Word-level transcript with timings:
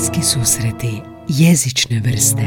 Bliski 0.00 0.22
susreti 0.22 1.02
jezične 1.28 2.00
vrste. 2.04 2.42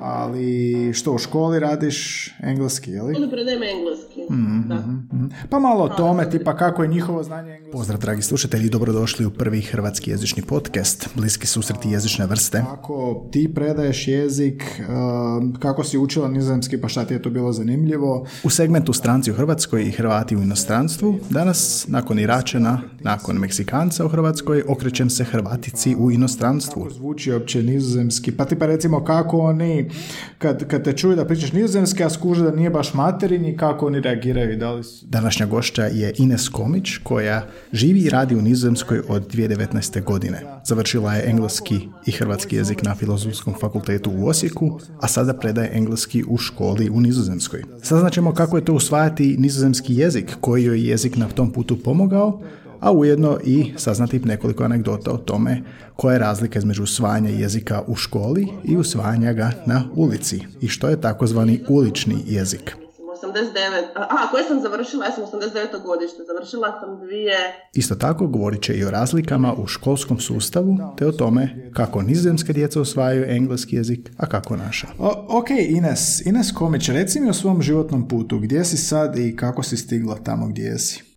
Ali 0.00 0.92
što, 0.94 1.12
u 1.12 1.18
školi 1.18 1.58
radiš 1.58 2.28
engleski, 2.42 2.90
je 2.90 3.02
li? 3.02 3.14
Onda 3.16 3.30
predajem 3.30 3.62
engleski. 3.62 4.19
Mhm, 4.30 4.68
Da. 4.68 4.76
mhm. 4.76 5.26
Pa 5.50 5.58
malo 5.58 5.84
o 5.84 5.88
tome, 5.88 6.30
tipa 6.30 6.56
kako 6.56 6.82
je 6.82 6.88
njihovo 6.88 7.22
znanje 7.22 7.50
engleskog. 7.52 7.72
Pozdrav, 7.72 8.00
dragi 8.00 8.22
slušatelji, 8.22 8.68
dobrodošli 8.68 9.26
u 9.26 9.30
prvi 9.30 9.60
hrvatski 9.62 10.10
jezični 10.10 10.42
podcast, 10.42 11.08
bliski 11.14 11.46
susreti 11.46 11.90
jezične 11.90 12.26
vrste. 12.26 12.64
Kako 12.70 13.26
ti 13.32 13.52
predaješ 13.54 14.08
jezik, 14.08 14.62
um, 14.88 15.56
kako 15.58 15.84
si 15.84 15.98
učila 15.98 16.28
nizozemski, 16.28 16.80
pa 16.80 16.88
šta 16.88 17.04
ti 17.04 17.14
je 17.14 17.22
to 17.22 17.30
bilo 17.30 17.52
zanimljivo? 17.52 18.26
U 18.44 18.50
segmentu 18.50 18.92
stranci 18.92 19.30
u 19.30 19.34
Hrvatskoj 19.34 19.82
i 19.82 19.90
Hrvati 19.90 20.36
u 20.36 20.42
inostranstvu, 20.42 21.18
danas, 21.30 21.86
nakon 21.88 22.18
Iračana, 22.18 22.80
nakon 23.00 23.36
Meksikanca 23.36 24.04
u 24.04 24.08
Hrvatskoj, 24.08 24.62
okrećem 24.68 25.10
se 25.10 25.24
Hrvatici 25.24 25.96
u 25.98 26.10
inostranstvu. 26.10 26.82
Kako 26.82 26.94
zvuči 26.94 27.32
opće 27.32 27.62
nizozemski? 27.62 28.32
Pa 28.32 28.44
tipa 28.44 28.66
recimo 28.66 29.04
kako 29.04 29.38
oni, 29.38 29.90
kad, 30.38 30.68
kad 30.68 30.84
te 30.84 30.92
čuju 30.92 31.16
da 31.16 31.24
pričaš 31.24 31.52
nizozemski, 31.52 32.04
a 32.04 32.10
skuže 32.10 32.44
da 32.44 32.50
nije 32.50 32.70
baš 32.70 32.94
materinji, 32.94 33.56
kako 33.56 33.86
oni 33.86 34.00
reagiraju? 34.00 34.19
Da 34.58 34.72
li 34.72 34.84
su... 34.84 35.06
Današnja 35.06 35.46
gošća 35.46 35.84
je 35.84 36.12
Ines 36.18 36.48
Komić, 36.48 36.96
koja 37.02 37.46
živi 37.72 38.00
i 38.00 38.10
radi 38.10 38.34
u 38.34 38.42
Nizozemskoj 38.42 39.02
od 39.08 39.34
2019. 39.34 40.04
godine. 40.04 40.42
Završila 40.64 41.14
je 41.14 41.30
engleski 41.30 41.80
i 42.06 42.10
hrvatski 42.10 42.56
jezik 42.56 42.82
na 42.82 42.94
Filozofskom 42.94 43.54
fakultetu 43.60 44.10
u 44.10 44.26
Osijeku, 44.26 44.80
a 45.00 45.08
sada 45.08 45.34
predaje 45.34 45.70
engleski 45.72 46.24
u 46.28 46.36
školi 46.36 46.90
u 46.90 47.00
Nizozemskoj. 47.00 47.62
Saznaćemo 47.82 48.34
kako 48.34 48.56
je 48.56 48.64
to 48.64 48.74
usvajati 48.74 49.36
nizozemski 49.38 49.94
jezik, 49.94 50.36
koji 50.40 50.64
joj 50.64 50.78
je 50.78 50.88
jezik 50.88 51.16
na 51.16 51.28
tom 51.28 51.52
putu 51.52 51.82
pomogao, 51.82 52.40
a 52.80 52.92
ujedno 52.92 53.38
i 53.44 53.72
saznati 53.76 54.18
nekoliko 54.18 54.64
anegdota 54.64 55.12
o 55.12 55.16
tome 55.16 55.62
koja 55.96 56.12
je 56.12 56.18
razlika 56.18 56.58
između 56.58 56.82
usvajanja 56.82 57.30
jezika 57.30 57.82
u 57.86 57.96
školi 57.96 58.48
i 58.64 58.76
usvajanja 58.76 59.32
ga 59.32 59.52
na 59.66 59.84
ulici 59.94 60.40
i 60.60 60.68
što 60.68 60.88
je 60.88 61.00
takozvani 61.00 61.60
ulični 61.68 62.16
jezik. 62.26 62.76
Mislim, 63.22 63.32
89, 63.32 63.84
a, 63.94 64.06
a 64.10 64.30
koje 64.30 64.44
sam 64.44 64.60
završila, 64.60 65.04
ja 65.04 65.12
sam 65.12 65.24
89. 65.24 65.82
godište, 65.84 66.22
završila 66.26 66.80
sam 66.80 67.00
dvije, 67.00 67.68
Isto 67.74 67.94
tako 67.94 68.26
govorit 68.26 68.62
će 68.62 68.74
i 68.74 68.84
o 68.84 68.90
razlikama 68.90 69.54
u 69.58 69.66
školskom 69.66 70.18
sustavu 70.20 70.76
te 70.98 71.06
o 71.06 71.12
tome 71.12 71.70
kako 71.76 72.02
nizozemska 72.02 72.52
djeca 72.52 72.80
usvajaju 72.80 73.24
engleski 73.28 73.76
jezik, 73.76 74.10
a 74.18 74.26
kako 74.26 74.56
naša. 74.56 74.86
ok, 75.28 75.50
Ines, 75.50 76.26
Ines 76.26 76.52
Komić, 76.52 76.88
reci 76.88 77.20
mi 77.20 77.30
o 77.30 77.34
svom 77.34 77.62
životnom 77.62 78.08
putu. 78.08 78.38
Gdje 78.38 78.64
si 78.64 78.76
sad 78.76 79.18
i 79.18 79.36
kako 79.36 79.62
si 79.62 79.76
stigla 79.76 80.16
tamo 80.24 80.46
gdje 80.48 80.78
si? 80.78 81.10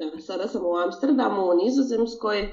da, 0.00 0.20
sada 0.20 0.48
sam 0.48 0.62
u 0.66 0.76
Amsterdamu, 0.76 1.42
u 1.42 1.54
Nizozemskoj, 1.54 2.48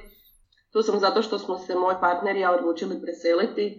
tu 0.72 0.82
sam 0.82 1.00
zato 1.00 1.22
što 1.22 1.40
smo 1.40 1.58
se 1.58 1.76
moj 1.76 1.96
partner 2.00 2.36
i 2.36 2.40
ja 2.40 2.52
odlučili 2.52 3.02
preseliti 3.02 3.66
e, 3.66 3.78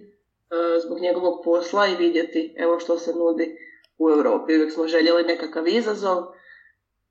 zbog 0.84 0.98
njegovog 1.00 1.34
posla 1.44 1.86
i 1.86 1.96
vidjeti 1.96 2.54
evo 2.58 2.80
što 2.80 2.98
se 2.98 3.10
nudi 3.14 3.46
u 3.98 4.10
Europi. 4.10 4.54
Uvijek 4.54 4.72
smo 4.72 4.88
željeli 4.88 5.22
nekakav 5.22 5.68
izazov. 5.68 6.18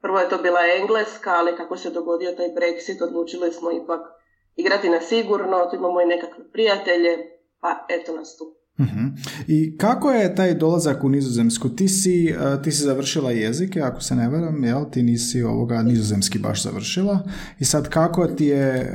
Prvo 0.02 0.20
je 0.20 0.30
to 0.30 0.38
bila 0.38 0.60
engleska, 0.82 1.30
ali 1.30 1.58
kako 1.58 1.78
se 1.78 1.90
dogodio 1.90 2.32
taj 2.32 2.48
Brexit, 2.48 3.04
odlučili 3.04 3.52
smo 3.52 3.72
ipak 3.72 4.02
igrati 4.56 4.90
na 4.90 5.02
sigurno, 5.02 5.68
tu 5.70 5.76
imamo 5.76 6.02
i 6.02 6.06
nekakve 6.06 6.52
prijatelje, 6.52 7.18
pa 7.62 7.86
eto 7.90 8.16
nas 8.16 8.38
tu. 8.38 8.58
Mhm. 8.80 9.06
I 9.48 9.78
kako 9.78 10.12
je 10.12 10.36
taj 10.36 10.54
dolazak 10.54 11.04
u 11.04 11.10
nizozemsku? 11.10 11.70
Ti 11.70 11.88
si, 11.88 12.30
eh, 12.30 12.62
ti 12.64 12.72
si 12.72 12.84
završila 12.84 13.32
jezike, 13.32 13.82
ako 13.82 14.02
se 14.02 14.16
ne 14.16 14.30
varam, 14.30 14.64
jel? 14.64 14.86
Ti 14.92 15.04
nisi 15.04 15.44
ovoga 15.44 15.82
nizozemski 15.82 16.40
baš 16.40 16.64
završila. 16.64 17.20
I 17.60 17.66
sad 17.66 17.90
kako 17.90 18.28
ti 18.28 18.46
je 18.46 18.70
eh, 18.76 18.92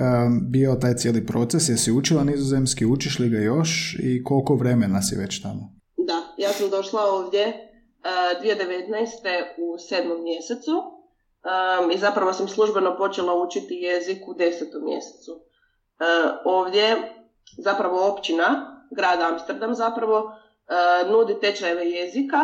bio 0.50 0.74
taj 0.74 0.94
cijeli 0.94 1.26
proces? 1.26 1.68
Jesi 1.68 1.92
učila 1.92 2.24
nizozemski, 2.24 2.86
učiš 2.86 3.18
li 3.18 3.28
ga 3.28 3.38
još 3.38 3.96
i 4.02 4.24
koliko 4.24 4.54
vremena 4.54 5.02
si 5.02 5.16
već 5.16 5.42
tamo? 5.42 5.72
Da, 5.96 6.42
ja 6.44 6.52
sam 6.52 6.70
došla 6.70 7.00
ovdje 7.00 7.71
2019. 8.04 9.44
u 9.58 9.78
sedmom 9.78 10.22
mjesecu 10.22 10.70
um, 10.72 11.90
i 11.90 11.98
zapravo 11.98 12.32
sam 12.32 12.48
službeno 12.48 12.96
počela 12.96 13.34
učiti 13.34 13.74
jezik 13.74 14.28
u 14.28 14.34
desetom 14.34 14.84
mjesecu. 14.84 15.32
Uh, 15.32 16.30
ovdje 16.44 17.12
zapravo 17.58 18.12
općina, 18.12 18.76
grad 18.90 19.20
Amsterdam 19.20 19.74
zapravo, 19.74 20.18
uh, 20.18 21.10
nudi 21.10 21.40
tečajeve 21.40 21.90
jezika 21.90 22.38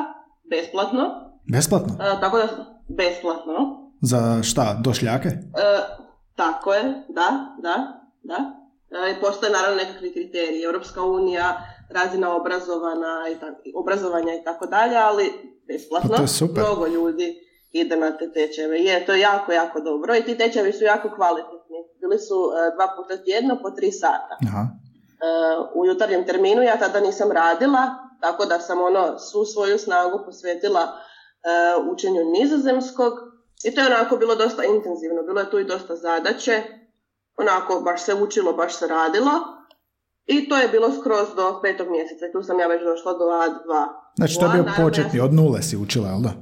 besplatno, 0.50 1.30
Besplatno? 1.52 1.94
uh, 1.94 2.20
tako 2.20 2.38
da 2.38 2.48
besplatno. 2.88 3.88
Za 4.02 4.42
šta? 4.42 4.76
Došljake? 4.84 5.28
E, 5.28 5.78
tako 6.36 6.74
je, 6.74 6.82
da, 7.08 7.56
da, 7.62 8.00
da. 8.22 8.52
I 9.10 9.20
postoje 9.20 9.52
naravno 9.52 9.76
nekakvi 9.76 10.12
kriteriji. 10.12 10.62
Europska 10.62 11.02
unija, 11.02 11.60
razina 11.90 12.36
obrazovana 12.36 13.28
i 13.32 13.34
tak- 13.34 13.72
obrazovanja 13.74 14.34
i 14.34 14.44
tako 14.44 14.66
dalje, 14.66 14.96
ali 14.96 15.32
besplatno. 15.68 16.10
Pa 16.10 16.16
to 16.16 16.22
je 16.22 16.28
super. 16.28 16.62
Mnogo 16.62 16.86
ljudi 16.86 17.48
ide 17.72 17.96
na 17.96 18.16
te 18.18 18.32
tečajeve. 18.32 18.78
Je, 18.78 19.06
to 19.06 19.12
je 19.12 19.20
jako, 19.20 19.52
jako 19.52 19.80
dobro 19.80 20.16
i 20.16 20.22
ti 20.22 20.38
tečajevi 20.38 20.72
su 20.72 20.84
jako 20.84 21.10
kvalitetni. 21.16 21.78
Bili 22.00 22.18
su 22.18 22.34
e, 22.34 22.74
dva 22.74 22.94
puta 22.96 23.22
tjedno 23.24 23.58
po 23.62 23.70
tri 23.70 23.92
sata. 23.92 24.36
Aha. 24.48 24.60
E, 24.60 24.68
u 25.74 25.86
jutarnjem 25.86 26.26
terminu 26.26 26.62
ja 26.62 26.78
tada 26.78 27.00
nisam 27.00 27.32
radila, 27.32 27.82
tako 28.20 28.44
da 28.44 28.60
sam 28.60 28.82
ono 28.82 29.18
svu 29.18 29.44
svoju 29.44 29.78
snagu 29.78 30.20
posvetila 30.24 30.82
e, 30.82 30.90
učenju 31.92 32.24
nizozemskog 32.24 33.12
i 33.64 33.74
to 33.74 33.80
je 33.80 33.86
onako 33.86 34.16
bilo 34.16 34.34
dosta 34.34 34.64
intenzivno, 34.64 35.22
bilo 35.22 35.40
je 35.40 35.50
tu 35.50 35.58
i 35.58 35.64
dosta 35.64 35.96
zadaće, 35.96 36.62
onako 37.36 37.80
baš 37.80 38.02
se 38.02 38.14
učilo, 38.14 38.52
baš 38.52 38.78
se 38.78 38.86
radilo 38.86 39.30
i 40.28 40.48
to 40.48 40.56
je 40.56 40.68
bilo 40.68 40.88
skroz 41.00 41.28
do 41.36 41.60
petog 41.62 41.88
mjeseca 41.90 42.24
tu 42.32 42.42
sam 42.42 42.60
ja 42.60 42.66
već 42.66 42.82
došla 42.82 43.12
do 43.12 43.24
A2. 43.24 43.86
Znači 44.16 44.38
to 44.40 44.46
je 44.46 44.52
bio 44.52 44.64
početni, 44.84 45.20
od 45.20 45.34
nule 45.34 45.62
si 45.62 45.76
učila, 45.76 46.08
jel 46.08 46.20
da? 46.20 46.32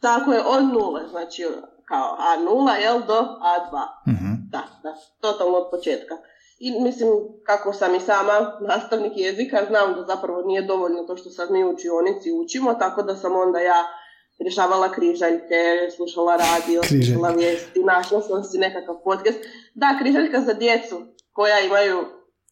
Tako 0.00 0.32
je, 0.32 0.40
od 0.46 0.64
nule, 0.64 1.00
znači 1.10 1.42
kao 1.84 2.16
A0, 2.30 2.80
jel, 2.82 2.98
do 3.06 3.20
A2. 3.52 3.74
Mhm. 4.08 4.32
Da, 4.50 4.62
da, 4.82 4.94
totalno 5.20 5.56
od 5.58 5.70
početka. 5.70 6.14
I 6.58 6.80
mislim, 6.80 7.10
kako 7.46 7.72
sam 7.72 7.94
i 7.94 8.00
sama 8.00 8.58
nastavnik 8.60 9.12
jezika, 9.16 9.66
znam 9.68 9.94
da 9.94 10.04
zapravo 10.14 10.42
nije 10.42 10.62
dovoljno 10.62 11.02
to 11.02 11.16
što 11.16 11.30
sad 11.30 11.50
mi 11.50 11.64
u 11.64 11.70
učionici 11.70 12.32
učimo, 12.32 12.74
tako 12.74 13.02
da 13.02 13.16
sam 13.16 13.36
onda 13.36 13.58
ja 13.58 13.84
rješavala 14.38 14.92
križaljke, 14.92 15.62
slušala 15.96 16.36
radio, 16.36 16.80
slušala 16.82 17.28
vijesti, 17.28 17.84
našla 17.84 18.20
sam 18.20 18.44
si 18.44 18.58
nekakav 18.58 18.94
podcast. 19.04 19.38
Da, 19.74 19.98
križaljka 20.00 20.40
za 20.40 20.52
djecu 20.52 20.96
koja 21.32 21.60
imaju 21.60 21.98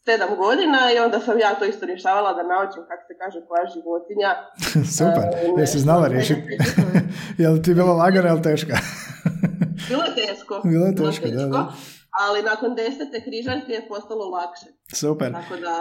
sedam 0.09 0.31
godina 0.45 0.81
i 0.95 0.99
onda 1.05 1.19
sam 1.21 1.39
ja 1.39 1.51
to 1.59 1.65
isto 1.65 1.87
rješavala 1.87 2.31
da 2.39 2.43
naučim 2.55 2.83
kako 2.89 3.03
se 3.09 3.15
kaže 3.23 3.39
koja 3.49 3.65
životinja. 3.75 4.31
Super, 4.99 5.27
E, 5.45 5.53
ne, 5.57 5.63
jesi 5.63 5.79
znala 5.79 6.07
riješiti? 6.09 6.43
ne. 6.51 7.01
je 7.43 7.49
li 7.49 7.63
ti 7.63 7.75
bilo 7.75 7.93
lagano 7.95 8.29
ili 8.29 8.43
teška? 8.43 8.77
Bilo 9.89 10.03
je 10.09 10.15
teško. 10.27 10.61
Bilo 10.65 10.87
je 10.87 10.95
teško, 10.95 11.29
da, 11.29 11.47
da. 11.47 11.73
Ali 12.25 12.43
nakon 12.43 12.75
desete 12.75 13.25
križaljke 13.25 13.73
je 13.73 13.89
postalo 13.89 14.25
lakše. 14.25 14.67
Super. 14.95 15.33
Tako 15.33 15.57
da, 15.57 15.75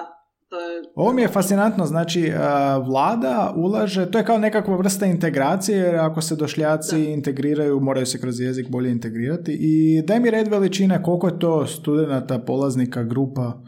to 0.49 0.59
je... 0.59 0.83
Ovo 0.95 1.13
mi 1.13 1.21
je 1.21 1.27
fascinantno, 1.27 1.85
znači 1.85 2.33
a, 2.37 2.77
vlada 2.77 3.53
ulaže, 3.55 4.11
to 4.11 4.17
je 4.17 4.25
kao 4.25 4.37
nekakva 4.37 4.75
vrsta 4.77 5.05
integracije, 5.05 5.77
jer 5.77 5.95
ako 5.95 6.21
se 6.21 6.35
došljaci 6.35 7.03
integriraju, 7.03 7.79
moraju 7.79 8.05
se 8.05 8.21
kroz 8.21 8.39
jezik 8.39 8.69
bolje 8.69 8.91
integrirati. 8.91 9.57
I 9.61 10.01
daj 10.01 10.19
mi 10.19 10.31
red 10.31 10.47
veličine, 10.47 11.03
koliko 11.03 11.27
je 11.27 11.39
to 11.39 11.67
studenata, 11.67 12.39
polaznika, 12.39 13.03
grupa 13.03 13.53
E, 13.63 13.66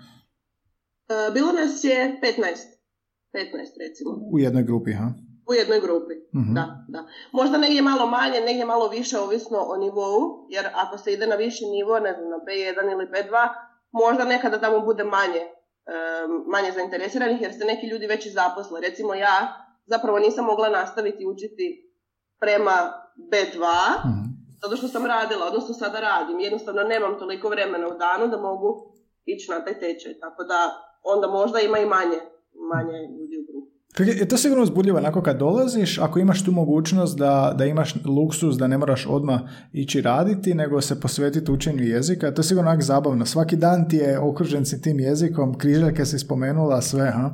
Bilo 1.33 1.51
nas 1.51 1.83
je 1.83 2.19
15. 2.21 2.39
15 3.33 3.51
recimo. 3.79 4.11
u 4.33 4.39
jednoj 4.39 4.63
grupi, 4.63 4.93
ha? 4.93 5.07
U 5.49 5.53
jednoj 5.53 5.79
grupi. 5.79 6.13
Mhm. 6.35 6.53
Da, 6.53 6.85
da. 6.87 7.01
Možda 7.31 7.57
negdje 7.57 7.81
malo 7.81 8.05
manje, 8.07 8.39
negdje 8.41 8.65
malo 8.65 8.87
više, 8.89 9.19
ovisno 9.19 9.57
o 9.59 9.77
nivou, 9.77 10.19
jer 10.49 10.67
ako 10.75 10.97
se 10.97 11.13
ide 11.13 11.27
na 11.27 11.35
viši 11.35 11.65
nivo, 11.65 11.99
ne 11.99 12.13
znam, 12.13 12.29
na 12.29 12.37
B1 12.37 12.91
ili 12.91 13.05
B2, 13.05 13.49
možda 13.91 14.25
nekada 14.25 14.59
tamo 14.59 14.79
bude 14.79 15.03
manje, 15.03 15.39
e, 15.39 15.93
manje 16.47 16.71
zainteresiranih, 16.71 17.41
jer 17.41 17.53
se 17.53 17.65
neki 17.65 17.87
ljudi 17.87 18.07
već 18.07 18.25
i 18.25 18.31
zaposle. 18.31 18.81
Recimo 18.81 19.13
ja 19.15 19.37
zapravo 19.85 20.19
nisam 20.19 20.45
mogla 20.45 20.69
nastaviti 20.69 21.25
učiti 21.25 21.93
prema 22.39 22.77
B2, 23.31 23.63
Mhm. 23.99 24.23
zato 24.61 24.75
što 24.75 24.87
sam 24.87 25.05
radila, 25.05 25.45
odnosno 25.47 25.73
sada 25.73 25.99
radim. 25.99 26.39
Jednostavno 26.39 26.83
nemam 26.83 27.19
toliko 27.19 27.49
vremena 27.49 27.87
u 27.87 27.97
danu 27.97 28.27
da 28.27 28.37
mogu 28.39 28.93
ići 29.25 29.51
na 29.51 29.63
taj 29.65 29.79
tečaj. 29.79 30.19
Tako 30.19 30.43
da 30.43 30.85
onda 31.03 31.27
možda 31.27 31.59
ima 31.59 31.79
i 31.79 31.85
manje, 31.85 32.19
manje 32.73 32.97
ljudi 33.19 33.35
u 33.37 33.43
grupi. 33.47 33.69
Je 34.19 34.27
to 34.27 34.37
sigurno 34.37 34.63
uzbudljivo, 34.63 34.97
onako 34.97 35.21
kad 35.21 35.37
dolaziš, 35.37 35.99
ako 35.99 36.19
imaš 36.19 36.45
tu 36.45 36.51
mogućnost 36.51 37.17
da, 37.17 37.55
da 37.57 37.65
imaš 37.65 37.95
luksus, 38.05 38.55
da 38.55 38.67
ne 38.67 38.77
moraš 38.77 39.07
odmah 39.09 39.39
ići 39.73 40.01
raditi, 40.01 40.53
nego 40.53 40.81
se 40.81 41.01
posvetiti 41.01 41.51
učenju 41.51 41.83
jezika, 41.83 42.33
to 42.33 42.39
je 42.39 42.43
sigurno 42.43 42.69
onak 42.69 42.81
zabavno. 42.81 43.25
Svaki 43.25 43.55
dan 43.55 43.89
ti 43.89 43.95
je 43.95 44.19
okružen 44.19 44.65
si 44.65 44.81
tim 44.81 44.99
jezikom, 44.99 45.57
križaljke 45.57 46.05
si 46.05 46.19
spomenula, 46.19 46.81
sve, 46.81 47.11
ha? 47.11 47.33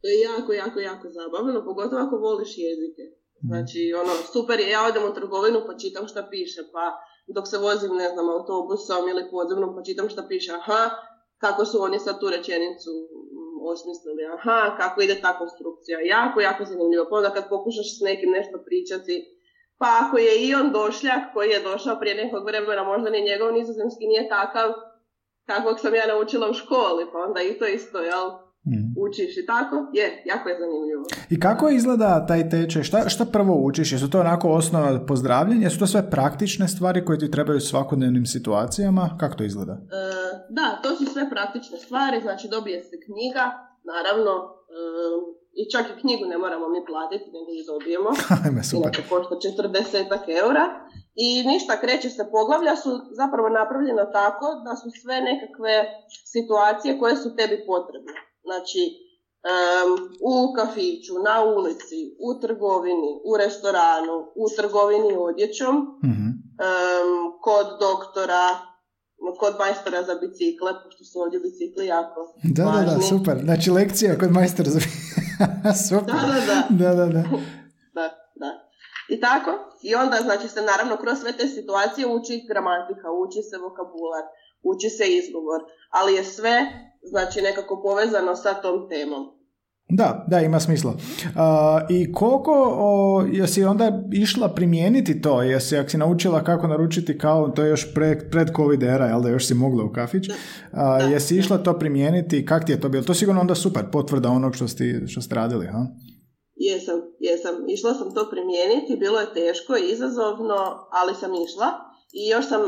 To 0.00 0.06
je 0.12 0.16
jako, 0.30 0.52
jako, 0.52 0.78
jako 0.80 1.06
zabavno, 1.18 1.64
pogotovo 1.64 2.02
ako 2.02 2.16
voliš 2.16 2.52
jezike. 2.66 3.04
Mhm. 3.42 3.48
Znači, 3.50 3.80
ono, 4.02 4.12
super 4.32 4.60
je, 4.60 4.68
ja 4.70 4.80
odem 4.88 5.04
u 5.10 5.14
trgovinu 5.14 5.58
pa 5.66 5.72
čitam 5.82 6.04
šta 6.10 6.22
piše, 6.30 6.60
pa 6.74 6.84
dok 7.36 7.44
se 7.48 7.58
vozim, 7.58 7.92
ne 8.02 8.08
znam, 8.12 8.26
autobusom 8.36 9.02
ili 9.12 9.30
podzemnom 9.30 9.70
pa 9.76 9.82
čitam 9.88 10.06
šta 10.08 10.22
piše, 10.30 10.50
aha, 10.60 10.82
kako 11.42 11.62
su 11.64 11.76
oni 11.86 11.98
sad 11.98 12.20
tu 12.20 12.26
rečenicu 12.36 12.92
osmislili, 13.72 14.22
aha, 14.34 14.60
kako 14.80 14.96
ide 15.02 15.16
ta 15.24 15.32
konstrukcija, 15.40 15.96
jako, 16.16 16.40
jako 16.48 16.62
zanimljivo. 16.64 17.04
Pa 17.08 17.16
onda 17.16 17.30
kad 17.36 17.44
pokušaš 17.54 17.88
s 17.98 18.00
nekim 18.08 18.30
nešto 18.38 18.56
pričati, 18.68 19.14
pa 19.80 19.88
ako 20.02 20.14
je 20.26 20.32
i 20.46 20.54
on 20.60 20.68
došljak 20.80 21.22
koji 21.34 21.48
je 21.50 21.66
došao 21.70 22.00
prije 22.00 22.14
nekog 22.22 22.42
vremena, 22.48 22.82
možda 22.92 23.08
ni 23.10 23.28
njegov 23.30 23.48
nizozemski 23.52 24.04
nije 24.12 24.28
takav 24.28 24.68
kakvog 25.50 25.76
sam 25.80 25.94
ja 25.94 26.06
naučila 26.06 26.50
u 26.50 26.54
školi, 26.60 27.04
pa 27.12 27.18
onda 27.26 27.40
i 27.42 27.58
to 27.58 27.66
isto, 27.66 27.98
jel? 28.10 28.26
Mm. 28.68 28.88
Učiš 29.04 29.36
i 29.36 29.46
tako, 29.46 29.76
je, 29.98 30.22
jako 30.26 30.48
je 30.48 30.56
zanimljivo. 30.62 31.04
I 31.30 31.40
kako 31.40 31.68
izgleda 31.68 32.26
taj 32.26 32.48
tečaj? 32.48 32.82
Šta, 32.82 33.08
šta 33.08 33.24
prvo 33.24 33.54
učiš? 33.54 33.92
Jesu 33.92 34.10
to 34.10 34.20
onako 34.20 34.48
osnova 34.48 35.06
pozdravljanja? 35.06 35.70
Su 35.70 35.78
to 35.78 35.86
sve 35.86 36.10
praktične 36.10 36.68
stvari 36.68 37.04
koje 37.04 37.18
ti 37.18 37.30
trebaju 37.30 37.56
u 37.56 37.60
svakodnevnim 37.60 38.26
situacijama? 38.26 39.16
Kako 39.20 39.36
to 39.36 39.44
izgleda? 39.44 39.72
E, 39.72 40.25
da, 40.48 40.78
to 40.82 40.96
su 40.96 41.04
sve 41.04 41.30
praktične 41.30 41.78
stvari, 41.78 42.20
znači 42.20 42.48
dobije 42.48 42.80
se 42.80 42.96
knjiga, 43.06 43.44
naravno, 43.92 44.32
e, 44.32 44.82
i 45.60 45.62
čak 45.72 45.84
i 45.90 46.00
knjigu 46.00 46.24
ne 46.32 46.38
moramo 46.38 46.68
mi 46.68 46.80
platiti, 46.90 47.28
nego 47.36 47.50
ju 47.58 47.62
dobijemo. 47.72 48.10
Ajme, 48.44 48.62
super. 48.64 48.82
Inače 48.82 49.02
košta 49.08 49.34
40 49.34 50.38
eura. 50.42 50.64
I 51.14 51.28
ništa, 51.50 51.80
kreće 51.80 52.10
se 52.10 52.24
poglavlja 52.30 52.76
su 52.76 52.90
zapravo 53.20 53.48
napravljena 53.48 54.10
tako 54.20 54.46
da 54.64 54.72
su 54.80 54.88
sve 55.00 55.16
nekakve 55.20 55.74
situacije 56.34 56.98
koje 56.98 57.16
su 57.16 57.36
tebi 57.36 57.56
potrebne. 57.66 58.12
Znači, 58.46 58.82
u 60.20 60.34
kafiću, 60.56 61.14
na 61.28 61.36
ulici, 61.56 62.00
u 62.26 62.40
trgovini, 62.40 63.12
u 63.24 63.36
restoranu, 63.36 64.16
u 64.42 64.44
trgovini 64.56 65.12
odjećom, 65.28 65.74
mm 66.04 66.26
kod 67.40 67.66
doktora, 67.80 68.44
kod 69.38 69.54
majstora 69.58 70.02
za 70.02 70.14
bicikle, 70.14 70.72
pošto 70.84 71.04
su 71.04 71.20
ovdje 71.20 71.40
bicikli 71.40 71.86
jako 71.86 72.34
Da, 72.42 72.64
da, 72.64 72.94
da, 72.94 73.00
super. 73.00 73.36
Znači 73.44 73.70
lekcija 73.70 74.18
kod 74.18 74.32
majstora 74.32 74.70
za 74.70 74.80
super. 75.88 76.14
Da, 76.14 76.26
da, 76.32 76.40
da. 76.50 76.58
da, 76.70 76.94
da, 76.94 77.06
da. 77.06 77.22
da, 77.94 78.06
da. 78.42 78.50
I 79.08 79.20
tako, 79.20 79.50
i 79.82 79.94
onda 79.94 80.16
znači 80.16 80.48
se 80.48 80.62
naravno 80.62 80.96
kroz 80.96 81.18
sve 81.18 81.32
te 81.32 81.46
situacije 81.48 82.06
uči 82.06 82.44
gramatika, 82.48 83.08
uči 83.22 83.42
se 83.50 83.56
vokabular, 83.58 84.24
uči 84.62 84.90
se 84.90 85.04
izgovor, 85.20 85.60
ali 85.90 86.14
je 86.14 86.24
sve 86.24 86.56
znači 87.02 87.42
nekako 87.42 87.82
povezano 87.82 88.36
sa 88.36 88.54
tom 88.54 88.88
temom. 88.88 89.35
Da, 89.88 90.26
da, 90.28 90.40
ima 90.40 90.60
smisla. 90.60 90.94
I 91.90 92.12
koliko 92.12 92.76
o, 92.78 93.24
jesi 93.32 93.64
onda 93.64 94.02
išla 94.12 94.48
primijeniti 94.48 95.20
to? 95.20 95.42
Jesi, 95.42 95.76
ako 95.76 95.90
si 95.90 95.98
naučila 95.98 96.44
kako 96.44 96.66
naručiti 96.66 97.18
kao, 97.18 97.48
to 97.48 97.62
je 97.62 97.70
još 97.70 97.94
pred, 97.94 98.30
pred 98.30 98.48
COVID 98.56 98.82
era, 98.82 99.06
jel 99.06 99.22
da 99.22 99.28
još 99.28 99.46
si 99.46 99.54
mogla 99.54 99.84
u 99.84 99.92
kafić. 99.92 100.24
Da, 100.72 100.98
jesi 101.10 101.36
išla 101.36 101.58
to 101.58 101.78
primijeniti? 101.78 102.46
Kak 102.46 102.64
ti 102.66 102.72
je 102.72 102.80
to 102.80 102.88
bilo? 102.88 103.04
To 103.04 103.12
je 103.12 103.16
sigurno 103.16 103.40
onda 103.40 103.54
super 103.54 103.82
potvrda 103.92 104.28
onog 104.28 104.54
što, 104.54 104.68
ste, 104.68 105.02
što 105.06 105.20
ste 105.20 105.34
radili, 105.34 105.66
ha? 105.66 105.86
Jesam, 106.54 107.00
jesam. 107.20 107.54
Išla 107.68 107.94
sam 107.94 108.14
to 108.14 108.30
primijeniti, 108.30 108.96
bilo 109.00 109.20
je 109.20 109.34
teško 109.34 109.76
i 109.76 109.92
izazovno, 109.92 110.58
ali 110.92 111.14
sam 111.14 111.30
išla. 111.34 111.68
I 112.12 112.28
još 112.28 112.48
sam, 112.48 112.60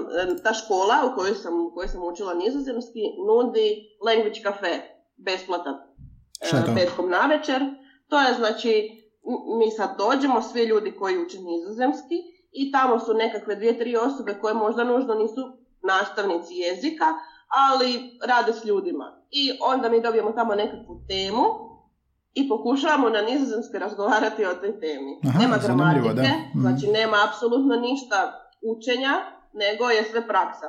ta 0.44 0.52
škola 0.54 0.96
u 1.06 1.16
kojoj 1.16 1.34
sam, 1.34 1.54
u 1.66 1.70
kojoj 1.74 1.88
sam 1.88 2.02
učila 2.12 2.34
nizozemski 2.34 3.02
nudi 3.28 3.68
language 4.06 4.40
cafe, 4.44 4.72
besplatan, 5.26 5.74
petkom 6.74 7.10
na 7.10 7.26
večer. 7.26 7.62
To 8.08 8.20
je 8.20 8.34
znači, 8.34 8.72
mi 9.58 9.70
sad 9.70 9.98
dođemo, 9.98 10.42
svi 10.42 10.62
ljudi 10.64 10.92
koji 10.98 11.18
uče 11.18 11.38
nizozemski 11.38 12.14
i 12.52 12.72
tamo 12.72 12.98
su 12.98 13.14
nekakve 13.14 13.54
dvije, 13.54 13.78
tri 13.78 13.96
osobe 13.96 14.38
koje 14.40 14.54
možda 14.54 14.84
nužno 14.84 15.14
nisu 15.14 15.42
nastavnici 15.82 16.54
jezika, 16.54 17.04
ali 17.48 18.18
rade 18.26 18.52
s 18.52 18.64
ljudima. 18.64 19.04
I 19.30 19.50
onda 19.62 19.88
mi 19.88 20.02
dobijemo 20.02 20.32
tamo 20.32 20.54
nekakvu 20.54 21.00
temu 21.08 21.44
i 22.34 22.48
pokušavamo 22.48 23.08
na 23.08 23.22
nizozemski 23.22 23.78
razgovarati 23.78 24.44
o 24.44 24.54
toj 24.54 24.80
temi. 24.80 25.20
nema 25.40 25.56
gramatike, 25.58 26.28
mhm. 26.54 26.60
znači 26.60 26.86
nema 26.86 27.16
apsolutno 27.28 27.76
ništa 27.76 28.18
učenja, 28.72 29.14
nego 29.52 29.90
je 29.90 30.04
sve 30.04 30.28
praksa. 30.28 30.66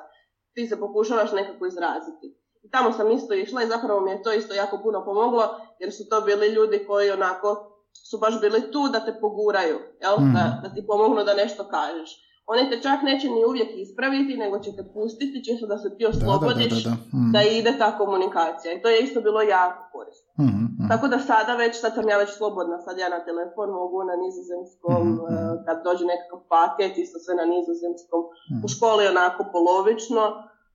Ti 0.53 0.67
se 0.67 0.79
pokušavaš 0.79 1.31
nekako 1.31 1.65
izraziti. 1.65 2.38
I 2.61 2.69
tamo 2.69 2.91
sam 2.91 3.11
isto 3.11 3.33
išla 3.33 3.63
i 3.63 3.67
zapravo 3.67 4.01
mi 4.01 4.11
je 4.11 4.23
to 4.23 4.33
isto 4.33 4.53
jako 4.53 4.79
puno 4.83 5.05
pomoglo, 5.05 5.43
jer 5.79 5.93
su 5.93 6.09
to 6.09 6.21
bili 6.21 6.47
ljudi 6.47 6.85
koji 6.87 7.11
onako 7.11 7.69
su 8.09 8.17
baš 8.17 8.41
bili 8.41 8.71
tu 8.71 8.87
da 8.93 9.05
te 9.05 9.19
poguraju, 9.21 9.77
jel? 10.01 10.15
Da, 10.17 10.23
mhm. 10.23 10.61
da 10.63 10.73
ti 10.75 10.87
pomognu 10.87 11.23
da 11.23 11.33
nešto 11.33 11.63
kažeš. 11.63 12.09
Oni 12.51 12.69
te 12.69 12.81
čak 12.81 12.99
neće 13.09 13.27
ni 13.29 13.45
uvijek 13.49 13.69
ispraviti, 13.75 14.37
nego 14.43 14.59
će 14.59 14.71
te 14.77 14.83
pustiti, 14.93 15.43
čisto 15.47 15.65
da 15.67 15.77
se 15.77 15.89
ti 15.97 16.05
oslobodiš, 16.05 16.83
da, 16.83 16.89
mhm. 16.89 17.31
da, 17.33 17.41
ide 17.41 17.71
ta 17.81 17.97
komunikacija. 17.97 18.73
I 18.73 18.81
to 18.81 18.87
je 18.89 19.01
isto 19.01 19.21
bilo 19.21 19.41
jako 19.41 19.81
korisno. 19.93 20.29
mm 20.45 20.87
Tako 20.91 21.07
da 21.07 21.19
sada 21.19 21.53
već, 21.55 21.73
sad 21.81 21.91
sam 21.95 22.09
ja 22.09 22.17
već 22.17 22.31
slobodna, 22.37 22.77
sad 22.85 22.97
ja 22.97 23.09
na 23.09 23.19
telefon 23.27 23.69
mogu 23.79 23.97
na 24.09 24.15
nizozemskom, 24.23 25.01
mm 25.07 25.19
kad 25.65 25.77
dođe 25.83 26.05
nekakav 26.05 26.39
paket, 26.53 26.97
isto 26.97 27.17
sve 27.19 27.33
na 27.41 27.45
nizozemskom. 27.53 28.21
U 28.65 28.67
školi 28.73 29.03
onako 29.07 29.41
polovično, 29.53 30.23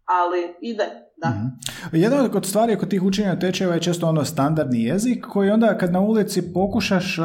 ali 0.04 0.54
ide, 0.60 0.86
da. 1.16 1.28
mm 1.28 1.58
Jedna 1.92 2.30
od 2.34 2.46
stvari 2.46 2.78
kod 2.78 2.90
tih 2.90 3.02
učenja 3.02 3.38
tečajeva 3.38 3.74
je 3.74 3.82
često 3.82 4.06
ono 4.06 4.24
standardni 4.24 4.82
jezik 4.82 5.26
koji 5.26 5.50
onda 5.50 5.78
kad 5.78 5.92
na 5.92 6.00
ulici 6.00 6.52
pokušaš 6.52 7.18
uh, 7.18 7.24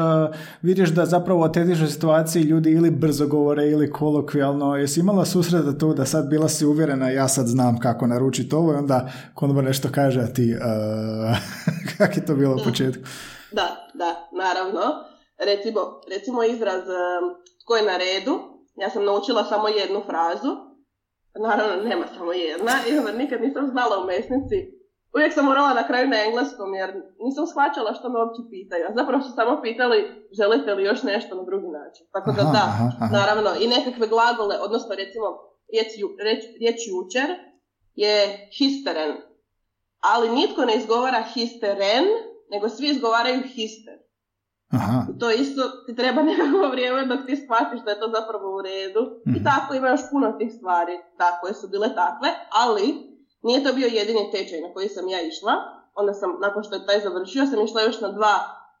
vidiš 0.62 0.88
da 0.90 1.06
zapravo 1.06 1.44
u 1.44 1.52
tetižnoj 1.52 1.88
situaciji 1.88 2.42
ljudi 2.42 2.70
ili 2.70 2.90
brzo 2.90 3.26
govore 3.26 3.66
ili 3.66 3.90
kolokvijalno. 3.90 4.76
Jesi 4.76 5.00
imala 5.00 5.24
susreta 5.24 5.78
tu 5.78 5.94
da 5.94 6.04
sad 6.04 6.28
bila 6.28 6.48
si 6.48 6.66
uvjerena 6.66 7.10
ja 7.10 7.28
sad 7.28 7.46
znam 7.46 7.78
kako 7.78 8.06
naručiti 8.06 8.54
ovo 8.54 8.72
i 8.72 8.76
onda 8.76 9.10
konobor 9.34 9.64
nešto 9.64 9.88
kaže 9.92 10.20
a 10.20 10.26
ti 10.26 10.54
uh, 10.54 11.36
kak 11.98 12.16
je 12.16 12.26
to 12.26 12.34
bilo 12.34 12.54
u 12.54 12.64
početku? 12.64 13.02
Da, 13.52 13.90
da, 13.94 14.28
naravno. 14.38 14.80
Recimo, 15.38 15.80
recimo 16.10 16.42
izraz 16.42 16.80
um, 16.80 17.24
tko 17.64 17.76
je 17.76 17.82
na 17.82 17.96
redu, 17.96 18.38
ja 18.76 18.90
sam 18.90 19.04
naučila 19.04 19.44
samo 19.44 19.68
jednu 19.68 20.02
frazu 20.06 20.69
Naravno, 21.34 21.82
nema 21.88 22.06
samo 22.16 22.32
jedna, 22.32 22.72
jer 22.86 23.14
nikad 23.14 23.40
nisam 23.40 23.66
znala 23.72 24.02
u 24.02 24.06
mesnici. 24.06 24.80
Uvijek 25.14 25.32
sam 25.34 25.44
morala 25.44 25.74
na 25.74 25.86
kraju 25.86 26.08
na 26.08 26.24
engleskom, 26.26 26.74
jer 26.74 26.90
nisam 27.24 27.46
shvaćala 27.46 27.94
što 27.94 28.08
me 28.08 28.18
uopće 28.18 28.42
pitaju. 28.50 28.84
Zapravo 28.98 29.22
su 29.22 29.30
samo 29.34 29.62
pitali, 29.62 29.98
želite 30.38 30.74
li 30.74 30.84
još 30.84 31.02
nešto 31.02 31.34
na 31.34 31.42
drugi 31.42 31.68
način. 31.78 32.06
Tako 32.14 32.30
da 32.32 32.42
da, 32.56 32.64
naravno, 33.18 33.50
i 33.60 33.66
nekakve 33.76 34.06
glagole, 34.14 34.54
odnosno 34.66 34.94
recimo, 35.02 35.26
riječ, 35.72 35.90
riječ, 36.60 36.78
jučer 36.90 37.28
je 37.94 38.48
histeren. 38.58 39.12
Ali 40.00 40.28
nitko 40.28 40.64
ne 40.64 40.74
izgovara 40.76 41.22
histeren, 41.34 42.04
nego 42.50 42.68
svi 42.68 42.86
izgovaraju 42.88 43.42
hister. 43.54 43.98
Aha. 44.72 45.06
I 45.10 45.18
to 45.18 45.30
isto 45.30 45.62
ti 45.86 45.96
treba 45.96 46.22
nekako 46.30 46.68
vrijeme 46.70 47.06
dok 47.06 47.26
ti 47.26 47.36
shvatiš 47.36 47.80
da 47.84 47.90
je 47.90 48.00
to 48.00 48.08
zapravo 48.16 48.56
u 48.56 48.62
redu. 48.62 49.02
I 49.26 49.30
mhm. 49.30 49.44
tako 49.44 49.74
ima 49.74 49.88
još 49.88 50.00
puno 50.10 50.32
tih 50.32 50.52
stvari 50.56 50.94
da, 51.18 51.38
koje 51.40 51.54
su 51.54 51.68
bile 51.68 51.88
takve, 51.94 52.28
ali 52.62 52.84
nije 53.42 53.64
to 53.64 53.72
bio 53.72 53.86
jedini 53.86 54.30
tečaj 54.32 54.60
na 54.60 54.72
koji 54.74 54.88
sam 54.88 55.08
ja 55.08 55.20
išla. 55.22 55.52
Onda 55.94 56.12
sam, 56.14 56.30
nakon 56.40 56.62
što 56.62 56.74
je 56.74 56.86
taj 56.86 57.00
završio, 57.00 57.46
sam 57.46 57.64
išla 57.64 57.82
još 57.82 58.00
na 58.00 58.08
dva 58.08 58.34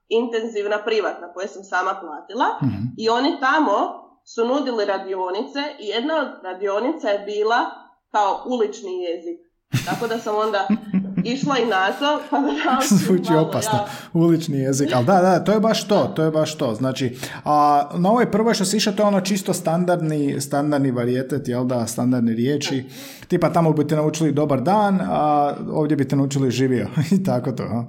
intenzivna 0.08 0.78
privatna 0.84 1.32
koje 1.32 1.48
sam 1.48 1.64
sama 1.64 1.94
platila. 2.00 2.46
Mhm. 2.62 2.82
I 2.98 3.08
oni 3.08 3.40
tamo 3.40 3.76
su 4.24 4.44
nudili 4.44 4.84
radionice 4.84 5.62
i 5.78 5.86
jedna 5.86 6.14
od 6.20 6.28
radionica 6.42 7.08
je 7.08 7.18
bila 7.18 7.60
kao 8.10 8.44
ulični 8.46 9.02
jezik. 9.02 9.40
Tako 9.86 10.06
da 10.06 10.18
sam 10.18 10.36
onda 10.36 10.68
išla 11.24 11.58
i 11.58 11.66
na 11.66 11.92
to, 11.92 12.20
pa 12.30 12.36
Zvuči 12.96 13.34
opasno, 13.34 13.78
ulični 14.12 14.58
jezik, 14.58 14.88
ali 14.94 15.06
da, 15.06 15.20
da, 15.20 15.44
to 15.44 15.52
je 15.52 15.60
baš 15.60 15.88
to, 15.88 16.12
to 16.16 16.22
je 16.22 16.30
baš 16.30 16.54
to, 16.54 16.74
znači, 16.74 17.16
a 17.44 17.88
na 17.94 18.10
ovoj 18.10 18.30
prvoj 18.30 18.54
što 18.54 18.64
si 18.64 18.76
išao, 18.76 18.92
to 18.92 19.02
je 19.02 19.06
ono 19.06 19.20
čisto 19.20 19.54
standardni, 19.54 20.40
standardni 20.40 20.90
varijetet, 20.90 21.48
jel 21.48 21.64
da, 21.64 21.86
standardni 21.86 22.34
riječi, 22.34 22.84
tipa 23.28 23.52
tamo 23.52 23.72
bi 23.72 23.86
te 23.86 23.96
naučili 23.96 24.32
dobar 24.32 24.60
dan, 24.60 25.00
a 25.00 25.54
ovdje 25.72 25.96
bi 25.96 26.08
te 26.08 26.16
naučili 26.16 26.50
živio, 26.50 26.88
i 27.16 27.24
tako 27.24 27.52
to, 27.52 27.68
ha? 27.68 27.84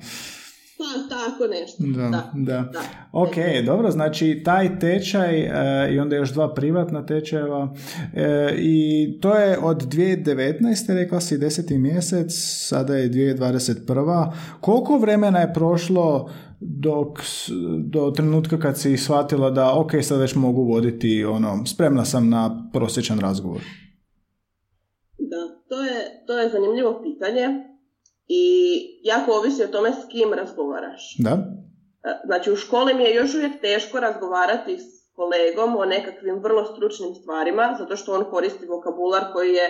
Pa, 0.81 1.15
tako 1.15 1.47
nešto. 1.47 1.83
Da, 1.83 2.31
da. 2.33 2.69
da. 2.71 2.81
Ok, 3.11 3.35
dobro, 3.65 3.91
znači 3.91 4.41
taj 4.45 4.79
tečaj 4.79 5.39
e, 5.39 5.49
i 5.93 5.99
onda 5.99 6.15
još 6.15 6.33
dva 6.33 6.53
privatna 6.53 7.05
tečajeva 7.05 7.73
e, 8.13 8.55
i 8.57 9.07
to 9.21 9.35
je 9.35 9.57
od 9.59 9.83
2019. 9.83 10.93
rekla 10.93 11.19
si 11.19 11.37
10. 11.37 11.77
mjesec, 11.77 12.31
sada 12.67 12.95
je 12.95 13.09
2021. 13.09 14.31
Koliko 14.61 14.97
vremena 14.97 15.39
je 15.39 15.53
prošlo 15.53 16.29
dok 16.59 17.19
do 17.77 18.11
trenutka 18.11 18.59
kad 18.59 18.79
si 18.79 18.97
shvatila 18.97 19.49
da 19.49 19.73
ok, 19.79 19.91
sad 20.01 20.19
već 20.19 20.35
mogu 20.35 20.63
voditi 20.63 21.25
ono, 21.25 21.65
spremna 21.65 22.05
sam 22.05 22.29
na 22.29 22.69
prosječan 22.73 23.19
razgovor? 23.19 23.61
Da, 25.17 25.65
to 25.69 25.83
je, 25.83 26.23
to 26.27 26.37
je 26.37 26.49
zanimljivo 26.49 27.01
pitanje 27.03 27.70
i 28.33 28.43
jako 29.03 29.31
ovisi 29.31 29.63
o 29.63 29.67
tome 29.67 29.91
s 29.91 30.11
kim 30.11 30.33
razgovaraš. 30.33 31.15
Da. 31.19 31.31
E, 31.31 32.09
znači 32.25 32.51
u 32.51 32.55
školi 32.55 32.93
mi 32.93 33.03
je 33.03 33.15
još 33.15 33.35
uvijek 33.35 33.61
teško 33.61 33.99
razgovarati 33.99 34.77
s 34.77 35.15
kolegom 35.15 35.77
o 35.77 35.85
nekakvim 35.85 36.39
vrlo 36.43 36.65
stručnim 36.65 37.15
stvarima, 37.15 37.75
zato 37.79 37.95
što 37.95 38.13
on 38.13 38.25
koristi 38.31 38.65
vokabular 38.65 39.33
koji 39.33 39.53
je 39.53 39.67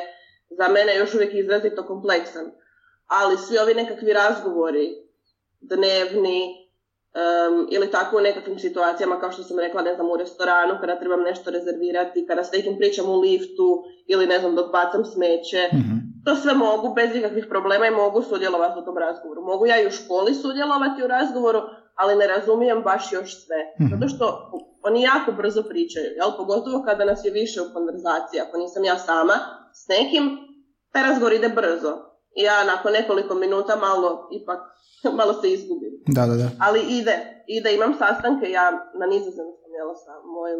za 0.57 0.67
mene 0.67 0.95
još 0.95 1.13
uvijek 1.13 1.33
izrazito 1.33 1.87
kompleksan. 1.87 2.45
Ali 3.07 3.37
svi 3.37 3.57
ovi 3.57 3.73
nekakvi 3.73 4.13
razgovori, 4.13 4.87
dnevni, 5.61 6.61
Um, 7.13 7.67
ili 7.71 7.91
tako 7.91 8.17
u 8.17 8.21
nekakvim 8.21 8.59
situacijama 8.59 9.19
kao 9.19 9.31
što 9.31 9.43
sam 9.43 9.59
rekla, 9.59 9.81
ne 9.81 9.95
znam, 9.95 10.11
u 10.11 10.17
restoranu 10.17 10.73
kada 10.81 10.99
trebam 10.99 11.21
nešto 11.21 11.51
rezervirati, 11.51 12.25
kada 12.27 12.43
s 12.43 12.51
nekim 12.51 12.77
pričam 12.77 13.09
u 13.09 13.19
liftu 13.19 13.83
ili 14.07 14.27
ne 14.27 14.39
znam, 14.39 14.55
dok 14.55 14.71
bacam 14.71 15.05
smeće. 15.05 15.69
Mhm. 15.73 16.00
To 16.25 16.35
sve 16.35 16.53
mogu 16.53 16.93
bez 16.93 17.15
ikakvih 17.15 17.45
problema 17.49 17.87
i 17.87 17.91
mogu 17.91 18.21
sudjelovati 18.21 18.79
u 18.79 18.85
tom 18.85 18.97
razgovoru. 18.97 19.41
Mogu 19.41 19.65
ja 19.65 19.81
i 19.81 19.87
u 19.87 19.91
školi 19.91 20.33
sudjelovati 20.33 21.03
u 21.03 21.07
razgovoru, 21.07 21.59
ali 21.95 22.15
ne 22.15 22.27
razumijem 22.27 22.83
baš 22.83 23.13
još 23.13 23.45
sve. 23.45 23.59
Mhm. 23.81 23.89
Zato 23.93 24.07
što 24.07 24.25
oni 24.83 25.01
jako 25.01 25.31
brzo 25.31 25.63
pričaju, 25.63 26.05
jel? 26.15 26.31
pogotovo 26.37 26.83
kada 26.83 27.05
nas 27.05 27.25
je 27.25 27.31
više 27.31 27.61
u 27.61 27.73
konverzaciji. 27.73 28.39
Ako 28.39 28.57
nisam 28.57 28.83
ja 28.83 28.97
sama 28.97 29.33
s 29.73 29.87
nekim, 29.87 30.23
taj 30.91 31.03
razgovor 31.03 31.33
ide 31.33 31.49
brzo. 31.49 31.91
I 32.39 32.41
ja 32.43 32.63
nakon 32.63 32.91
nekoliko 32.91 33.35
minuta 33.35 33.75
malo 33.75 34.29
ipak 34.31 34.59
malo 35.19 35.33
se 35.41 35.47
izgubim. 35.51 35.93
Da, 36.07 36.25
da, 36.25 36.35
da. 36.41 36.47
Ali 36.59 36.79
ide, 36.97 37.15
ide, 37.47 37.73
imam 37.73 37.93
sastanke, 37.93 38.45
ja 38.51 38.65
na 38.99 39.05
nizozemskom, 39.13 39.71
jel, 39.77 39.89
sa 40.03 40.13
mojim 40.35 40.59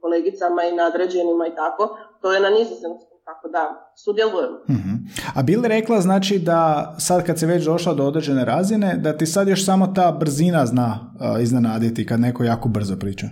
kolegicama 0.00 0.64
i 0.64 0.76
nadređenima 0.82 1.46
i 1.46 1.54
tako, 1.54 1.98
to 2.22 2.32
je 2.32 2.40
na 2.40 2.50
nizozemskom, 2.50 3.13
tako 3.24 3.48
da, 3.48 3.92
sudjelujem. 4.04 4.52
Mhm. 4.70 4.94
A 5.34 5.42
bi 5.42 5.56
li 5.56 5.68
rekla 5.68 6.00
znači 6.00 6.38
da 6.38 6.94
sad 6.98 7.26
kad 7.26 7.38
se 7.38 7.46
već 7.46 7.64
došla 7.64 7.94
do 7.94 8.04
određene 8.06 8.44
razine, 8.44 8.96
da 8.96 9.16
ti 9.16 9.26
sad 9.26 9.48
još 9.48 9.64
samo 9.64 9.86
ta 9.86 10.12
brzina 10.12 10.66
zna 10.66 11.14
uh, 11.14 11.42
iznenaditi 11.42 12.06
kad 12.06 12.20
neko 12.20 12.44
jako 12.44 12.68
brzo 12.68 12.96
priča? 12.96 13.26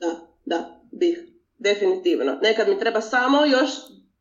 Da, 0.00 0.06
da, 0.46 0.80
bih, 0.92 1.18
definitivno. 1.58 2.32
Nekad 2.42 2.68
mi 2.68 2.78
treba 2.78 3.00
samo 3.00 3.44
još 3.44 3.70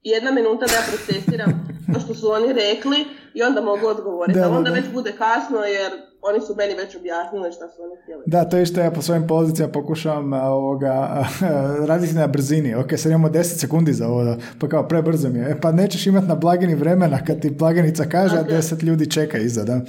jedna 0.04 0.32
minuta 0.32 0.66
da 0.66 0.74
ja 0.74 0.82
procesiram 0.88 1.52
to 1.94 2.00
što 2.00 2.14
su 2.14 2.32
oni 2.32 2.54
rekli 2.54 2.98
i 3.34 3.44
onda 3.44 3.62
mogu 3.62 3.88
odgovoriti. 3.88 4.40
Da, 4.40 4.46
da, 4.46 4.58
onda 4.58 4.70
da. 4.70 4.76
već 4.76 4.86
bude 4.94 5.12
kasno 5.12 5.60
jer 5.60 5.92
oni 6.22 6.42
su 6.42 6.56
meni 6.56 6.74
već 6.74 6.96
objasnili 6.96 7.52
šta 7.52 7.68
su 7.68 7.82
oni 7.84 8.02
htjeli. 8.04 8.24
Da, 8.26 8.46
to 8.46 8.58
je 8.58 8.66
što 8.66 8.82
ja 8.82 8.92
po 8.92 9.02
svojim 9.02 9.28
pozicijama 9.28 9.72
pokušavam 9.72 10.34
ovoga, 10.34 11.26
raditi 11.90 12.14
na 12.14 12.28
brzini. 12.28 12.76
Ok, 12.76 12.88
sad 12.98 13.12
imamo 13.12 13.30
10 13.30 13.44
sekundi 13.44 13.94
za 13.94 14.08
ovo, 14.08 14.36
pa 14.60 14.68
kao 14.68 14.88
prebrzo 14.88 15.30
mi 15.30 15.40
je. 15.40 15.50
E, 15.50 15.62
pa 15.62 15.72
nećeš 15.72 16.08
imati 16.08 16.28
na 16.28 16.36
blagini 16.36 16.76
vremena 16.76 17.20
kad 17.26 17.40
ti 17.42 17.50
blagajnica 17.50 18.06
kaže, 18.06 18.36
a 18.36 18.40
Tako 18.40 18.52
je. 18.52 18.62
10 18.62 18.84
ljudi 18.84 19.12
čeka 19.12 19.38
iza, 19.38 19.64
da. 19.64 19.82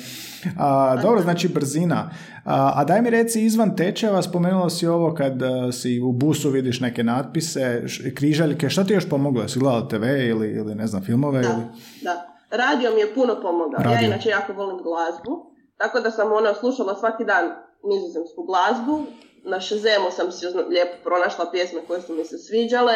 A, 0.58 0.96
dobro, 1.02 1.22
znači 1.22 1.48
brzina. 1.48 2.10
A, 2.44 2.72
a 2.76 2.84
daj 2.84 3.02
mi 3.02 3.10
reci, 3.10 3.42
izvan 3.42 3.76
tečeva, 3.76 4.22
spomenula 4.22 4.70
si 4.70 4.86
ovo 4.86 5.14
kad 5.14 5.42
a, 5.42 5.72
si 5.72 6.00
u 6.00 6.12
busu 6.12 6.50
vidiš 6.50 6.80
neke 6.80 7.02
natpise, 7.04 7.82
š- 7.86 8.14
križaljke, 8.14 8.68
šta 8.68 8.84
ti 8.84 8.92
još 8.92 9.08
pomoglo? 9.08 9.42
Jesi 9.42 9.58
gledala 9.58 9.88
TV 9.88 10.04
ili, 10.04 10.48
ili 10.48 10.74
ne 10.74 10.86
znam, 10.86 11.02
filmove? 11.02 11.40
Da, 11.42 11.48
Ili? 11.48 11.62
da. 12.02 12.26
Radio 12.50 12.90
mi 12.94 13.00
je 13.00 13.14
puno 13.14 13.34
pomogao. 13.42 13.92
Ja 13.92 14.00
inače 14.00 14.28
jako 14.28 14.52
volim 14.52 14.76
glazbu, 14.76 15.49
tako 15.80 16.00
da 16.00 16.10
sam 16.10 16.32
ono 16.32 16.54
slušala 16.54 16.94
svaki 16.94 17.24
dan 17.24 17.44
nizozemsku 17.90 18.40
glazbu. 18.48 18.96
Na 19.44 19.60
Shazemu 19.60 20.08
sam 20.16 20.32
si 20.32 20.46
lijepo 20.46 20.96
pronašla 21.04 21.50
pjesme 21.52 21.80
koje 21.86 22.00
su 22.02 22.12
mi 22.14 22.24
se 22.24 22.38
sviđale, 22.38 22.94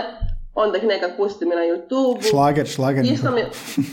onda 0.55 0.79
ih 0.79 0.85
nekad 0.85 1.11
pustim 1.17 1.53
i 1.53 1.57
na 1.61 1.67
YouTube. 1.71 2.31
Šlager, 2.31 2.67
šlager. 2.67 3.05
Isto 3.05 3.31
mi, 3.31 3.43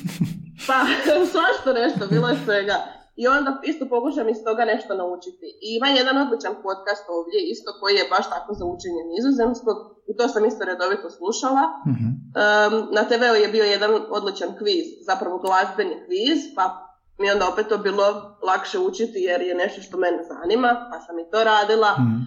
pa 0.67 0.77
svašta 1.33 1.69
nešto, 1.81 2.01
bilo 2.13 2.27
je 2.29 2.37
svega. 2.45 2.77
I 3.15 3.27
onda 3.27 3.49
isto 3.63 3.83
pokušam 3.95 4.29
iz 4.29 4.39
toga 4.47 4.63
nešto 4.65 4.91
naučiti. 5.01 5.47
I 5.65 5.67
ima 5.77 5.87
jedan 5.87 6.17
odličan 6.23 6.55
podcast 6.65 7.05
ovdje, 7.17 7.39
isto 7.53 7.69
koji 7.79 7.95
je 7.95 8.09
baš 8.13 8.25
tako 8.35 8.51
za 8.59 8.65
učenje 8.73 9.01
nizozemskog, 9.13 9.77
i 10.09 10.11
to 10.17 10.27
sam 10.27 10.45
isto 10.45 10.65
redovito 10.65 11.09
slušala. 11.17 11.63
Mhm. 11.91 12.07
Um, 12.07 12.73
na 12.97 13.03
TV-u 13.09 13.35
je 13.43 13.53
bio 13.55 13.65
jedan 13.75 13.91
odličan 14.17 14.51
kviz, 14.59 14.85
zapravo 15.09 15.35
glazbeni 15.45 15.95
kviz, 16.05 16.39
pa 16.55 16.90
mi 17.21 17.27
je 17.27 17.33
onda 17.33 17.49
opet 17.53 17.67
to 17.69 17.77
bilo 17.77 18.05
lakše 18.47 18.79
učiti 18.79 19.19
jer 19.27 19.41
je 19.41 19.55
nešto 19.55 19.81
što 19.81 19.97
mene 19.97 20.19
zanima, 20.31 20.71
pa 20.91 20.97
sam 21.05 21.19
i 21.19 21.29
to 21.31 21.43
radila. 21.43 21.91
Mhm. 21.91 22.17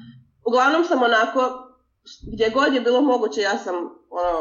Uglavnom 0.49 0.85
sam 0.85 1.03
onako, 1.03 1.41
gdje 2.33 2.51
god 2.51 2.75
je 2.75 2.81
bilo 2.81 3.01
moguće, 3.01 3.41
ja 3.41 3.59
sam 3.59 3.75
ono, 4.21 4.35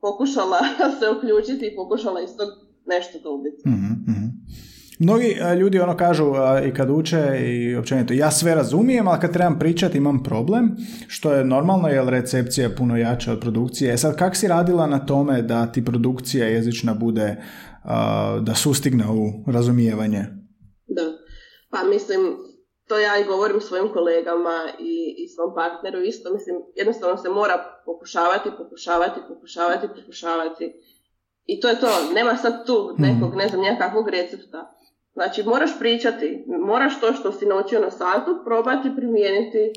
pokušala 0.00 0.58
se 0.98 1.06
uključiti 1.16 1.66
i 1.66 1.76
pokušala 1.76 2.20
iz 2.20 2.30
tog 2.38 2.48
nešto 2.86 3.18
dobiti. 3.18 3.68
Mhm, 3.68 3.92
mhm. 4.10 4.26
Mnogi 5.02 5.38
a, 5.42 5.54
ljudi 5.54 5.80
ono 5.80 5.96
kažu 5.96 6.24
a, 6.34 6.62
i 6.64 6.74
kad 6.74 6.90
uče 6.90 7.38
i 7.40 7.76
općenito 7.76 8.14
ja 8.14 8.30
sve 8.30 8.54
razumijem, 8.54 9.08
ali 9.08 9.20
kad 9.20 9.32
trebam 9.32 9.58
pričati 9.58 9.98
imam 9.98 10.22
problem, 10.22 10.76
što 11.06 11.32
je 11.32 11.44
normalno 11.44 11.88
jer 11.88 12.04
recepcija 12.04 12.66
je 12.66 12.76
puno 12.76 12.96
jača 12.96 13.32
od 13.32 13.40
produkcije. 13.40 13.92
E 13.92 13.96
sad, 13.96 14.16
kak 14.16 14.36
si 14.36 14.48
radila 14.48 14.86
na 14.86 15.06
tome 15.06 15.42
da 15.42 15.72
ti 15.72 15.84
produkcija 15.84 16.46
jezična 16.46 16.94
bude, 16.94 17.42
da 18.40 18.54
sustigne 18.54 19.04
u 19.04 19.50
razumijevanje? 19.52 20.22
Da. 20.86 21.02
Pa 21.70 21.84
mislim, 21.84 22.36
to 22.88 22.98
ja 22.98 23.18
i 23.18 23.24
govorim 23.24 23.60
svojim 23.60 23.88
kolegama 23.92 24.68
i, 24.78 24.94
i 25.18 25.28
svom 25.28 25.54
partneru 25.54 26.00
isto. 26.02 26.34
Mislim, 26.34 26.56
jednostavno 26.76 27.16
se 27.16 27.28
mora 27.28 27.56
pokušavati, 27.86 28.50
pokušavati, 28.58 29.20
pokušavati, 29.28 29.88
pokušavati. 30.00 30.72
I 31.46 31.60
to 31.60 31.68
je 31.68 31.80
to. 31.80 32.12
Nema 32.14 32.36
sad 32.36 32.66
tu 32.66 32.94
nekog, 32.98 33.34
ne 33.34 33.48
znam, 33.48 33.60
nekakvog 33.60 34.08
recepta. 34.08 34.70
Znači, 35.12 35.42
moraš 35.42 35.78
pričati, 35.78 36.44
moraš 36.66 37.00
to 37.00 37.12
što 37.12 37.32
si 37.32 37.46
naučio 37.46 37.80
na 37.80 37.90
satu 37.90 38.30
probati 38.44 38.96
primijeniti 38.96 39.72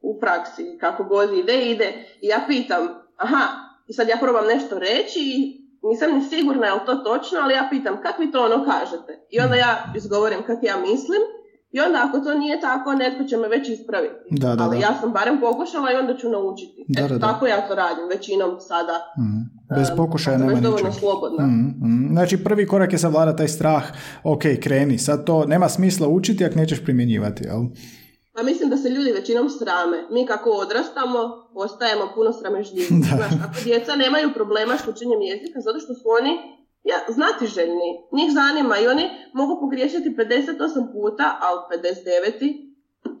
u 0.00 0.20
praksi. 0.20 0.78
Kako 0.80 1.04
god 1.04 1.38
ide, 1.38 1.70
ide. 1.70 1.88
I 2.20 2.26
ja 2.26 2.44
pitam, 2.48 2.88
aha, 3.16 3.44
i 3.88 3.92
sad 3.92 4.08
ja 4.08 4.16
probam 4.20 4.46
nešto 4.46 4.78
reći 4.78 5.20
i 5.20 5.63
nisam 5.90 6.08
ni 6.14 6.22
sigurna 6.32 6.66
je 6.66 6.74
li 6.74 6.86
to 6.86 6.94
točno, 6.94 7.38
ali 7.42 7.54
ja 7.54 7.68
pitam, 7.70 7.94
kak 8.02 8.18
vi 8.18 8.32
to 8.32 8.44
ono 8.44 8.64
kažete? 8.64 9.12
I 9.30 9.40
onda 9.40 9.54
ja 9.56 9.92
izgovorim 9.96 10.42
kak 10.46 10.58
ja 10.62 10.76
mislim 10.76 11.22
i 11.76 11.80
onda 11.80 11.98
ako 12.08 12.20
to 12.20 12.38
nije 12.38 12.60
tako, 12.60 12.92
netko 12.92 13.24
će 13.24 13.36
me 13.36 13.48
već 13.48 13.68
ispraviti. 13.68 14.24
Da, 14.30 14.56
da, 14.56 14.64
ali 14.64 14.76
da. 14.76 14.82
ja 14.86 14.92
sam 15.00 15.12
barem 15.12 15.40
pokušala 15.40 15.92
i 15.92 15.96
onda 15.96 16.16
ću 16.16 16.28
naučiti. 16.28 16.86
Eto, 16.98 17.18
tako 17.18 17.46
ja 17.46 17.68
to 17.68 17.74
radim, 17.74 18.04
većinom 18.14 18.60
sada. 18.60 18.96
Mhm. 19.18 19.40
Bez 19.78 19.90
um, 19.90 19.96
pokušaja 19.96 20.38
nema 20.38 20.52
ničeg. 20.52 20.92
slobodna. 21.00 21.46
Mhm, 21.46 21.66
mhm. 21.86 22.12
Znači 22.12 22.44
prvi 22.44 22.66
korak 22.66 22.92
je 22.92 22.98
savlada 22.98 23.36
taj 23.36 23.48
strah, 23.48 23.84
ok, 24.24 24.42
kreni, 24.62 24.98
sad 24.98 25.24
to 25.24 25.44
nema 25.44 25.68
smisla 25.68 26.08
učiti 26.08 26.44
ako 26.44 26.58
nećeš 26.58 26.84
primjenjivati, 26.84 27.44
jel? 27.44 27.60
Pa 28.34 28.42
mislim 28.42 28.70
da 28.70 28.76
se 28.76 28.88
ljudi 28.88 29.12
većinom 29.12 29.50
srame. 29.50 30.04
Mi 30.10 30.26
kako 30.26 30.50
odrastamo, 30.50 31.50
postajemo 31.54 32.12
puno 32.14 32.32
sramežljiviji. 32.32 33.02
Znaš, 33.16 33.32
kako 33.42 33.64
djeca 33.64 33.96
nemaju 33.96 34.34
problema 34.34 34.76
s 34.78 34.88
učenjem 34.88 35.22
jezika, 35.22 35.60
zato 35.60 35.78
što 35.80 35.94
su 35.94 36.08
oni 36.20 36.32
ja, 36.84 36.96
znatiželjni. 37.08 37.90
Njih 38.12 38.32
zanima 38.32 38.78
i 38.78 38.86
oni 38.86 39.10
mogu 39.32 39.60
pogriješiti 39.60 40.16
58 40.18 40.92
puta, 40.92 41.38
a 41.40 41.46
u 41.54 41.58
59 41.72 42.74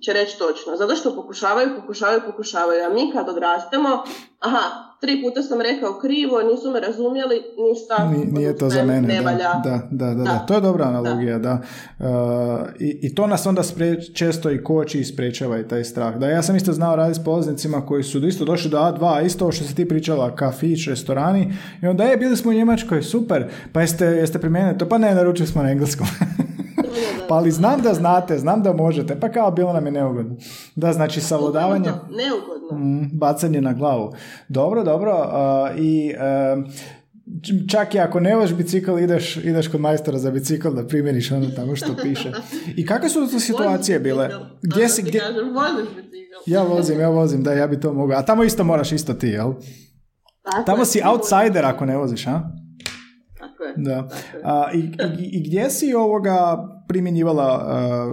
će 0.04 0.12
reći 0.12 0.38
točno. 0.38 0.76
Zato 0.76 0.94
što 0.96 1.14
pokušavaju, 1.14 1.68
pokušavaju, 1.80 2.20
pokušavaju. 2.26 2.84
A 2.84 2.88
mi 2.88 3.12
kad 3.12 3.28
odrastemo, 3.28 4.02
aha, 4.40 4.83
tri 5.00 5.22
puta 5.22 5.42
sam 5.42 5.60
rekao 5.60 5.98
krivo, 6.00 6.42
nisu 6.42 6.70
me 6.70 6.80
razumjeli, 6.80 7.36
ništa. 7.68 8.10
Ni- 8.10 8.40
nije 8.40 8.56
to 8.56 8.68
za 8.70 8.78
ne- 8.78 8.84
mene. 8.86 9.08
Ne 9.08 9.14
da, 9.14 9.22
valja. 9.22 9.38
da, 9.64 9.88
da, 9.90 10.06
da, 10.06 10.14
da. 10.14 10.24
Da. 10.24 10.38
To 10.38 10.54
je 10.54 10.60
dobra 10.60 10.84
analogija, 10.84 11.38
da. 11.38 11.60
Uh, 11.98 12.06
i, 12.80 12.98
I 13.02 13.14
to 13.14 13.26
nas 13.26 13.46
onda 13.46 13.62
spre- 13.62 14.14
često 14.14 14.50
i 14.50 14.64
koči 14.64 15.00
i 15.00 15.04
sprečava 15.04 15.58
i 15.58 15.68
taj 15.68 15.84
strah. 15.84 16.16
Da, 16.16 16.28
ja 16.28 16.42
sam 16.42 16.56
isto 16.56 16.72
znao 16.72 16.96
raditi 16.96 17.20
s 17.20 17.24
polaznicima 17.24 17.86
koji 17.86 18.02
su 18.02 18.26
isto 18.26 18.44
došli 18.44 18.70
do 18.70 18.78
A2, 18.78 19.26
isto 19.26 19.52
što 19.52 19.64
si 19.64 19.74
ti 19.74 19.88
pričala, 19.88 20.36
kafić, 20.36 20.88
restorani, 20.88 21.52
i 21.82 21.86
onda, 21.86 22.04
je, 22.04 22.16
bili 22.16 22.36
smo 22.36 22.50
u 22.50 22.54
Njemačkoj, 22.54 23.02
super, 23.02 23.44
pa 23.72 23.80
jeste, 23.80 24.04
jeste 24.06 24.38
primijenili 24.38 24.78
to? 24.78 24.88
Pa 24.88 24.98
ne, 24.98 25.14
naručili 25.14 25.48
smo 25.48 25.62
na 25.62 25.70
engleskom. 25.70 26.06
pa 27.28 27.34
ali 27.34 27.50
znam 27.50 27.80
da 27.82 27.94
znate, 27.94 28.38
znam 28.38 28.62
da 28.62 28.72
možete, 28.72 29.20
pa 29.20 29.28
kao 29.28 29.50
bilo 29.50 29.72
nam 29.72 29.86
je 29.86 29.92
neugodno. 29.92 30.36
Da, 30.76 30.92
znači 30.92 31.20
savladavanje... 31.20 31.88
To, 31.88 32.08
Neugodno. 32.10 32.78
Mm, 32.78 33.18
bacanje 33.18 33.60
na 33.60 33.72
glavu. 33.72 34.12
Dobro, 34.48 34.84
dobro. 34.84 35.12
a, 35.12 35.70
I 35.78 36.14
č- 37.42 37.68
čak 37.68 37.94
i 37.94 37.98
ako 37.98 38.20
ne 38.20 38.36
voziš 38.36 38.56
bicikl, 38.56 38.98
ideš, 38.98 39.36
ideš 39.36 39.68
kod 39.68 39.80
majstora 39.80 40.18
za 40.18 40.30
bicikl 40.30 40.70
da 40.70 40.86
primjeriš 40.86 41.32
ono 41.32 41.50
tamo 41.56 41.76
što 41.76 41.96
piše. 42.02 42.32
I 42.76 42.86
kakve 42.86 43.08
su 43.08 43.30
to 43.30 43.40
situacije 43.40 43.98
bile? 44.00 44.30
Gdje 44.62 44.88
si, 44.88 45.02
gdje... 45.02 45.22
Ja 46.46 46.62
vozim, 46.62 47.00
ja 47.00 47.08
vozim, 47.08 47.42
da, 47.42 47.52
ja 47.52 47.66
bi 47.66 47.80
to 47.80 47.92
mogao. 47.92 48.18
A 48.18 48.22
tamo 48.22 48.44
isto 48.44 48.64
moraš 48.64 48.92
isto 48.92 49.14
ti, 49.14 49.26
jel? 49.28 49.52
Tako 50.42 50.62
Tamo 50.66 50.84
si 50.84 51.00
outsider 51.04 51.64
ako 51.64 51.84
ne 51.84 51.96
voziš, 51.96 52.26
a? 52.26 52.42
Tako 53.38 53.64
je. 53.64 53.74
Da. 53.76 54.08
A, 54.44 54.70
i, 54.74 54.78
i, 55.18 55.48
gdje 55.48 55.70
si 55.70 55.94
ovoga 55.94 56.68
primjenjivala 56.88 57.66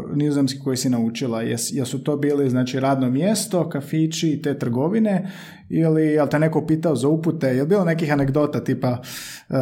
uh, 0.03 0.15
nizozemski 0.15 0.59
koji 0.63 0.77
si 0.77 0.89
naučila? 0.89 1.41
Jes, 1.41 1.73
jesu 1.73 2.03
to 2.03 2.17
bili 2.17 2.49
znači 2.49 2.79
radno 2.79 3.09
mjesto, 3.09 3.69
kafići 3.69 4.29
i 4.29 4.41
te 4.41 4.59
trgovine 4.59 5.31
ili 5.69 6.07
jel 6.07 6.27
te 6.27 6.39
neko 6.39 6.65
pitao 6.65 6.95
za 6.95 7.07
upute? 7.07 7.47
Je 7.47 7.65
bilo 7.65 7.85
nekih 7.85 8.13
anegdota 8.13 8.63
tipa 8.63 8.97
uh, 9.49 9.55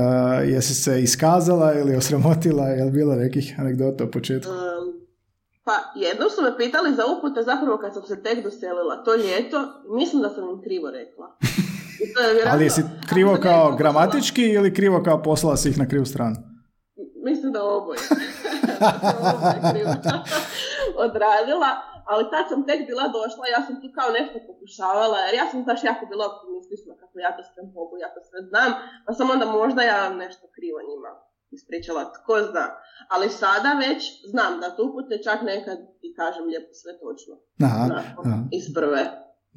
jesi 0.50 0.74
se 0.74 1.04
iskazala 1.04 1.74
ili 1.74 1.96
osramotila? 1.96 2.68
Je 2.68 2.92
bilo 2.92 3.16
nekih 3.16 3.56
anegdota 3.60 4.04
u 4.04 4.12
početku? 4.12 4.51
Um, 4.51 4.60
pa 5.63 6.00
jedno 6.00 6.30
su 6.30 6.42
me 6.42 6.58
pitali 6.58 6.96
za 6.96 7.04
upute 7.18 7.44
zapravo 7.44 7.78
kad 7.78 7.94
sam 7.94 8.04
se 8.04 8.24
tek 8.24 8.44
doselila 8.44 9.04
to 9.06 9.16
ljeto. 9.16 9.58
Mislim 9.96 10.22
da 10.22 10.30
sam 10.30 10.44
im 10.50 10.62
krivo 10.62 10.92
rekla. 10.92 11.38
Ali 12.51 12.63
jesi 12.63 12.82
krivo 13.10 13.38
kao 13.42 13.75
gramatički 13.75 14.42
ili 14.42 14.74
krivo 14.74 15.04
kao 15.04 15.24
poslala 15.24 15.58
si 15.58 15.70
ih 15.70 15.78
na 15.78 15.88
krivu 15.88 16.06
stranu? 16.06 16.49
Mislim 17.60 17.66
da 17.66 17.75
oboje. 17.80 18.00
odradila, 21.06 21.70
ali 22.12 22.24
tad 22.34 22.44
sam 22.51 22.60
tek 22.70 22.80
bila 22.89 23.06
došla, 23.18 23.44
ja 23.56 23.62
sam 23.68 23.75
tu 23.82 23.88
kao 23.98 24.10
nešto 24.20 24.38
pokušavala, 24.50 25.18
jer 25.25 25.34
ja 25.42 25.46
sam 25.51 25.60
baš 25.70 25.82
jako 25.89 26.04
bila 26.12 26.25
optimistična 26.32 26.94
kako 27.01 27.16
ja 27.25 27.32
to 27.38 27.42
sve 27.50 27.62
mogu, 27.78 27.94
ja 28.04 28.10
to 28.16 28.22
sve 28.30 28.39
znam, 28.50 28.70
pa 29.06 29.12
sam 29.18 29.28
onda 29.36 29.46
možda 29.60 29.82
ja 29.94 30.00
nešto 30.24 30.46
krivo 30.56 30.80
njima 30.89 31.12
ispričala, 31.58 32.01
tko 32.16 32.34
zna. 32.51 32.66
Ali 33.13 33.38
sada 33.42 33.72
već 33.86 34.01
znam 34.32 34.54
da 34.62 34.75
tu 34.75 34.82
upute 34.89 35.16
čak 35.28 35.39
nekad 35.51 35.78
i 36.06 36.08
kažem 36.20 36.44
lijepo 36.51 36.74
sve 36.82 36.92
točno. 37.04 37.34
Aha, 37.68 37.84
aha. 38.20 38.38
Iz 38.58 38.66
prve. 38.75 39.04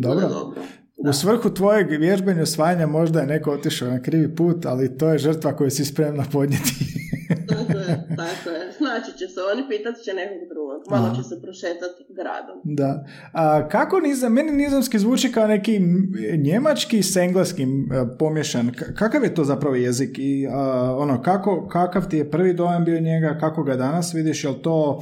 Dobro. 0.05 0.29
dobro. 0.29 0.61
U 0.97 1.13
svrhu 1.13 1.55
tvojeg 1.55 1.87
vježbenja 1.91 2.43
osvajanja 2.43 2.87
možda 2.87 3.21
je 3.21 3.27
neko 3.27 3.53
otišao 3.53 3.89
na 3.89 4.03
krivi 4.03 4.37
put, 4.37 4.67
ali 4.67 4.99
to 4.99 5.09
je 5.09 5.19
žrtva 5.19 5.57
koju 5.57 5.71
si 5.71 5.85
spremna 5.85 6.25
podnijeti. 6.33 6.75
Tako 8.27 8.51
je. 8.51 8.73
Znači 8.83 9.19
će 9.19 9.27
se, 9.29 9.41
oni 9.53 9.63
pitat 9.69 9.95
će 10.05 10.15
nekog 10.15 10.49
drugog. 10.49 10.83
Malo 10.91 11.17
će 11.17 11.23
se 11.23 11.43
prošetati 11.43 12.05
gradom. 12.09 12.57
Da. 12.65 13.05
A, 13.33 13.69
kako 13.69 14.01
nizam, 14.01 14.33
meni 14.33 14.53
nizamski 14.53 14.99
zvuči 14.99 15.33
kao 15.33 15.47
neki 15.47 15.81
njemački 16.39 17.03
s 17.03 17.17
engleskim 17.17 17.93
e, 17.93 18.19
pomješan. 18.19 18.73
kakav 18.99 19.25
je 19.25 19.35
to 19.35 19.45
zapravo 19.45 19.75
jezik 19.75 20.19
i 20.19 20.47
ono, 20.97 21.23
kako, 21.23 21.69
kakav 21.69 22.09
ti 22.09 22.17
je 22.17 22.31
prvi 22.31 22.55
dojam 22.55 22.85
bio 22.85 23.01
njega, 23.01 23.39
kako 23.41 23.63
ga 23.63 23.77
danas 23.77 24.15
vidiš, 24.15 24.45
je 24.45 24.63
to 24.63 25.01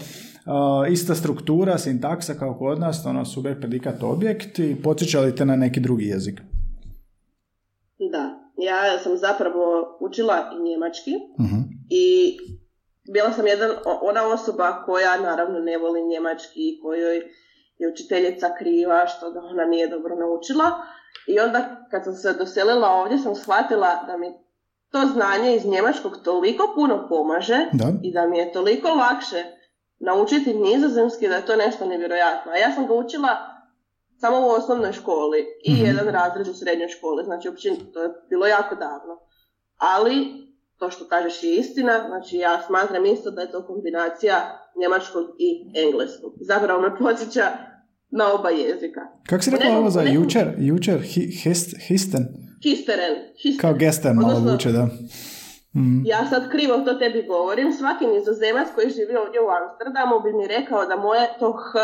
ista 0.91 1.15
struktura, 1.15 1.79
sintaksa 1.79 2.35
kao 2.35 2.55
kod 2.55 2.81
nas, 2.81 3.07
ono 3.07 3.25
subjekt, 3.25 3.61
predikat, 3.61 4.03
objekt 4.03 4.59
i 4.59 4.77
podsjeća 4.83 5.21
li 5.21 5.37
te 5.37 5.45
na 5.45 5.57
neki 5.57 5.81
drugi 5.81 6.05
jezik? 6.05 6.41
Da, 8.13 8.25
ja 8.57 8.99
sam 9.03 9.17
zapravo 9.17 9.99
učila 10.01 10.51
i 10.57 10.63
njemački 10.63 11.11
uh 11.39 11.81
i 11.91 12.39
bila 13.13 13.33
sam 13.33 13.47
jedan, 13.47 13.71
ona 14.03 14.27
osoba 14.27 14.83
koja 14.87 15.21
naravno 15.21 15.59
ne 15.59 15.79
voli 15.79 16.09
njemački, 16.09 16.81
kojoj 16.83 17.17
je 17.79 17.93
učiteljica 17.93 18.55
kriva 18.59 19.07
što 19.07 19.31
da 19.31 19.41
ona 19.41 19.65
nije 19.65 19.89
dobro 19.89 20.17
naučila. 20.17 20.71
I 21.27 21.41
onda 21.41 21.87
kad 21.91 22.05
sam 22.05 22.15
se 22.15 22.33
doselila 22.33 22.89
ovdje 22.89 23.19
sam 23.19 23.35
shvatila 23.35 24.05
da 24.07 24.17
mi 24.17 24.27
to 24.91 25.07
znanje 25.07 25.57
iz 25.57 25.67
njemačkog 25.67 26.13
toliko 26.25 26.73
puno 26.75 27.07
pomaže 27.09 27.67
da. 27.73 27.93
i 28.03 28.13
da 28.13 28.27
mi 28.27 28.39
je 28.39 28.53
toliko 28.53 28.89
lakše 28.89 29.45
naučiti 29.99 30.55
nizozemski 30.55 31.29
da 31.29 31.35
je 31.35 31.47
to 31.47 31.57
nešto 31.57 31.87
nevjerojatno. 31.87 32.53
A 32.53 32.57
ja 32.57 32.73
sam 32.75 32.87
ga 32.87 32.95
učila 32.95 33.29
samo 34.21 34.47
u 34.47 34.51
osnovnoj 34.51 34.93
školi 34.93 35.47
i 35.65 35.73
mm 35.73 35.85
jedan 35.87 36.09
razred 36.09 36.49
u 36.49 36.55
srednjoj 36.55 36.89
školi, 36.89 37.25
znači 37.25 37.49
uopće 37.49 37.71
to 37.93 38.03
je 38.03 38.11
bilo 38.31 38.47
jako 38.47 38.75
davno. 38.75 39.19
Ali 39.77 40.50
to 40.81 40.91
što 40.91 41.09
kažeš 41.09 41.43
je 41.43 41.57
istina, 41.57 42.05
znači 42.09 42.37
ja 42.37 42.63
smatram 42.67 43.07
isto 43.07 43.31
da 43.31 43.41
je 43.41 43.51
to 43.51 43.67
kombinacija 43.67 44.37
njemačkog 44.81 45.25
i 45.39 45.49
engleskog. 45.85 46.33
Zapravo 46.41 46.81
me 46.81 46.99
podsjeća 46.99 47.47
na 48.11 48.35
oba 48.35 48.51
jezika. 48.51 49.01
Kako 49.29 49.43
si 49.43 49.51
rekla 49.51 49.79
ovo 49.79 49.91
za 49.91 50.03
jučer? 50.03 50.47
Jučer, 50.59 50.99
hist, 51.43 51.77
histen? 51.89 52.25
Histeren. 52.63 53.15
Kao 53.61 53.75
gesten 53.75 54.17
malo 54.17 54.41
vuče, 54.53 54.73
da. 54.73 54.85
Mm. 55.75 56.03
Ja 56.07 56.27
sad 56.31 56.51
krivo 56.51 56.79
to 56.79 56.95
tebi 56.95 57.27
govorim. 57.27 57.73
Svaki 57.73 58.07
nizozemac 58.07 58.69
koji 58.75 58.91
živi 58.91 59.15
ovdje 59.17 59.41
u 59.41 59.49
Amsterdamu 59.59 60.21
bi 60.25 60.33
mi 60.33 60.47
rekao 60.47 60.87
da 60.87 60.97
moje 60.97 61.29
to 61.39 61.53
H 61.53 61.79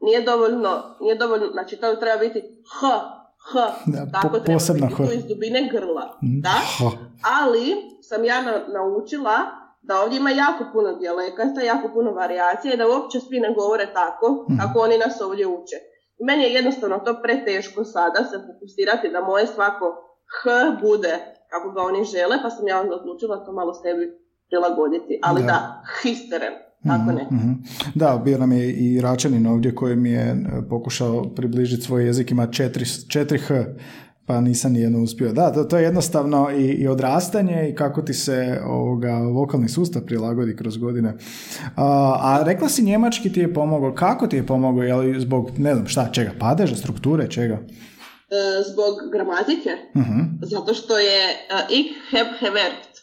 nije 0.00 0.22
dovoljno, 0.22 0.70
nije 1.00 1.14
dovoljno, 1.14 1.46
znači 1.52 1.76
to 1.76 1.96
treba 1.96 2.18
biti 2.18 2.40
H, 2.74 2.88
H, 3.52 3.54
da, 3.86 4.06
tako 4.12 4.38
po, 4.38 4.44
treba 4.44 4.60
biti 4.74 4.94
H. 4.94 5.04
iz 5.14 5.24
dubine 5.26 5.68
grla. 5.72 6.18
Mm. 6.22 6.40
Da? 6.40 6.56
Ali 7.38 7.66
sam 8.02 8.24
ja 8.24 8.38
naučila 8.78 9.36
da 9.82 10.00
ovdje 10.02 10.16
ima 10.18 10.30
jako 10.30 10.64
puno 10.72 10.94
dijalekata, 10.94 11.60
jako 11.60 11.88
puno 11.94 12.10
varijacije 12.12 12.74
i 12.74 12.76
da 12.76 12.88
uopće 12.88 13.20
svi 13.20 13.40
ne 13.40 13.54
govore 13.54 13.86
tako 13.92 14.46
mm. 14.50 14.58
kako 14.60 14.78
oni 14.78 14.98
nas 14.98 15.20
ovdje 15.20 15.46
uče. 15.46 15.76
Meni 16.26 16.42
je 16.44 16.52
jednostavno 16.52 16.98
to 16.98 17.22
preteško 17.22 17.84
sada 17.84 18.24
se 18.24 18.36
fokusirati 18.46 19.08
da 19.08 19.20
moje 19.20 19.46
svako 19.46 19.86
H 20.42 20.50
bude 20.82 21.34
kako 21.54 21.70
ga 21.70 21.80
oni 21.82 22.04
žele, 22.04 22.36
pa 22.42 22.50
sam 22.50 22.68
ja 22.68 22.80
onda 22.80 22.94
odlučila 22.96 23.44
to 23.44 23.52
malo 23.52 23.74
sebi 23.74 24.04
prilagoditi. 24.48 25.20
Ali 25.22 25.40
da, 25.42 25.46
da 25.46 25.82
histeren, 26.02 26.54
tako 26.86 27.12
ne. 27.12 27.26
Mm-hmm. 27.32 27.64
Da, 27.94 28.22
bio 28.24 28.38
nam 28.38 28.52
je 28.52 28.72
i 28.72 29.00
Račanin 29.00 29.46
ovdje 29.46 29.74
koji 29.74 29.96
mi 29.96 30.10
je 30.10 30.30
e, 30.30 30.68
pokušao 30.68 31.24
približiti 31.36 31.82
svoj 31.82 32.06
jezik, 32.06 32.30
ima 32.30 32.46
četiri, 32.46 32.84
četiri 33.08 33.38
H, 33.38 33.64
pa 34.26 34.40
nisam 34.40 34.72
nijedno 34.72 35.02
uspio. 35.02 35.32
Da, 35.32 35.52
to, 35.52 35.64
to 35.64 35.76
je 35.76 35.82
jednostavno 35.82 36.50
i, 36.50 36.64
i 36.64 36.88
odrastanje 36.88 37.68
i 37.68 37.74
kako 37.74 38.02
ti 38.02 38.14
se 38.14 38.60
ovoga, 38.66 39.18
vokalni 39.18 39.68
sustav 39.68 40.02
prilagodi 40.02 40.56
kroz 40.56 40.76
godine. 40.76 41.14
A, 41.76 42.16
a 42.20 42.42
rekla 42.44 42.68
si 42.68 42.82
njemački 42.82 43.32
ti 43.32 43.40
je 43.40 43.54
pomogao. 43.54 43.94
Kako 43.94 44.26
ti 44.26 44.36
je 44.36 44.46
pomogao? 44.46 44.82
Je 44.82 44.94
li 44.94 45.20
zbog, 45.20 45.50
ne 45.58 45.74
znam 45.74 45.86
šta, 45.86 46.08
čega? 46.12 46.30
Padeža, 46.40 46.76
strukture, 46.76 47.30
čega? 47.30 47.54
E, 47.54 48.62
zbog 48.72 48.94
gramatike, 49.12 49.70
uh 49.94 50.06
zato 50.42 50.74
što 50.74 50.98
je 50.98 51.24
uh, 51.24 51.76
ich 51.76 51.92
heb 52.10 52.26
gewerkt. 52.40 52.93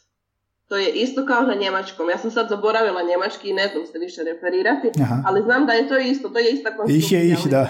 To 0.71 0.77
je 0.77 0.89
isto 0.91 1.25
kao 1.25 1.41
na 1.41 1.55
njemačkom. 1.55 2.09
Ja 2.09 2.17
sam 2.17 2.31
sad 2.31 2.49
zaboravila 2.49 3.01
njemački 3.01 3.49
i 3.49 3.53
ne 3.53 3.67
znam 3.67 3.85
se 3.85 3.99
više 3.99 4.21
referirati, 4.23 4.87
ali 5.27 5.41
znam 5.41 5.65
da 5.65 5.73
je 5.73 5.87
to 5.87 5.97
isto, 5.97 6.29
to 6.29 6.39
je 6.39 6.51
ista 6.51 6.69
konstrukcija. 6.77 7.21
Ih 7.21 7.29
je 7.29 7.33
ih, 7.33 7.47
da. 7.49 7.67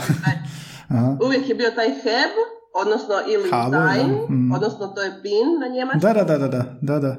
Uvijek 1.25 1.49
je 1.49 1.55
bio 1.55 1.71
taj 1.71 1.89
heb, 1.89 2.33
odnosno 2.73 3.15
ili 3.27 3.49
sein, 3.49 4.11
mm. 4.29 4.51
odnosno 4.51 4.87
to 4.87 5.01
je 5.01 5.11
bin 5.23 5.59
na 5.59 5.67
njemačkom. 5.67 6.13
Da, 6.13 6.23
da, 6.23 6.37
da, 6.37 6.47
da, 6.47 6.63
da, 6.81 6.99
da. 6.99 7.15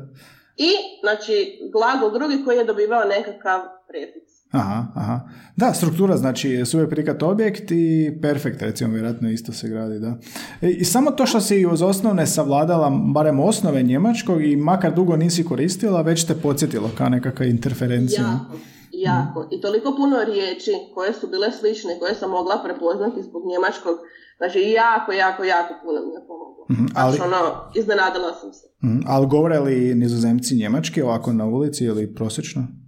I, 0.56 0.70
znači, 1.00 1.58
glagol 1.72 2.10
drugi 2.10 2.44
koji 2.44 2.56
je 2.56 2.64
dobivao 2.64 3.04
nekakav 3.04 3.60
prefiks. 3.88 4.31
Aha, 4.52 4.86
aha. 4.94 5.20
Da, 5.56 5.74
struktura 5.74 6.16
znači 6.16 6.62
uvijek 6.74 6.90
prikat 6.90 7.22
objekt 7.22 7.70
i 7.70 8.18
perfekt 8.22 8.62
recimo 8.62 8.92
vjerojatno 8.92 9.30
isto 9.30 9.52
se 9.52 9.68
gradi, 9.68 9.98
da. 9.98 10.18
E, 10.60 10.70
I 10.70 10.84
samo 10.84 11.10
to 11.10 11.26
što 11.26 11.40
si 11.40 11.66
uz 11.66 11.82
osnovne 11.82 12.26
savladala, 12.26 12.90
barem 13.14 13.40
osnove 13.40 13.82
njemačkog 13.82 14.44
i 14.44 14.56
makar 14.56 14.94
dugo 14.94 15.16
nisi 15.16 15.44
koristila, 15.44 16.02
već 16.02 16.26
te 16.26 16.34
podsjetilo 16.34 16.90
kao 16.98 17.08
nekakva 17.08 17.46
interferencija. 17.46 18.22
Jako, 18.22 18.56
jako. 18.92 19.48
I 19.50 19.60
toliko 19.60 19.94
puno 19.96 20.16
riječi 20.24 20.70
koje 20.94 21.12
su 21.12 21.28
bile 21.28 21.52
slične, 21.52 21.98
koje 21.98 22.14
sam 22.14 22.30
mogla 22.30 22.62
prepoznati 22.64 23.22
zbog 23.22 23.42
njemačkog, 23.52 23.96
znači 24.36 24.58
jako, 24.60 25.12
jako, 25.12 25.44
jako 25.44 25.74
puno 25.82 26.00
mi 26.06 26.12
je 26.14 26.20
pomoglo. 26.28 26.66
Mm, 26.70 26.92
ali, 26.94 27.18
ono, 27.20 27.70
iznenadila 27.74 28.32
sam 28.40 28.52
se. 28.52 28.66
Mm, 28.82 29.02
ali 29.06 29.26
govore 29.26 29.58
li 29.58 29.94
nizozemci 29.94 30.56
njemački 30.56 31.02
ovako 31.02 31.32
na 31.32 31.44
ulici 31.46 31.84
ili 31.84 32.14
prosječno? 32.14 32.81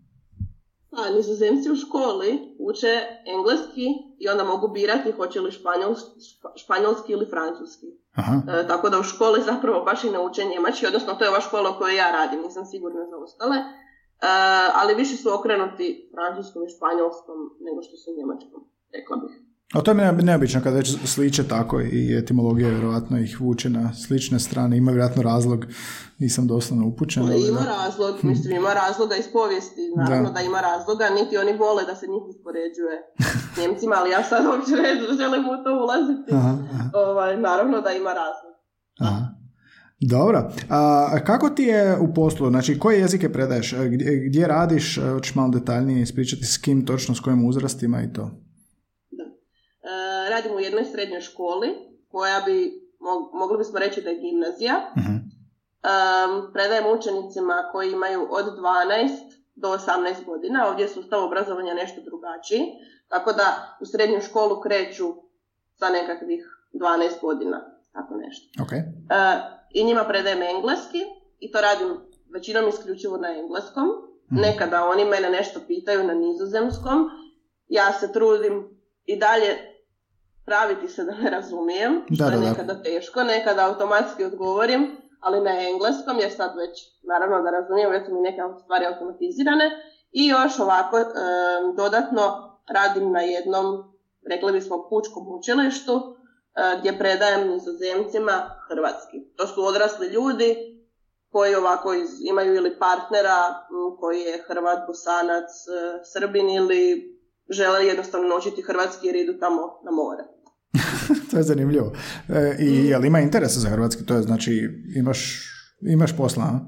A 0.96 1.10
nizozemci 1.10 1.70
u 1.70 1.76
školi 1.76 2.56
uče 2.58 3.00
engleski 3.26 3.86
i 4.18 4.28
onda 4.28 4.44
mogu 4.44 4.68
birati 4.68 5.12
hoće 5.12 5.40
li 5.40 5.50
španjolski 6.56 7.12
ili 7.12 7.26
francuski. 7.26 7.86
Aha. 8.14 8.34
E, 8.48 8.66
tako 8.66 8.88
da 8.88 8.98
u 8.98 9.02
školi 9.02 9.42
zapravo 9.42 9.84
baš 9.84 10.04
i 10.04 10.10
ne 10.10 10.18
uče 10.18 10.44
njemački, 10.44 10.86
odnosno 10.86 11.14
to 11.14 11.24
je 11.24 11.30
ova 11.30 11.40
škola 11.40 11.70
u 11.70 11.78
kojoj 11.78 11.96
ja 11.96 12.10
radim, 12.10 12.42
nisam 12.42 12.66
sigurna 12.66 13.06
za 13.10 13.16
ostale. 13.16 13.56
E, 13.56 13.64
ali 14.74 14.94
više 14.94 15.16
su 15.16 15.34
okrenuti 15.34 16.10
francuskom 16.14 16.62
i 16.64 16.72
španjolskom 16.76 17.38
nego 17.60 17.82
što 17.82 17.96
su 17.96 18.10
njemačkom, 18.18 18.60
rekla 18.92 19.16
bih. 19.16 19.43
A 19.72 19.80
to 19.80 19.90
je 19.90 20.12
neobično 20.12 20.60
kad 20.62 20.74
već 20.74 20.96
sliče 21.04 21.48
tako 21.48 21.80
i 21.80 22.18
etimologija 22.18 22.68
vjerojatno 22.68 23.18
ih 23.18 23.40
vuče 23.40 23.70
na 23.70 23.94
slične 23.94 24.40
strane. 24.40 24.76
Ima 24.76 24.90
vjerojatno 24.90 25.22
razlog, 25.22 25.66
nisam 26.18 26.46
doslovno 26.46 26.86
upućen. 26.86 27.22
ima 27.22 27.64
razlog, 27.66 28.20
hm. 28.20 28.28
mislim 28.28 28.56
ima 28.56 28.74
razloga 28.74 29.16
iz 29.16 29.24
povijesti, 29.32 29.80
naravno 29.96 30.30
da. 30.30 30.40
ima 30.40 30.60
razloga, 30.60 31.04
niti 31.10 31.36
oni 31.36 31.52
vole 31.58 31.84
da 31.84 31.94
se 31.94 32.06
njih 32.06 32.22
uspoređuje 32.28 32.96
s 33.54 33.56
Njemcima, 33.60 33.94
ali 33.98 34.10
ja 34.10 34.22
sad 34.22 34.46
uopće 34.46 34.72
ne 34.72 35.16
želim 35.20 35.44
u 35.44 35.64
to 35.64 35.70
ulaziti. 35.84 36.34
Aha, 36.34 36.56
Ovaj, 36.94 37.36
naravno 37.36 37.80
da 37.80 37.90
ima 37.92 38.12
razlog. 38.12 38.54
Aha. 39.00 39.24
Dobro. 40.00 40.50
A 40.68 41.18
kako 41.26 41.50
ti 41.50 41.62
je 41.62 41.98
u 41.98 42.14
poslu? 42.14 42.50
Znači, 42.50 42.78
koje 42.78 42.98
jezike 42.98 43.32
predaješ? 43.32 43.74
Gdje, 43.90 44.24
gdje 44.28 44.46
radiš? 44.46 44.98
Hoćeš 45.12 45.34
malo 45.34 45.48
detaljnije 45.48 46.02
ispričati 46.02 46.44
s 46.44 46.58
kim 46.58 46.86
točno, 46.86 47.14
s 47.14 47.20
kojim 47.20 47.48
uzrastima 47.48 48.02
i 48.02 48.12
to? 48.12 48.30
Radim 50.34 50.56
u 50.56 50.60
jednoj 50.60 50.84
srednjoj 50.84 51.20
školi 51.20 51.68
koja 52.08 52.40
bi, 52.46 52.56
mogli 53.32 53.58
bismo 53.58 53.78
reći 53.78 54.02
da 54.02 54.10
je 54.10 54.20
gimnazija. 54.20 54.74
uh 54.96 55.14
um, 55.84 56.52
predajem 56.52 56.86
učenicima 56.98 57.68
koji 57.72 57.92
imaju 57.92 58.26
od 58.30 58.44
12 58.44 59.08
do 59.54 59.68
18 59.68 60.24
godina. 60.26 60.68
Ovdje 60.68 60.84
je 60.84 60.88
sustav 60.88 61.24
obrazovanja 61.24 61.74
nešto 61.74 62.00
drugačiji, 62.00 62.62
tako 63.08 63.32
da 63.32 63.76
u 63.80 63.86
srednju 63.86 64.20
školu 64.20 64.60
kreću 64.60 65.14
sa 65.74 65.88
nekakvih 65.88 66.60
12 66.72 67.20
godina, 67.20 67.78
tako 67.92 68.14
nešto. 68.16 68.62
Okay. 68.64 68.82
Uh, 68.86 69.42
I 69.70 69.84
njima 69.84 70.04
predajem 70.04 70.42
engleski 70.42 71.02
i 71.38 71.52
to 71.52 71.60
radim 71.60 71.96
većinom 72.34 72.68
isključivo 72.68 73.16
na 73.16 73.28
engleskom. 73.28 73.84
Mhm. 74.32 74.40
Nekada 74.40 74.84
oni 74.84 75.04
mene 75.04 75.30
nešto 75.30 75.60
pitaju 75.66 76.04
na 76.04 76.14
nizozemskom. 76.14 77.10
Ja 77.68 77.92
se 77.92 78.12
trudim 78.12 78.80
i 79.04 79.18
dalje 79.18 79.73
praviti 80.44 80.88
se 80.88 81.04
da 81.04 81.12
ne 81.12 81.30
razumijem, 81.30 82.02
što 82.14 82.24
je 82.24 82.36
nekada 82.36 82.82
teško, 82.82 83.22
nekada 83.22 83.66
automatski 83.66 84.24
odgovorim, 84.24 84.96
ali 85.20 85.40
na 85.40 85.68
engleskom, 85.68 86.18
jer 86.18 86.32
sad 86.32 86.50
već, 86.56 86.74
naravno 87.02 87.42
da 87.42 87.50
razumijem, 87.50 87.90
već 87.90 88.06
su 88.06 88.14
mi 88.14 88.20
neke 88.20 88.42
stvari 88.64 88.86
automatizirane. 88.86 89.70
I 90.12 90.26
još 90.26 90.58
ovako 90.58 90.96
dodatno 91.76 92.22
radim 92.68 93.12
na 93.12 93.20
jednom, 93.20 93.94
rekli 94.30 94.52
bismo, 94.52 94.86
pučkom 94.90 95.24
učilištu, 95.38 95.94
e, 95.96 96.78
gdje 96.78 96.98
predajem 96.98 97.50
nizozemcima 97.50 98.32
hrvatski. 98.68 99.16
To 99.36 99.46
su 99.46 99.64
odrasli 99.64 100.06
ljudi 100.06 100.56
koji 101.30 101.54
ovako 101.54 101.94
imaju 102.30 102.54
ili 102.54 102.78
partnera 102.78 103.54
koji 104.00 104.20
je 104.20 104.44
Hrvat, 104.46 104.86
Bosanac, 104.86 105.50
e, 105.68 106.04
Srbin 106.12 106.50
ili 106.50 107.14
žele 107.48 107.86
jednostavno 107.86 108.28
naučiti 108.28 108.62
hrvatski 108.62 109.06
jer 109.06 109.16
idu 109.16 109.38
tamo 109.38 109.80
na 109.84 109.90
more. 109.90 110.24
to 111.30 111.36
je 111.36 111.42
zanimljivo. 111.42 111.92
E, 112.28 112.56
I 112.60 112.70
mm. 112.70 112.86
jel 112.86 113.04
ima 113.04 113.20
interesa 113.20 113.60
za 113.60 113.68
hrvatski? 113.68 114.06
To 114.06 114.14
je 114.14 114.22
znači 114.22 114.68
imaš, 114.96 115.50
imaš 115.80 116.16
posla, 116.16 116.44
a? 116.44 116.60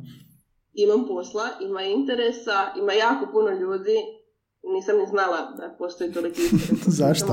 Imam 0.73 1.09
posla, 1.09 1.45
ima 1.61 1.83
interesa, 1.83 2.73
ima 2.79 2.93
jako 2.93 3.33
puno 3.33 3.51
ljudi. 3.51 3.97
Nisam 4.75 4.99
ni 4.99 5.07
znala 5.07 5.37
da 5.59 5.75
postoji 5.79 6.13
toliki 6.13 6.43
interes. 6.43 6.89
Zašto? 7.01 7.27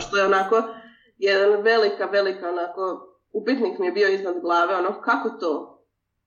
što 0.00 0.16
je 0.16 0.24
onako 0.24 0.62
jedan 1.18 1.62
velika, 1.62 2.06
velika 2.06 2.48
onako 2.48 2.82
upitnik 3.32 3.78
mi 3.78 3.86
je 3.86 3.92
bio 3.92 4.08
iznad 4.08 4.40
glave, 4.40 4.76
ono 4.76 5.00
kako 5.00 5.28
to? 5.28 5.70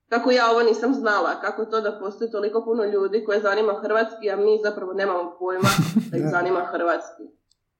Kako 0.09 0.31
ja 0.31 0.51
ovo 0.51 0.63
nisam 0.63 0.93
znala, 0.93 1.41
kako 1.41 1.65
to 1.65 1.81
da 1.81 1.99
postoji 1.99 2.31
toliko 2.31 2.63
puno 2.65 2.83
ljudi 2.85 3.23
koje 3.25 3.41
zanima 3.41 3.73
hrvatski, 3.81 4.31
a 4.31 4.35
mi 4.35 4.59
zapravo 4.63 4.93
nemamo 4.93 5.35
pojma 5.39 5.69
da 6.11 6.17
ih 6.17 6.23
zanima 6.35 6.61
hrvatski. 6.71 7.23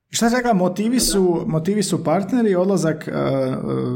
Šta 0.10 0.30
čeka, 0.30 0.54
motivi 0.54 1.00
su, 1.00 1.44
motivi 1.48 1.84
su 1.84 2.04
partneri, 2.04 2.56
odlazak 2.56 2.96
uh, 3.08 3.14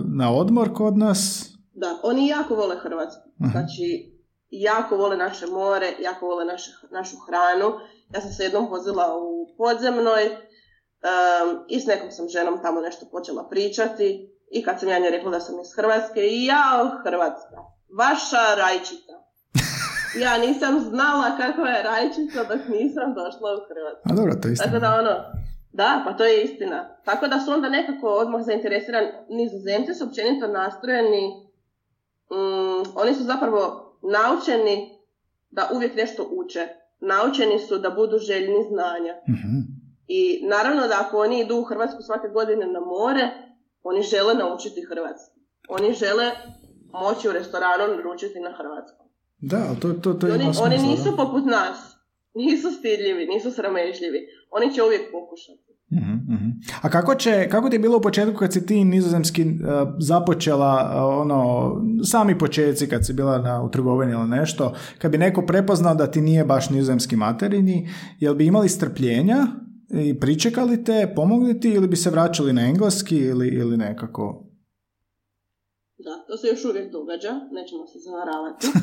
na 0.05 0.33
odmor 0.33 0.73
kod 0.73 0.97
nas? 0.97 1.49
Da, 1.73 1.99
oni 2.03 2.27
jako 2.27 2.55
vole 2.55 2.75
Hrvatsku. 2.79 3.29
Znači, 3.51 4.11
jako 4.51 4.97
vole 4.97 5.17
naše 5.17 5.45
more, 5.47 5.93
jako 5.99 6.25
vole 6.25 6.45
naše, 6.45 6.71
našu 6.91 7.17
hranu. 7.27 7.79
Ja 8.13 8.21
sam 8.21 8.31
se 8.31 8.43
jednom 8.43 8.67
vozila 8.69 9.17
u 9.17 9.55
podzemnoj 9.57 10.23
um, 10.25 11.65
i 11.69 11.79
s 11.79 11.85
nekom 11.85 12.11
sam 12.11 12.29
ženom 12.29 12.61
tamo 12.61 12.81
nešto 12.81 13.05
počela 13.11 13.49
pričati. 13.49 14.27
I 14.51 14.63
kad 14.63 14.79
sam 14.79 14.89
ja 14.89 14.99
nje 14.99 15.09
rekla 15.09 15.31
da 15.31 15.39
sam 15.39 15.59
iz 15.59 15.75
Hrvatske, 15.75 16.21
i 16.21 16.45
ja 16.45 16.99
Hrvatska, 17.03 17.57
vaša 17.97 18.55
rajčica. 18.57 19.13
Ja 20.23 20.37
nisam 20.37 20.79
znala 20.79 21.37
kakva 21.37 21.69
je 21.69 21.83
rajčica 21.83 22.39
dok 22.43 22.61
nisam 22.79 23.07
došla 23.19 23.49
u 23.57 23.61
Hrvatsku. 23.69 24.05
A 24.09 24.13
dobro, 24.15 24.33
to 24.41 24.47
je 24.47 24.55
Tako 24.55 24.79
da 24.79 24.89
ono, 25.01 25.13
da, 25.73 26.03
pa 26.05 26.13
to 26.13 26.25
je 26.25 26.43
istina. 26.43 26.97
Tako 27.05 27.27
da 27.27 27.39
su 27.39 27.51
onda 27.51 27.69
nekako 27.69 28.07
odmah 28.07 28.41
zainteresirani, 28.45 29.07
nizozemci 29.29 29.93
su 29.93 30.03
općenito 30.03 30.47
nastrojeni, 30.47 31.27
mm, 32.31 32.91
oni 32.95 33.13
su 33.15 33.23
zapravo 33.23 33.91
naučeni 34.01 34.99
da 35.51 35.69
uvijek 35.73 35.95
nešto 35.95 36.29
uče. 36.31 36.67
Naučeni 36.99 37.59
su 37.59 37.77
da 37.77 37.89
budu 37.89 38.17
željni 38.17 38.63
znanja. 38.69 39.15
Mhm. 39.29 39.57
I 40.07 40.47
naravno 40.47 40.87
da 40.87 40.95
ako 40.99 41.17
oni 41.17 41.39
idu 41.39 41.55
u 41.55 41.63
Hrvatsku 41.63 42.01
svake 42.01 42.27
godine 42.27 42.65
na 42.65 42.79
more, 42.79 43.29
oni 43.83 44.01
žele 44.01 44.33
naučiti 44.33 44.85
hrvatski. 44.89 45.39
Oni 45.69 45.93
žele 45.93 46.31
moći 46.93 47.29
u 47.29 47.31
restoranu 47.31 47.95
naručiti 47.95 48.39
na 48.39 48.51
hrvatskom. 48.57 49.07
Da, 49.37 49.75
to, 49.81 49.93
to, 49.93 50.13
to 50.13 50.27
oni, 50.27 50.51
oni 50.61 50.77
nisu 50.77 51.15
poput 51.17 51.45
nas. 51.45 52.00
Nisu 52.33 52.71
stidljivi, 52.71 53.25
nisu 53.25 53.51
sramežljivi. 53.51 54.19
Oni 54.51 54.73
će 54.73 54.83
uvijek 54.83 55.01
pokušati. 55.11 55.71
uh 55.91 56.31
A 56.81 56.89
kako, 56.89 57.15
će, 57.15 57.47
kako 57.49 57.69
ti 57.69 57.75
je 57.75 57.79
bilo 57.79 57.97
u 57.97 58.01
početku 58.01 58.39
kad 58.39 58.53
si 58.53 58.65
ti 58.65 58.83
nizozemski 58.85 59.41
uh, 59.41 59.49
započela 59.99 60.91
uh, 60.95 61.21
ono, 61.21 61.71
sami 62.03 62.37
početci 62.37 62.89
kad 62.89 63.05
si 63.05 63.13
bila 63.13 63.37
na, 63.37 63.63
u 63.63 63.69
trgovini 63.71 64.11
ili 64.11 64.27
nešto, 64.27 64.73
kad 64.97 65.11
bi 65.11 65.17
neko 65.17 65.45
prepoznao 65.45 65.95
da 65.95 66.11
ti 66.11 66.21
nije 66.21 66.45
baš 66.45 66.69
nizozemski 66.69 67.15
materini, 67.15 67.89
jel 68.19 68.35
bi 68.35 68.45
imali 68.45 68.69
strpljenja 68.69 69.47
i 70.05 70.19
pričekali 70.19 70.83
te, 70.83 71.13
pomogli 71.15 71.59
ti 71.59 71.69
ili 71.69 71.87
bi 71.87 71.95
se 71.95 72.09
vraćali 72.09 72.53
na 72.53 72.61
engleski 72.61 73.17
ili, 73.17 73.47
ili 73.47 73.77
nekako? 73.77 74.45
Da, 75.97 76.25
to 76.27 76.37
se 76.37 76.47
još 76.47 76.65
uvijek 76.65 76.91
događa, 76.91 77.33
nećemo 77.51 77.87
se 77.87 77.99
zavaravati. 77.99 78.67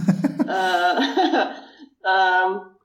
um, 2.08 2.78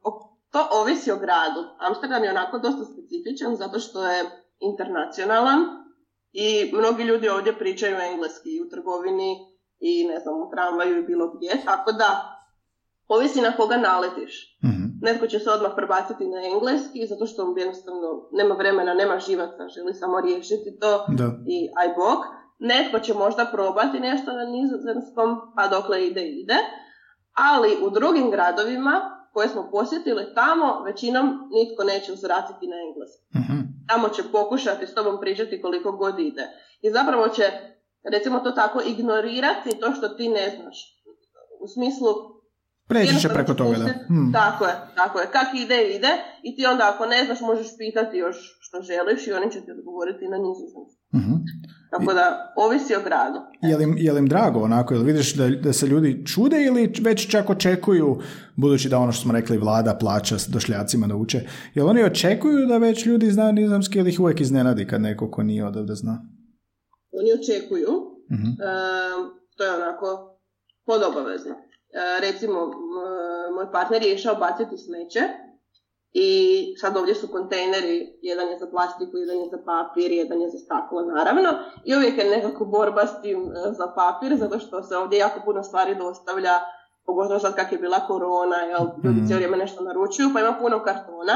To 0.53 0.67
ovisi 0.71 1.11
o 1.11 1.17
gradu. 1.17 1.61
Amsterdam 1.79 2.23
je 2.23 2.29
onako 2.29 2.57
dosta 2.59 2.83
specifičan 2.85 3.55
zato 3.55 3.79
što 3.79 4.07
je 4.07 4.19
internacionalan 4.59 5.59
i 6.33 6.71
mnogi 6.73 7.03
ljudi 7.03 7.29
ovdje 7.29 7.59
pričaju 7.59 7.95
engleski 8.11 8.49
i 8.55 8.61
u 8.61 8.69
trgovini 8.69 9.31
i 9.79 10.07
ne 10.07 10.19
znam 10.19 10.35
u 10.35 10.49
tramvaju 10.53 10.97
i 10.97 11.07
bilo 11.11 11.33
gdje, 11.35 11.51
tako 11.65 11.91
da 11.91 12.09
ovisi 13.07 13.41
na 13.41 13.51
koga 13.57 13.77
naletiš. 13.77 14.57
mm 14.63 14.83
Netko 15.01 15.27
će 15.27 15.39
se 15.39 15.49
odmah 15.49 15.71
prebaciti 15.75 16.27
na 16.27 16.39
engleski 16.53 17.07
zato 17.07 17.25
što 17.25 17.43
on 17.43 17.57
jednostavno 17.57 18.07
nema 18.31 18.55
vremena, 18.55 18.93
nema 18.93 19.19
živaca, 19.19 19.67
želi 19.75 19.93
samo 19.93 20.21
riješiti 20.21 20.79
to 20.81 21.05
da. 21.17 21.27
i 21.47 21.69
aj 21.81 21.87
bog. 21.87 22.19
Netko 22.59 22.99
će 22.99 23.13
možda 23.13 23.49
probati 23.53 23.99
nešto 23.99 24.31
na 24.33 24.45
nizozemskom, 24.45 25.29
pa 25.55 25.67
dokle 25.67 26.07
ide, 26.07 26.21
ide. 26.21 26.57
Ali 27.33 27.77
u 27.85 27.89
drugim 27.89 28.31
gradovima 28.31 29.22
koje 29.33 29.47
smo 29.47 29.69
posjetili 29.71 30.33
tamo, 30.35 30.83
većinom 30.83 31.49
nitko 31.51 31.83
neće 31.83 32.13
uzvratiti 32.13 32.67
na 32.67 32.75
engleski. 32.87 33.23
uh 33.39 33.63
Tamo 33.87 34.09
će 34.09 34.23
pokušati 34.31 34.87
s 34.87 34.93
tobom 34.93 35.19
pričati 35.21 35.61
koliko 35.61 35.91
god 35.91 36.19
ide. 36.19 36.47
I 36.81 36.91
zapravo 36.91 37.27
će, 37.27 37.43
recimo 38.03 38.39
to 38.39 38.51
tako, 38.51 38.81
ignorirati 38.85 39.79
to 39.79 39.91
što 39.91 40.09
ti 40.09 40.29
ne 40.29 40.57
znaš. 40.61 41.03
U 41.59 41.67
smislu... 41.67 42.33
Preći 42.87 43.21
će 43.21 43.29
preko 43.29 43.53
toga, 43.53 43.77
da. 43.77 43.87
Hmm. 44.07 44.31
Tako 44.33 44.65
je, 44.65 44.73
tako 44.95 45.19
je. 45.19 45.25
Kak 45.31 45.49
ide, 45.63 45.79
ide. 45.97 46.11
I 46.43 46.55
ti 46.55 46.65
onda 46.65 46.91
ako 46.93 47.05
ne 47.05 47.25
znaš, 47.25 47.41
možeš 47.41 47.67
pitati 47.77 48.17
još 48.17 48.37
što 48.61 48.81
želiš 48.81 49.27
i 49.27 49.33
oni 49.33 49.51
će 49.51 49.59
ti 49.61 49.71
odgovoriti 49.71 50.25
na 50.33 50.37
nizozemsku. 50.37 51.01
uh 51.17 51.39
tako 51.91 52.13
da, 52.13 52.53
ovisi 52.55 52.95
o 52.95 53.01
gradu. 53.03 53.39
Je 53.61 53.77
li, 53.77 53.93
je 53.97 54.13
li 54.13 54.19
im 54.19 54.27
drago 54.27 54.59
onako? 54.59 54.93
Jel 54.93 55.03
vidiš 55.03 55.35
da, 55.35 55.49
da 55.49 55.73
se 55.73 55.87
ljudi 55.87 56.25
čude 56.25 56.63
ili 56.65 56.93
već 57.01 57.29
čak 57.31 57.49
očekuju, 57.49 58.19
budući 58.55 58.89
da 58.89 58.97
ono 58.99 59.11
što 59.11 59.21
smo 59.21 59.33
rekli 59.33 59.57
vlada 59.57 59.97
plaća 59.99 60.35
došljacima 60.47 61.07
da 61.07 61.15
uče, 61.15 61.41
jel 61.73 61.87
oni 61.87 62.03
očekuju 62.03 62.67
da 62.67 62.77
već 62.77 63.05
ljudi 63.05 63.31
znaju 63.31 63.53
nizamski 63.53 63.99
ili 63.99 64.09
ih 64.09 64.19
uvijek 64.19 64.41
iznenadi 64.41 64.87
kad 64.87 65.01
neko 65.01 65.31
ko 65.31 65.43
nije 65.43 65.65
odavde 65.65 65.95
zna? 65.95 66.21
Oni 67.11 67.29
očekuju. 67.39 67.89
uh 68.33 69.43
to 69.57 69.63
je 69.63 69.73
onako 69.73 70.37
podobavezno. 70.85 71.55
E, 71.93 72.21
recimo, 72.21 72.71
moj 73.55 73.71
partner 73.71 74.03
je 74.03 74.13
išao 74.13 74.35
baciti 74.35 74.77
smeće 74.77 75.21
i 76.13 76.29
sad 76.77 76.97
ovdje 76.97 77.15
su 77.15 77.27
kontejneri, 77.27 78.19
jedan 78.21 78.47
je 78.47 78.59
za 78.59 78.67
plastiku, 78.67 79.17
jedan 79.17 79.37
je 79.37 79.49
za 79.49 79.57
papir, 79.65 80.11
jedan 80.11 80.41
je 80.41 80.49
za 80.49 80.57
staklo 80.57 81.01
naravno. 81.01 81.49
I 81.85 81.95
uvijek 81.95 82.17
je 82.17 82.29
nekako 82.29 82.65
borba 82.65 83.07
s 83.07 83.21
tim 83.21 83.51
e, 83.51 83.71
za 83.71 83.87
papir, 83.95 84.35
zato 84.35 84.59
što 84.59 84.83
se 84.83 84.97
ovdje 84.97 85.19
jako 85.19 85.39
puno 85.45 85.63
stvari 85.63 85.95
dostavlja, 85.95 86.59
pogotovo 87.05 87.39
sad 87.39 87.55
kak 87.55 87.71
je 87.71 87.77
bila 87.77 88.07
korona, 88.07 88.55
jel, 88.55 88.87
ljudi 89.03 89.21
mm. 89.21 89.25
cijelo 89.25 89.37
vrijeme 89.37 89.57
nešto 89.57 89.83
naručuju, 89.83 90.29
pa 90.33 90.39
ima 90.39 90.57
puno 90.61 90.83
kartona. 90.83 91.33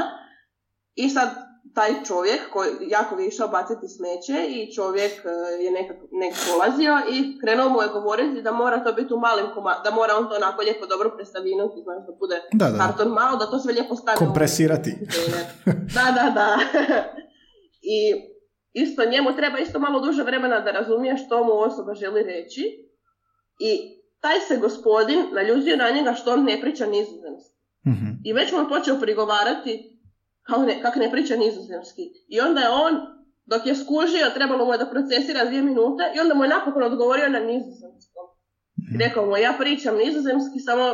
I 0.95 1.09
sad 1.09 1.29
taj 1.73 1.91
čovjek 2.07 2.41
koji 2.53 2.69
jako 2.95 3.19
je 3.19 3.27
išao 3.27 3.47
baciti 3.47 3.87
smeće 3.95 4.37
i 4.55 4.73
čovjek 4.75 5.13
e, 5.25 5.63
je 5.63 5.71
nekako 5.71 6.07
nek 6.11 6.33
polazio 6.47 6.93
i 7.15 7.39
krenuo 7.41 7.69
mu 7.69 7.81
je 7.81 7.87
govoriti 7.87 8.41
da 8.41 8.51
mora 8.51 8.83
to 8.83 8.93
biti 8.93 9.13
u 9.13 9.19
malim 9.19 9.45
komadima, 9.53 9.83
da 9.83 9.91
mora 9.91 10.13
on 10.19 10.29
to 10.29 10.35
onako 10.35 10.61
lijepo 10.61 10.85
dobro 10.85 11.09
predstavinuti, 11.15 11.83
znaš 11.83 12.01
da 12.07 12.13
bude 12.21 12.37
da, 12.53 12.65
da. 12.69 12.77
karton 12.77 13.09
malo, 13.19 13.37
da 13.37 13.45
to 13.51 13.59
sve 13.59 13.73
lijepo 13.73 13.95
stane. 13.95 14.17
Kompresirati. 14.17 14.91
da, 15.97 16.05
da, 16.17 16.25
da. 16.39 16.49
I 17.97 17.97
isto 18.73 19.05
njemu 19.05 19.35
treba 19.35 19.57
isto 19.59 19.79
malo 19.79 19.99
duže 19.99 20.23
vremena 20.23 20.59
da 20.59 20.71
razumije 20.71 21.17
što 21.17 21.43
mu 21.43 21.53
osoba 21.53 21.93
želi 21.93 22.23
reći 22.23 22.63
i 23.59 23.71
taj 24.21 24.39
se 24.47 24.57
gospodin 24.57 25.19
naljuzio 25.33 25.75
na 25.75 25.89
njega 25.89 26.13
što 26.13 26.33
on 26.33 26.43
ne 26.43 26.61
priča 26.61 26.85
nizozemski. 26.85 27.57
mm 27.85 28.07
I 28.25 28.33
već 28.33 28.51
mu 28.51 28.59
je 28.59 28.69
počeo 28.69 28.99
prigovarati 28.99 29.96
kao 30.47 30.59
ne, 30.65 30.81
kak 30.81 30.95
ne 30.95 31.11
priča 31.11 31.35
nizozemski. 31.35 32.03
I 32.27 32.39
onda 32.39 32.61
je 32.61 32.69
on, 32.69 32.93
dok 33.45 33.65
je 33.65 33.75
skužio, 33.75 34.35
trebalo 34.37 34.65
mu 34.65 34.71
je 34.73 34.77
da 34.77 34.91
procesira 34.93 35.45
dvije 35.45 35.63
minute 35.63 36.03
i 36.15 36.19
onda 36.19 36.33
mu 36.33 36.43
je 36.43 36.49
napokon 36.49 36.83
odgovorio 36.83 37.29
na 37.29 37.39
nizozemskom. 37.39 38.25
Rekao 38.99 39.25
mu, 39.25 39.37
ja 39.37 39.53
pričam 39.59 39.95
nizozemski, 39.97 40.59
samo 40.59 40.85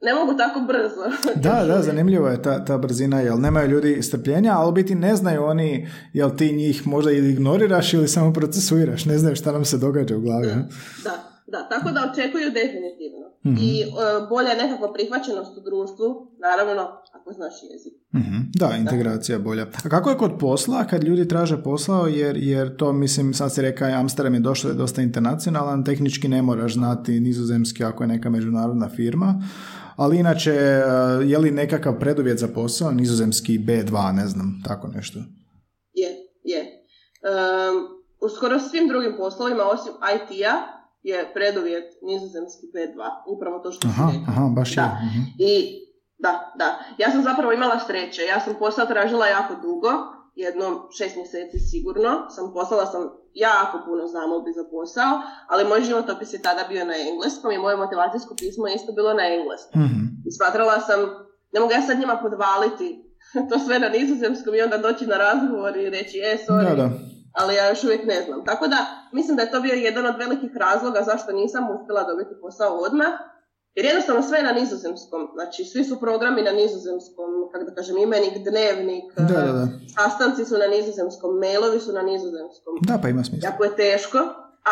ne 0.00 0.14
mogu 0.14 0.34
tako 0.34 0.60
brzo. 0.60 1.04
da, 1.46 1.64
da, 1.64 1.82
zanimljivo 1.82 2.28
je 2.28 2.42
ta, 2.42 2.64
ta 2.64 2.78
brzina, 2.78 3.20
jel 3.20 3.40
nemaju 3.40 3.68
ljudi 3.68 4.02
strpljenja, 4.02 4.52
ali 4.56 4.72
biti 4.72 4.94
ne 4.94 5.16
znaju 5.16 5.44
oni, 5.44 5.88
jel 6.12 6.30
ti 6.36 6.52
njih 6.52 6.86
možda 6.86 7.10
ili 7.10 7.30
ignoriraš 7.30 7.94
ili 7.94 8.08
samo 8.08 8.32
procesuiraš, 8.32 9.04
ne 9.04 9.18
znaju 9.18 9.36
šta 9.36 9.52
nam 9.52 9.64
se 9.64 9.78
događa 9.78 10.16
u 10.16 10.20
glavi. 10.20 10.46
Da, 11.04 11.14
da, 11.46 11.68
tako 11.68 11.90
da 11.90 12.10
očekuju 12.12 12.50
definitivno. 12.50 13.26
Mhm. 13.46 13.56
I 13.60 13.84
uh, 13.84 14.28
bolja 14.28 14.54
nekakva 14.62 14.92
prihvaćenost 14.92 15.58
u 15.58 15.60
društvu, 15.60 16.06
naravno, 16.46 16.82
ako 17.20 17.32
znaš 17.32 17.54
jezik. 17.72 17.92
mm 18.12 18.50
Da, 18.54 18.76
integracija 18.76 19.38
bolja. 19.38 19.66
A 19.84 19.88
kako 19.88 20.10
je 20.10 20.16
kod 20.16 20.38
posla, 20.38 20.84
kad 20.84 21.04
ljudi 21.04 21.28
traže 21.28 21.62
posao, 21.62 22.06
jer, 22.06 22.36
jer 22.36 22.76
to, 22.76 22.92
mislim, 22.92 23.34
sad 23.34 23.54
si 23.54 23.62
rekao, 23.62 23.88
Amsterdam 23.88 24.34
je 24.34 24.40
došlo 24.40 24.70
je 24.70 24.76
dosta 24.76 25.02
internacionalan, 25.02 25.84
tehnički 25.84 26.28
ne 26.28 26.42
moraš 26.42 26.74
znati 26.74 27.20
nizozemski 27.20 27.84
ako 27.84 28.02
je 28.02 28.08
neka 28.08 28.30
međunarodna 28.30 28.88
firma, 28.88 29.42
ali 29.96 30.18
inače, 30.18 30.50
e, 30.52 30.82
je 31.24 31.38
li 31.38 31.50
nekakav 31.50 31.98
preduvjet 31.98 32.38
za 32.38 32.48
posao, 32.48 32.90
nizozemski 32.90 33.58
B2, 33.58 34.12
ne 34.12 34.26
znam, 34.26 34.62
tako 34.64 34.88
nešto? 34.88 35.18
Je, 35.92 36.08
je. 36.44 36.60
Um, 36.60 38.00
u 38.20 38.28
skoro 38.28 38.60
svim 38.60 38.88
drugim 38.88 39.14
poslovima, 39.16 39.62
osim 39.62 39.92
IT-a, 39.92 40.80
je 41.02 41.32
preduvjet 41.34 41.84
nizozemski 42.02 42.66
B2, 42.74 42.98
upravo 43.36 43.58
to 43.58 43.72
što 43.72 43.88
aha, 43.88 44.10
si 44.12 44.18
Aha, 44.28 44.52
baš 44.56 44.74
da. 44.74 44.82
je. 44.82 44.88
Mhm. 44.88 45.22
I, 45.38 45.54
da, 46.24 46.52
da. 46.54 46.78
Ja 46.98 47.10
sam 47.10 47.22
zapravo 47.22 47.52
imala 47.52 47.78
sreće. 47.86 48.22
Ja 48.22 48.40
sam 48.40 48.54
posao 48.58 48.86
tražila 48.86 49.26
jako 49.26 49.54
dugo, 49.54 49.90
jedno 50.34 50.88
šest 50.98 51.16
mjeseci 51.16 51.58
sigurno. 51.58 52.10
Sam 52.30 52.52
poslala 52.52 52.86
sam 52.86 53.02
jako 53.34 53.76
puno 53.86 54.06
zamolbi 54.06 54.52
za 54.52 54.64
posao, 54.70 55.12
ali 55.48 55.68
moj 55.68 55.80
životopis 55.80 56.32
je 56.32 56.42
tada 56.42 56.62
bio 56.68 56.84
na 56.84 56.94
engleskom 57.10 57.50
i 57.52 57.58
moje 57.58 57.76
motivacijsko 57.76 58.34
pismo 58.34 58.66
je 58.68 58.74
isto 58.74 58.92
bilo 58.92 59.14
na 59.14 59.24
engleskom. 59.36 59.82
mm 59.82 60.06
I 60.28 60.30
smatrala 60.32 60.80
sam, 60.80 61.00
ne 61.52 61.60
mogu 61.60 61.72
ja 61.72 61.82
sad 61.82 61.98
njima 61.98 62.16
podvaliti 62.22 62.88
to 63.50 63.58
sve 63.58 63.78
na 63.78 63.88
nizozemskom 63.88 64.54
i 64.54 64.62
onda 64.62 64.78
doći 64.78 65.06
na 65.06 65.16
razgovor 65.16 65.76
i 65.76 65.90
reći, 65.90 66.18
e, 66.18 66.38
sorry, 66.48 66.68
da, 66.68 66.74
da. 66.74 66.90
ali 67.32 67.54
ja 67.54 67.68
još 67.68 67.84
uvijek 67.84 68.04
ne 68.06 68.22
znam. 68.22 68.44
Tako 68.44 68.68
da, 68.68 68.78
mislim 69.12 69.36
da 69.36 69.42
je 69.42 69.50
to 69.50 69.60
bio 69.60 69.74
jedan 69.74 70.06
od 70.06 70.16
velikih 70.18 70.50
razloga 70.56 71.00
zašto 71.02 71.32
nisam 71.32 71.62
uspjela 71.74 72.02
dobiti 72.04 72.40
posao 72.40 72.78
odmah, 72.86 73.12
jer 73.74 73.84
jednostavno 73.86 74.22
sve 74.22 74.38
je 74.38 74.44
na 74.44 74.52
nizozemskom, 74.60 75.20
znači 75.34 75.64
svi 75.64 75.84
su 75.84 76.00
programi 76.00 76.42
na 76.42 76.52
nizozemskom, 76.60 77.28
kako 77.52 77.64
da 77.64 77.74
kažem, 77.74 77.96
imenik, 77.96 78.34
dnevnik, 78.48 79.06
da, 79.16 79.22
da, 79.22 79.52
da. 79.52 79.68
sastanci 79.96 80.44
su 80.44 80.54
na 80.62 80.68
nizozemskom, 80.76 81.30
mailovi 81.42 81.80
su 81.80 81.92
na 81.92 82.02
nizozemskom. 82.02 82.72
Da, 82.88 82.98
pa 83.02 83.08
ima 83.08 83.24
smisla. 83.24 83.48
Jako 83.48 83.64
je 83.64 83.76
teško, 83.76 84.18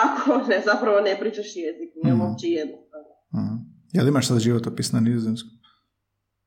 ako 0.04 0.30
ne, 0.48 0.62
zapravo 0.70 1.00
ne 1.00 1.14
pričaš 1.20 1.48
jezik, 1.64 1.90
nije 2.02 2.14
mm. 2.14 2.20
uopće 2.20 2.46
jednostavno. 2.60 3.12
Mm. 3.36 3.58
Jel 3.92 4.08
imaš 4.08 4.28
sad 4.28 4.38
životopis 4.38 4.92
na 4.92 5.00
nizozemskom? 5.00 5.58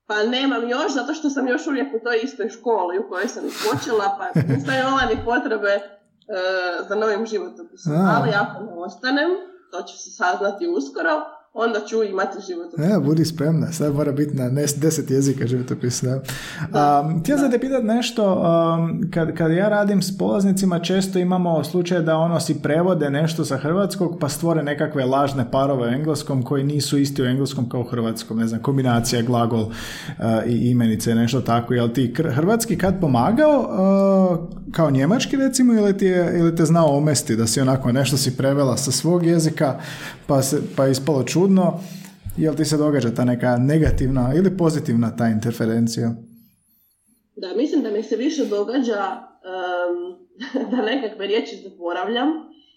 Pa 0.09 0.23
nemam 0.23 0.69
još, 0.69 0.93
zato 0.93 1.13
što 1.13 1.29
sam 1.29 1.47
još 1.47 1.67
uvijek 1.67 1.87
u 1.95 2.03
toj 2.03 2.19
istoj 2.23 2.49
školi 2.49 2.99
u 2.99 3.09
kojoj 3.09 3.27
sam 3.27 3.43
počela, 3.43 4.05
pa 4.17 4.25
nisam 4.53 4.73
imala 4.81 5.03
ni 5.11 5.25
potrebe 5.25 5.73
uh, 5.75 6.87
za 6.87 6.95
novim 6.95 7.25
životopisom. 7.25 7.93
Ali 8.15 8.29
ako 8.43 8.63
ne 8.63 8.73
ostanem, 8.73 9.29
to 9.71 9.81
će 9.87 9.97
se 9.97 10.09
saznati 10.11 10.67
uskoro, 10.77 11.13
onda 11.53 11.79
ću 11.89 12.03
imati 12.03 12.37
životopis. 12.47 12.85
E, 12.85 12.99
budi 12.99 13.25
spremna, 13.25 13.71
sad 13.71 13.95
mora 13.95 14.11
biti 14.11 14.35
na 14.35 14.49
deset 14.77 15.11
jezika 15.11 15.47
životopis. 15.47 16.03
Da. 16.03 16.21
Da, 16.71 17.01
um, 17.05 17.19
htio 17.19 17.37
sam 17.37 17.51
te 17.51 17.59
pitati 17.59 17.85
nešto, 17.85 18.33
um, 18.33 19.11
kad, 19.13 19.37
kad 19.37 19.51
ja 19.51 19.69
radim 19.69 20.01
s 20.01 20.17
polaznicima, 20.17 20.79
često 20.79 21.19
imamo 21.19 21.63
slučaj 21.63 22.01
da 22.01 22.17
ono 22.17 22.39
si 22.39 22.61
prevode 22.61 23.09
nešto 23.09 23.45
sa 23.45 23.57
hrvatskog, 23.57 24.17
pa 24.19 24.29
stvore 24.29 24.63
nekakve 24.63 25.05
lažne 25.05 25.51
parove 25.51 25.87
u 25.87 25.93
engleskom 25.93 26.43
koji 26.43 26.63
nisu 26.63 26.97
isti 26.97 27.21
u 27.21 27.25
engleskom 27.25 27.69
kao 27.69 27.81
u 27.81 27.83
hrvatskom, 27.83 28.37
ne 28.37 28.47
znam, 28.47 28.61
kombinacija 28.61 29.21
glagol 29.21 29.61
uh, 29.61 29.71
i 30.47 30.69
imenice, 30.69 31.15
nešto 31.15 31.41
tako. 31.41 31.73
Jel 31.73 31.89
ti 31.89 32.13
hrvatski 32.17 32.77
kad 32.77 32.99
pomagao 33.01 33.59
uh, 33.59 34.71
kao 34.71 34.91
njemački 34.91 35.37
recimo 35.37 35.73
ili, 35.73 35.97
ti 35.97 36.05
je, 36.05 36.39
ili 36.39 36.55
te 36.55 36.65
znao 36.65 36.97
omesti 36.97 37.35
da 37.35 37.47
si 37.47 37.61
onako 37.61 37.91
nešto 37.91 38.17
si 38.17 38.37
prevela 38.37 38.77
sa 38.77 38.91
svog 38.91 39.25
jezika 39.25 39.79
pa, 40.27 40.41
se, 40.41 40.61
pa 40.75 40.87
ispalo 40.87 41.23
čudno, 41.41 41.79
jel 42.37 42.55
ti 42.55 42.65
se 42.65 42.77
događa 42.77 43.09
ta 43.15 43.25
neka 43.25 43.57
negativna 43.57 44.33
ili 44.35 44.57
pozitivna 44.57 45.15
ta 45.15 45.27
interferencija? 45.27 46.11
Da, 47.35 47.55
mislim 47.55 47.83
da 47.83 47.91
mi 47.91 48.03
se 48.03 48.15
više 48.15 48.45
događa 48.45 49.01
um, 49.01 50.27
da 50.71 50.81
nekakve 50.81 51.27
riječi 51.27 51.55
zaboravljam 51.63 52.27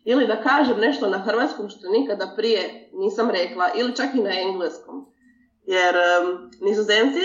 ili 0.04 0.26
da 0.26 0.42
kažem 0.42 0.78
nešto 0.80 1.10
na 1.10 1.18
hrvatskom 1.18 1.68
što 1.68 1.90
nikada 1.90 2.34
prije 2.36 2.90
nisam 2.92 3.30
rekla 3.30 3.70
ili 3.76 3.96
čak 3.96 4.14
i 4.14 4.22
na 4.22 4.30
engleskom. 4.40 5.06
Jer 5.66 5.94
um, 5.94 6.50
nizozemci 6.60 7.20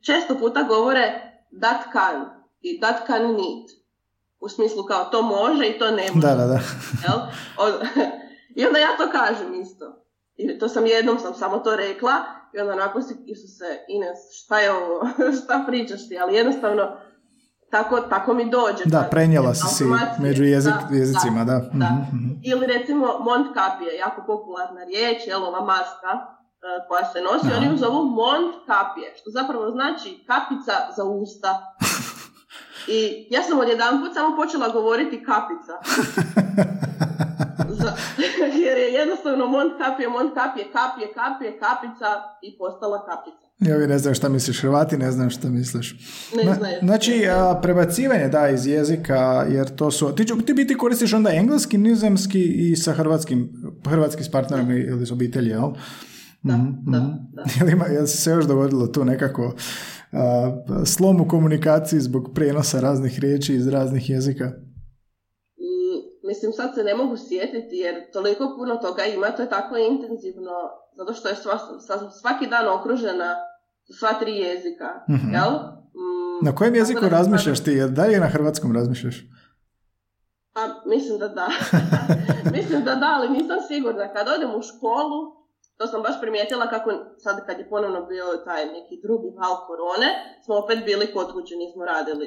često 0.00 0.38
puta 0.38 0.62
govore 0.62 1.06
that 1.60 1.82
can 1.92 2.16
i 2.60 2.80
that 2.80 3.06
can 3.06 3.22
need. 3.22 3.66
U 4.40 4.48
smislu 4.48 4.84
kao 4.84 5.04
to 5.04 5.22
može 5.22 5.68
i 5.68 5.78
to 5.78 5.90
ne 5.90 6.06
može. 6.14 6.26
Da, 6.26 6.34
da, 6.34 6.46
da. 6.46 6.60
Jel? 7.04 7.18
I 8.56 8.66
onda 8.66 8.78
ja 8.78 8.96
to 8.96 9.10
kažem 9.12 9.60
isto. 9.60 9.99
I 10.40 10.58
to 10.58 10.68
sam 10.68 10.86
jednom 10.86 11.18
sam 11.18 11.34
samo 11.34 11.58
to 11.58 11.76
rekla 11.76 12.12
i 12.54 12.60
onda 12.60 12.72
onako 12.72 13.02
si, 13.02 13.14
Isuse, 13.26 13.64
Ines, 13.88 14.18
šta 14.44 14.60
je 14.60 14.72
ovo, 14.72 15.08
šta 15.44 15.64
pričaš 15.66 16.08
ti, 16.08 16.18
ali 16.18 16.36
jednostavno 16.36 16.96
tako, 17.70 18.00
tako 18.00 18.34
mi 18.34 18.50
dođe. 18.50 18.84
Da, 18.84 19.08
prenijela 19.10 19.54
si 19.54 19.74
si 19.74 19.84
među 20.18 20.44
jezik, 20.44 20.74
da, 20.90 20.96
jezicima, 20.96 21.44
da. 21.44 21.58
da. 21.72 21.86
Mm-hmm. 21.86 22.40
Ili 22.44 22.66
recimo 22.66 23.06
Mont 23.06 23.46
Capie, 23.54 23.98
jako 23.98 24.22
popularna 24.26 24.84
riječ, 24.84 25.26
je 25.26 25.36
ova 25.36 25.60
maska 25.64 26.12
uh, 26.12 26.88
koja 26.88 27.04
se 27.12 27.20
nosi, 27.20 27.46
Aha. 27.46 27.56
oni 27.56 27.66
ju 27.66 27.76
zovu 27.76 28.04
Mont 28.04 28.54
Capie, 28.66 29.08
što 29.16 29.30
zapravo 29.30 29.70
znači 29.70 30.24
kapica 30.26 30.72
za 30.96 31.04
usta. 31.04 31.74
I 32.96 33.26
ja 33.30 33.42
sam 33.42 33.58
odjedanput 33.58 34.14
samo 34.14 34.36
počela 34.36 34.68
govoriti 34.68 35.24
kapica. 35.24 35.74
jer 38.64 38.76
je 38.78 38.92
jednostavno 39.00 39.46
mont 39.46 39.72
kapije, 39.82 40.08
mont 40.08 40.34
kapije, 40.34 40.66
kapije, 40.78 41.08
kapije, 41.20 41.50
kapica 41.64 42.10
i 42.46 42.58
postala 42.58 43.06
kapica. 43.08 43.50
Ja 43.60 43.76
vi 43.76 43.86
ne 43.86 43.98
znam 43.98 44.14
šta 44.14 44.28
misliš, 44.28 44.60
Hrvati 44.60 44.96
ne 44.96 45.10
znam 45.12 45.30
šta 45.30 45.48
misliš. 45.48 45.96
Ne 46.44 46.54
znaju. 46.54 46.76
Znači, 46.82 47.26
a, 47.26 47.58
prebacivanje 47.62 48.28
da 48.28 48.48
iz 48.48 48.66
jezika, 48.66 49.46
jer 49.50 49.74
to 49.76 49.90
su, 49.90 50.12
ti, 50.14 50.26
ti 50.46 50.54
biti 50.54 50.74
koristiš 50.78 51.12
onda 51.12 51.30
engleski, 51.30 51.78
nizemski 51.78 52.42
i 52.42 52.76
sa 52.76 52.92
hrvatskim, 52.92 53.50
hrvatski 53.88 54.24
s 54.24 54.30
partnerom 54.30 54.70
ili 54.70 55.06
s 55.06 55.12
obitelji, 55.12 55.50
jel? 55.50 55.70
Da, 56.42 56.56
mm 56.56 56.84
da, 56.86 56.98
da. 57.32 57.44
Jel, 57.60 57.68
ima, 57.68 57.84
jel 57.84 58.06
se 58.06 58.30
još 58.30 58.44
dogodilo 58.44 58.86
tu 58.86 59.04
nekako 59.04 59.54
a, 60.12 60.56
slom 60.84 61.20
u 61.20 61.28
komunikaciji 61.28 62.00
zbog 62.00 62.30
prijenosa 62.34 62.80
raznih 62.80 63.18
riječi 63.18 63.54
iz 63.54 63.68
raznih 63.68 64.10
jezika? 64.10 64.52
Mislim, 66.30 66.52
sad 66.52 66.74
se 66.74 66.82
ne 66.84 66.94
mogu 66.94 67.16
sjetiti 67.16 67.76
jer 67.76 68.10
toliko 68.12 68.54
puno 68.56 68.76
toga 68.76 69.04
ima, 69.04 69.30
to 69.30 69.42
je 69.42 69.48
tako 69.48 69.76
intenzivno, 69.76 70.56
zato 70.96 71.12
što 71.12 71.28
je 71.28 71.34
sva, 71.34 71.58
svaki 72.20 72.46
dan 72.46 72.68
okružena 72.68 73.36
sva 73.98 74.12
tri 74.20 74.32
jezika, 74.36 74.88
mm 75.08 75.32
jel? 75.34 75.52
Mm, 76.00 76.46
na 76.46 76.54
kojem 76.54 76.74
jeziku 76.74 77.08
razmišljaš 77.08 77.64
ti? 77.64 77.72
Da 77.88 78.04
li 78.06 78.12
je 78.12 78.20
na 78.20 78.28
hrvatskom 78.34 78.74
razmišljaš? 78.76 79.16
Pa, 80.54 80.60
mislim 80.86 81.18
da 81.18 81.28
da. 81.28 81.48
mislim 82.56 82.84
da 82.84 82.94
da, 82.94 83.08
ali 83.16 83.28
nisam 83.28 83.58
sigurna. 83.68 84.12
Kad 84.14 84.28
odem 84.28 84.50
u 84.54 84.62
školu, 84.62 85.18
to 85.78 85.86
sam 85.86 86.02
baš 86.02 86.20
primijetila 86.20 86.70
kako 86.74 86.90
sad 87.24 87.46
kad 87.46 87.58
je 87.58 87.68
ponovno 87.68 88.06
bio 88.06 88.24
taj 88.44 88.62
neki 88.66 88.94
drugi 89.04 89.28
val 89.40 89.54
korone, 89.66 90.08
smo 90.44 90.54
opet 90.62 90.78
bili 90.84 91.12
kod 91.14 91.32
kuće, 91.32 91.54
nismo 91.56 91.84
radili 91.84 92.26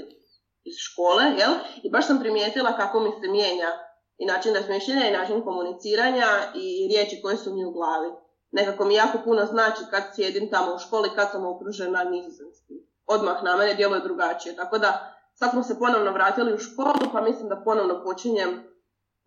iz 0.69 0.75
škole, 0.87 1.23
jel? 1.39 1.53
I 1.83 1.87
baš 1.89 2.07
sam 2.07 2.19
primijetila 2.19 2.77
kako 2.81 2.99
mi 2.99 3.11
se 3.19 3.27
mijenja 3.31 3.69
i 4.17 4.25
način 4.25 4.55
razmišljanja 4.55 5.07
i 5.07 5.17
način 5.17 5.43
komuniciranja 5.43 6.27
i 6.55 6.87
riječi 6.87 7.21
koje 7.21 7.37
su 7.37 7.53
mi 7.53 7.65
u 7.65 7.71
glavi. 7.71 8.11
Nekako 8.51 8.85
mi 8.85 8.95
jako 8.95 9.17
puno 9.23 9.45
znači 9.45 9.81
kad 9.91 10.03
sjedim 10.15 10.49
tamo 10.49 10.75
u 10.75 10.79
školi, 10.79 11.09
kad 11.15 11.31
sam 11.31 11.45
okružena 11.45 12.03
nizozemskim. 12.03 12.77
Odmah 13.05 13.43
na 13.43 13.57
mene 13.57 13.73
djeluje 13.73 14.01
drugačije. 14.01 14.55
Tako 14.55 14.77
da 14.77 15.13
sad 15.33 15.51
smo 15.51 15.63
se 15.63 15.79
ponovno 15.79 16.11
vratili 16.11 16.53
u 16.53 16.57
školu, 16.57 17.11
pa 17.13 17.21
mislim 17.21 17.49
da 17.49 17.61
ponovno 17.65 18.03
počinjem 18.03 18.72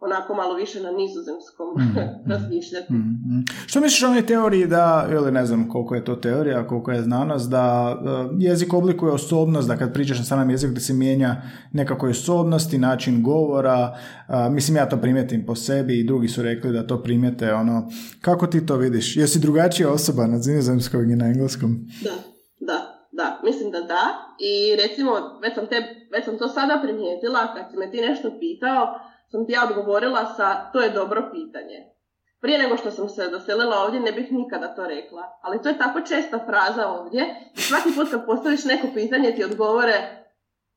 onako 0.00 0.34
malo 0.34 0.54
više 0.54 0.80
na 0.80 0.90
nizozemskom 0.90 1.66
mm, 1.78 1.98
razmišljati. 2.32 2.92
Mm, 2.92 2.96
mm. 2.96 3.44
Što 3.66 3.80
misliš 3.80 4.02
o 4.02 4.06
onoj 4.06 4.26
teoriji 4.26 4.66
da, 4.66 5.08
ili 5.12 5.32
ne 5.32 5.46
znam 5.46 5.68
koliko 5.68 5.94
je 5.94 6.04
to 6.04 6.16
teorija, 6.16 6.66
koliko 6.66 6.90
je 6.90 7.02
znanost, 7.02 7.50
da 7.50 7.96
uh, 8.00 8.30
jezik 8.38 8.72
oblikuje 8.72 9.12
osobnost, 9.12 9.68
da 9.68 9.76
kad 9.76 9.92
pričaš 9.92 10.18
na 10.18 10.24
samom 10.24 10.50
jeziku 10.50 10.74
da 10.74 10.80
se 10.80 10.92
mijenja 10.92 11.42
nekako 11.72 12.08
osobnosti, 12.08 12.78
način 12.78 13.22
govora, 13.22 13.96
uh, 14.28 14.52
mislim 14.52 14.76
ja 14.76 14.88
to 14.88 14.96
primijetim 14.96 15.46
po 15.46 15.54
sebi 15.54 16.00
i 16.00 16.04
drugi 16.04 16.28
su 16.28 16.42
rekli 16.42 16.72
da 16.72 16.86
to 16.86 17.02
primijete, 17.02 17.54
ono, 17.54 17.88
kako 18.20 18.46
ti 18.46 18.66
to 18.66 18.76
vidiš? 18.76 19.16
Jesi 19.16 19.40
drugačija 19.40 19.90
osoba 19.90 20.26
na 20.26 20.36
nizozemskog 20.36 21.10
i 21.10 21.16
na 21.16 21.26
engleskom? 21.26 21.70
Da, 22.02 22.10
da, 22.60 22.78
da, 23.12 23.40
mislim 23.44 23.70
da 23.70 23.80
da 23.80 24.02
i 24.38 24.76
recimo, 24.76 25.10
već 25.42 25.54
sam, 25.54 25.66
te, 25.66 25.76
već 26.12 26.24
sam 26.24 26.38
to 26.38 26.48
sada 26.48 26.80
primijetila 26.82 27.54
kad 27.54 27.70
si 27.70 27.76
me 27.76 27.90
ti 27.90 28.00
nešto 28.00 28.28
pitao, 28.40 29.00
sam 29.30 29.46
ti 29.46 29.52
ja 29.52 29.64
odgovorila 29.68 30.34
sa 30.36 30.70
to 30.72 30.80
je 30.80 30.90
dobro 30.90 31.30
pitanje. 31.32 31.78
prije 32.40 32.58
nego 32.58 32.76
što 32.76 32.90
sam 32.90 33.08
se 33.08 33.30
doselila 33.30 33.76
ovdje 33.76 34.00
ne 34.00 34.12
bih 34.12 34.32
nikada 34.32 34.74
to 34.74 34.86
rekla. 34.86 35.22
Ali 35.42 35.62
to 35.62 35.68
je 35.68 35.78
tako 35.78 36.00
česta 36.00 36.38
fraza 36.46 36.88
ovdje. 36.88 37.50
Svaki 37.54 37.94
put 37.96 38.10
kad 38.10 38.26
postaviš 38.26 38.64
neko 38.64 38.86
pitanje 38.94 39.32
ti 39.32 39.44
odgovore 39.44 40.26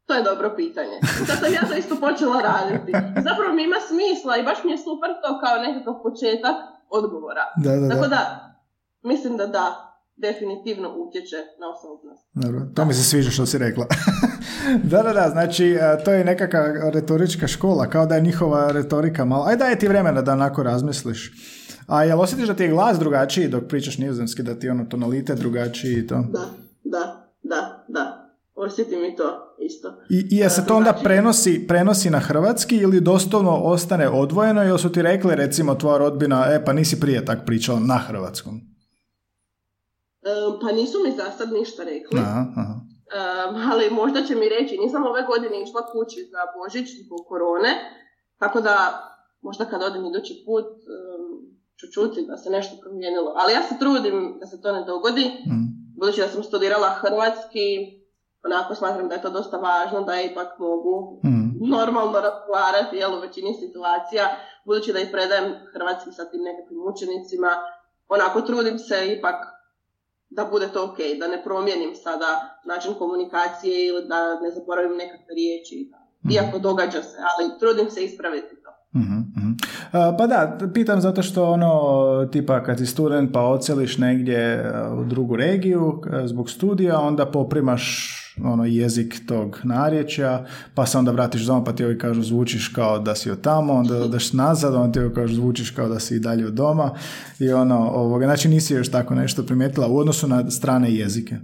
to 0.09 0.13
je 0.15 0.23
dobro 0.23 0.53
pitanje. 0.55 0.97
Sad 1.27 1.37
sam 1.39 1.53
ja 1.53 1.63
to 1.69 1.75
isto 1.75 1.95
počela 1.99 2.41
raditi. 2.41 2.91
Zapravo 3.27 3.53
mi 3.53 3.63
ima 3.63 3.79
smisla 3.89 4.37
i 4.37 4.43
baš 4.43 4.63
mi 4.63 4.71
je 4.71 4.77
super 4.77 5.09
to 5.23 5.39
kao 5.43 5.55
nekakav 5.65 5.93
početak 6.03 6.55
odgovora. 6.89 7.45
Da, 7.63 7.71
da, 7.71 7.79
da. 7.79 7.89
Tako 7.89 8.07
da, 8.07 8.21
mislim 9.01 9.37
da 9.37 9.45
da, 9.47 9.88
definitivno 10.21 10.95
utječe 10.97 11.35
na 11.35 11.65
osobnost. 11.75 12.23
Dobro, 12.33 12.61
to 12.75 12.85
mi 12.85 12.93
se 12.93 13.03
sviđa 13.03 13.29
što 13.29 13.45
si 13.45 13.57
rekla. 13.57 13.85
da, 14.91 15.03
da, 15.03 15.13
da, 15.13 15.29
znači 15.29 15.65
e, 15.65 16.03
to 16.05 16.11
je 16.11 16.25
nekakva 16.25 16.89
retorička 16.93 17.47
škola, 17.47 17.89
kao 17.89 18.05
da 18.05 18.15
je 18.15 18.21
njihova 18.21 18.71
retorika 18.71 19.25
malo, 19.25 19.45
aj 19.45 19.57
daje 19.57 19.79
ti 19.79 19.87
vremena 19.87 20.21
da 20.21 20.33
onako 20.33 20.63
razmisliš. 20.63 21.31
A 21.87 22.03
jel 22.03 22.21
osjetiš 22.21 22.47
da 22.47 22.53
ti 22.53 22.63
je 22.63 22.69
glas 22.69 22.99
drugačiji 22.99 23.47
dok 23.47 23.67
pričaš 23.67 23.97
nizozemski, 23.97 24.43
da 24.43 24.59
ti 24.59 24.69
ono 24.69 24.85
tonalitet 24.85 25.39
drugačiji 25.39 25.93
i 25.93 26.07
to? 26.07 26.15
Da, 26.15 26.45
da, 26.83 27.29
da, 27.43 27.85
da. 27.87 28.29
Osjetim 28.55 29.05
i 29.05 29.15
to 29.15 29.55
isto. 29.59 29.93
I, 30.09 30.39
i 30.45 30.49
se 30.49 30.65
to 30.65 30.75
onda 30.75 30.93
prenosi, 31.03 31.65
prenosi 31.67 32.09
na 32.09 32.19
hrvatski 32.19 32.77
ili 32.77 33.01
doslovno 33.01 33.51
ostane 33.51 34.09
odvojeno 34.09 34.63
ili 34.63 34.79
su 34.79 34.91
ti 34.91 35.01
rekli 35.01 35.35
recimo 35.35 35.75
tvoja 35.75 35.97
rodbina, 35.97 36.45
e 36.49 36.65
pa 36.65 36.73
nisi 36.73 36.99
prije 36.99 37.25
tak 37.25 37.45
pričala 37.45 37.79
na 37.79 37.97
hrvatskom? 37.97 38.61
Um, 40.19 40.59
pa 40.61 40.71
nisu 40.71 40.97
mi 41.05 41.11
za 41.11 41.31
sad 41.37 41.51
ništa 41.51 41.83
rekli. 41.83 42.19
Aha, 42.19 42.45
aha. 42.61 42.75
ali 43.71 43.89
možda 43.89 44.21
će 44.21 44.35
mi 44.35 44.49
reći, 44.49 44.77
nisam 44.77 45.05
ove 45.05 45.21
godine 45.23 45.63
išla 45.63 45.81
kući 45.91 46.29
za 46.31 46.41
Božić 46.57 46.87
zbog 47.05 47.19
korone, 47.27 47.71
tako 48.39 48.61
da 48.61 48.75
možda 49.41 49.65
kad 49.65 49.83
odem 49.83 50.05
idući 50.05 50.43
put 50.45 50.65
um, 50.65 51.29
ću 51.79 51.85
čuti 51.93 52.25
da 52.27 52.37
se 52.37 52.49
nešto 52.49 52.81
promijenilo. 52.81 53.33
Ali 53.35 53.53
ja 53.53 53.63
se 53.63 53.79
trudim 53.79 54.37
da 54.39 54.45
se 54.47 54.61
to 54.61 54.71
ne 54.71 54.83
dogodi, 54.85 55.25
mm. 55.25 55.67
budući 55.99 56.21
da 56.21 56.27
sam 56.27 56.43
studirala 56.43 56.89
hrvatski, 56.89 57.65
onako 58.43 58.75
smatram 58.75 59.07
da 59.09 59.15
je 59.15 59.21
to 59.21 59.29
dosta 59.29 59.57
važno 59.57 60.01
da 60.01 60.21
ipak 60.21 60.59
mogu 60.59 61.21
mm. 61.25 61.69
normalno 61.69 62.19
razgovarati 62.19 62.97
jel, 62.97 63.13
u 63.17 63.19
većini 63.19 63.53
situacija, 63.53 64.25
budući 64.65 64.93
da 64.93 64.99
ih 64.99 65.09
predajem 65.11 65.53
hrvatski 65.73 66.11
sa 66.11 66.23
tim 66.29 66.41
nekakvim 66.41 66.81
učenicima, 66.91 67.51
onako 68.07 68.41
trudim 68.41 68.79
se 68.79 68.97
ipak 69.17 69.35
da 70.29 70.45
bude 70.45 70.67
to 70.73 70.83
ok, 70.83 70.97
da 71.19 71.27
ne 71.27 71.43
promijenim 71.43 71.95
sada 71.95 72.59
način 72.65 72.93
komunikacije 72.93 73.87
ili 73.87 74.07
da 74.07 74.39
ne 74.39 74.51
zaboravim 74.51 74.97
nekakve 74.97 75.35
riječi. 75.35 75.91
Mm. 76.23 76.31
Iako 76.31 76.59
događa 76.59 77.03
se, 77.03 77.17
ali 77.19 77.59
trudim 77.59 77.89
se 77.89 78.03
ispraviti. 78.03 78.55
Mm-hmm. 78.95 79.57
Pa 79.91 80.27
da, 80.27 80.57
pitam 80.73 81.01
zato 81.01 81.23
što 81.23 81.51
ono, 81.51 82.25
tipa 82.31 82.63
kad 82.63 82.77
si 82.77 82.85
student 82.85 83.33
pa 83.33 83.41
oceliš 83.41 83.97
negdje 83.97 84.71
u 84.99 85.03
drugu 85.03 85.35
regiju 85.35 86.01
zbog 86.25 86.49
studija, 86.49 86.99
onda 86.99 87.25
poprimaš 87.25 88.15
ono 88.43 88.65
jezik 88.65 89.21
tog 89.27 89.59
narječja, 89.63 90.45
pa 90.75 90.85
se 90.85 90.97
onda 90.97 91.11
vratiš 91.11 91.41
doma 91.41 91.63
pa 91.63 91.73
ti 91.73 91.85
ovi 91.85 91.97
kažu 91.97 92.23
zvučiš 92.23 92.67
kao 92.67 92.99
da 92.99 93.15
si 93.15 93.31
od 93.31 93.41
tamo, 93.41 93.73
onda 93.73 93.97
odeš 94.05 94.33
nazad, 94.33 94.75
onda 94.75 94.91
ti 94.91 94.99
ovi 94.99 95.13
kažu 95.13 95.35
zvučiš 95.35 95.69
kao 95.69 95.89
da 95.89 95.99
si 95.99 96.15
i 96.15 96.19
dalje 96.19 96.47
od 96.47 96.53
doma 96.53 96.95
i 97.39 97.51
ono, 97.51 97.89
ovoga, 97.89 98.25
znači 98.25 98.49
nisi 98.49 98.73
još 98.73 98.91
tako 98.91 99.15
nešto 99.15 99.43
primijetila 99.43 99.87
u 99.87 99.97
odnosu 99.97 100.27
na 100.27 100.51
strane 100.51 100.93
jezike. 100.93 101.35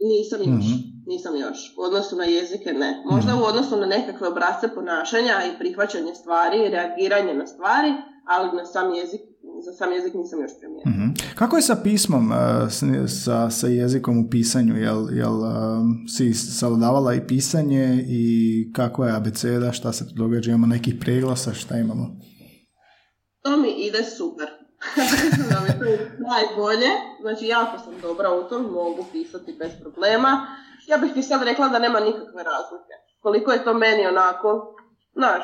Nisam 0.00 0.54
još, 0.54 0.64
mm 0.64 0.93
nisam 1.06 1.36
još. 1.36 1.74
U 1.78 1.82
odnosu 1.82 2.16
na 2.16 2.24
jezike 2.24 2.72
ne. 2.72 3.02
Možda 3.10 3.34
mm 3.34 3.40
u 3.40 3.44
odnosu 3.44 3.76
na 3.76 3.86
nekakve 3.86 4.28
obrazce 4.28 4.68
ponašanja 4.74 5.34
i 5.46 5.58
prihvaćanje 5.58 6.14
stvari 6.14 6.68
reagiranje 6.68 7.34
na 7.34 7.46
stvari, 7.46 7.92
ali 8.24 8.56
na 8.56 8.64
sam 8.64 8.94
jezik 8.94 9.20
za 9.64 9.72
sam 9.72 9.92
jezik 9.92 10.14
nisam 10.14 10.40
još 10.40 10.50
primijetila. 10.58 10.94
mm 10.94 11.14
Kako 11.34 11.56
je 11.56 11.62
sa 11.62 11.76
pismom, 11.76 12.30
uh, 12.30 12.36
sa, 13.24 13.50
sa 13.50 13.66
jezikom 13.66 14.18
u 14.18 14.30
pisanju? 14.30 14.76
Jel, 14.76 15.16
jel 15.16 15.38
uh, 15.40 15.50
si 16.16 16.34
savladavala 16.34 17.14
i 17.14 17.26
pisanje 17.26 18.04
i 18.08 18.22
kako 18.72 19.04
je 19.04 19.16
abeceda, 19.16 19.72
šta 19.72 19.92
se 19.92 20.08
tu 20.08 20.14
događa? 20.14 20.50
Imamo 20.50 20.66
nekih 20.66 20.94
preglasa, 21.00 21.54
šta 21.54 21.76
imamo? 21.76 22.16
To 23.42 23.56
mi 23.56 23.70
ide 23.70 24.02
super. 24.02 24.46
da 25.50 25.60
mi 25.60 25.68
to 25.68 25.84
najbolje. 26.30 26.90
Znači, 27.20 27.46
jako 27.46 27.78
sam 27.78 27.94
dobra 28.02 28.28
u 28.30 28.48
tom, 28.48 28.62
mogu 28.62 29.06
pisati 29.12 29.56
bez 29.58 29.70
problema. 29.80 30.46
Ja 30.86 30.96
bih 30.96 31.12
ti 31.14 31.22
sad 31.22 31.42
rekla 31.42 31.68
da 31.68 31.78
nema 31.78 32.00
nikakve 32.00 32.42
razlike. 32.42 32.94
Koliko 33.20 33.52
je 33.52 33.64
to 33.64 33.74
meni 33.74 34.06
onako, 34.06 34.76
znaš, 35.14 35.42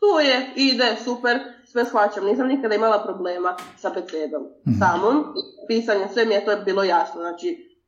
tu 0.00 0.20
je, 0.20 0.52
ide, 0.56 0.96
super, 1.04 1.38
sve 1.64 1.84
shvaćam. 1.84 2.24
Nisam 2.24 2.46
nikada 2.46 2.74
imala 2.74 3.04
problema 3.04 3.56
sa 3.78 3.88
abecedom. 3.88 4.42
Mm-hmm. 4.42 4.78
Samom, 4.80 5.34
pisanjem, 5.68 6.08
sve 6.12 6.24
mi 6.24 6.34
je 6.34 6.44
to 6.44 6.56
bilo 6.56 6.82
jasno. 6.84 7.20
Znači, 7.20 7.78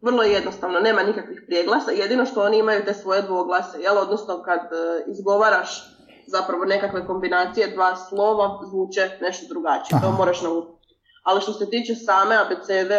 vrlo 0.00 0.22
jednostavno, 0.22 0.80
nema 0.80 1.02
nikakvih 1.02 1.42
prijeglasa. 1.46 1.90
Jedino 1.90 2.26
što 2.26 2.42
oni 2.42 2.58
imaju 2.58 2.84
te 2.84 2.94
svoje 2.94 3.22
dvoglase, 3.22 3.80
jel? 3.80 3.98
Odnosno, 3.98 4.42
kad 4.42 4.60
uh, 4.60 5.12
izgovaraš 5.12 5.96
zapravo 6.26 6.64
nekakve 6.64 7.06
kombinacije 7.06 7.66
dva 7.66 7.96
slova 7.96 8.60
zvuče 8.68 9.10
nešto 9.20 9.46
drugačije. 9.48 10.00
To 10.02 10.10
moraš 10.10 10.42
naučiti. 10.42 10.94
Ali 11.22 11.40
što 11.40 11.52
se 11.52 11.70
tiče 11.70 11.94
same 11.94 12.36
abecede, 12.36 12.98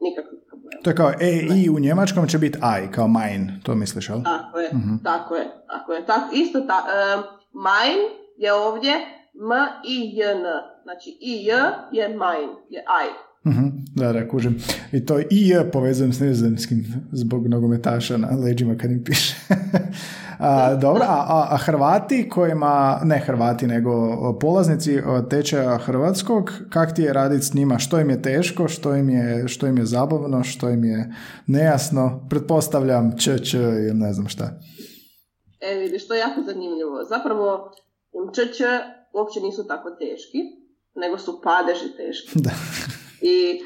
nikakvih. 0.00 0.45
To 0.82 0.90
je 0.90 0.96
kao 0.96 1.12
E, 1.20 1.46
I 1.56 1.70
u 1.70 1.78
njemačkom 1.78 2.28
će 2.28 2.38
biti 2.38 2.58
I, 2.58 2.92
kao 2.92 3.08
mein, 3.08 3.60
to 3.62 3.74
misliš, 3.74 4.10
ali? 4.10 4.24
Tako 4.24 4.58
je, 4.58 4.70
uh 4.72 5.02
tako 5.04 5.34
je, 5.36 5.46
tako 5.66 5.92
je. 5.92 6.06
Tako, 6.06 6.34
isto 6.34 6.60
ta, 6.60 6.84
uh, 6.84 7.24
mein 7.52 7.98
je 8.36 8.52
ovdje 8.52 8.92
M, 9.34 9.50
I, 9.84 10.16
J, 10.18 10.30
N. 10.32 10.44
Znači, 10.82 11.18
I, 11.20 11.44
J 11.44 11.52
je 11.92 12.08
mein, 12.08 12.48
je 12.70 12.84
I. 13.04 13.08
Uh-huh, 13.46 13.72
da, 13.94 14.12
da, 14.12 14.28
kužim. 14.28 14.58
I 14.92 15.06
to 15.06 15.18
I, 15.20 15.48
J 15.48 15.70
povezujem 15.70 16.12
s 16.12 16.20
nizozemskim 16.20 16.86
zbog 17.12 17.48
nogometaša 17.48 18.16
na 18.16 18.28
leđima 18.30 18.76
kad 18.76 18.90
im 18.90 19.04
piše. 19.04 19.34
A, 20.38 20.74
dobro, 20.74 21.02
a, 21.08 21.48
a 21.50 21.56
Hrvati 21.56 22.28
kojima, 22.28 23.00
ne 23.04 23.18
Hrvati, 23.18 23.66
nego 23.66 23.92
polaznici 24.40 24.98
tečaja 25.30 25.78
hrvatskog, 25.78 26.52
kak 26.70 26.94
ti 26.94 27.02
je 27.02 27.12
raditi 27.12 27.46
s 27.46 27.54
njima? 27.54 27.78
Što 27.78 28.00
im 28.00 28.10
je 28.10 28.22
teško, 28.22 28.68
što 28.68 28.94
im 28.94 29.10
je, 29.10 29.48
što 29.48 29.66
im 29.66 29.78
je 29.78 29.86
zabavno, 29.86 30.44
što 30.44 30.68
im 30.70 30.84
je 30.84 31.14
nejasno? 31.46 32.26
Pretpostavljam 32.30 33.18
č, 33.18 33.38
č 33.38 33.56
ili 33.58 33.94
ne 33.94 34.12
znam 34.12 34.28
šta. 34.28 34.60
E, 35.60 35.74
vidiš, 35.74 36.08
to 36.08 36.14
je 36.14 36.20
jako 36.20 36.42
zanimljivo. 36.42 37.04
Zapravo, 37.08 37.72
č, 38.34 38.40
č 38.40 38.64
uopće 39.12 39.40
nisu 39.40 39.66
tako 39.66 39.90
teški, 39.90 40.38
nego 40.94 41.18
su 41.18 41.40
padeži 41.44 41.96
teški. 41.96 42.38
Da. 42.44 42.50
I 43.20 43.64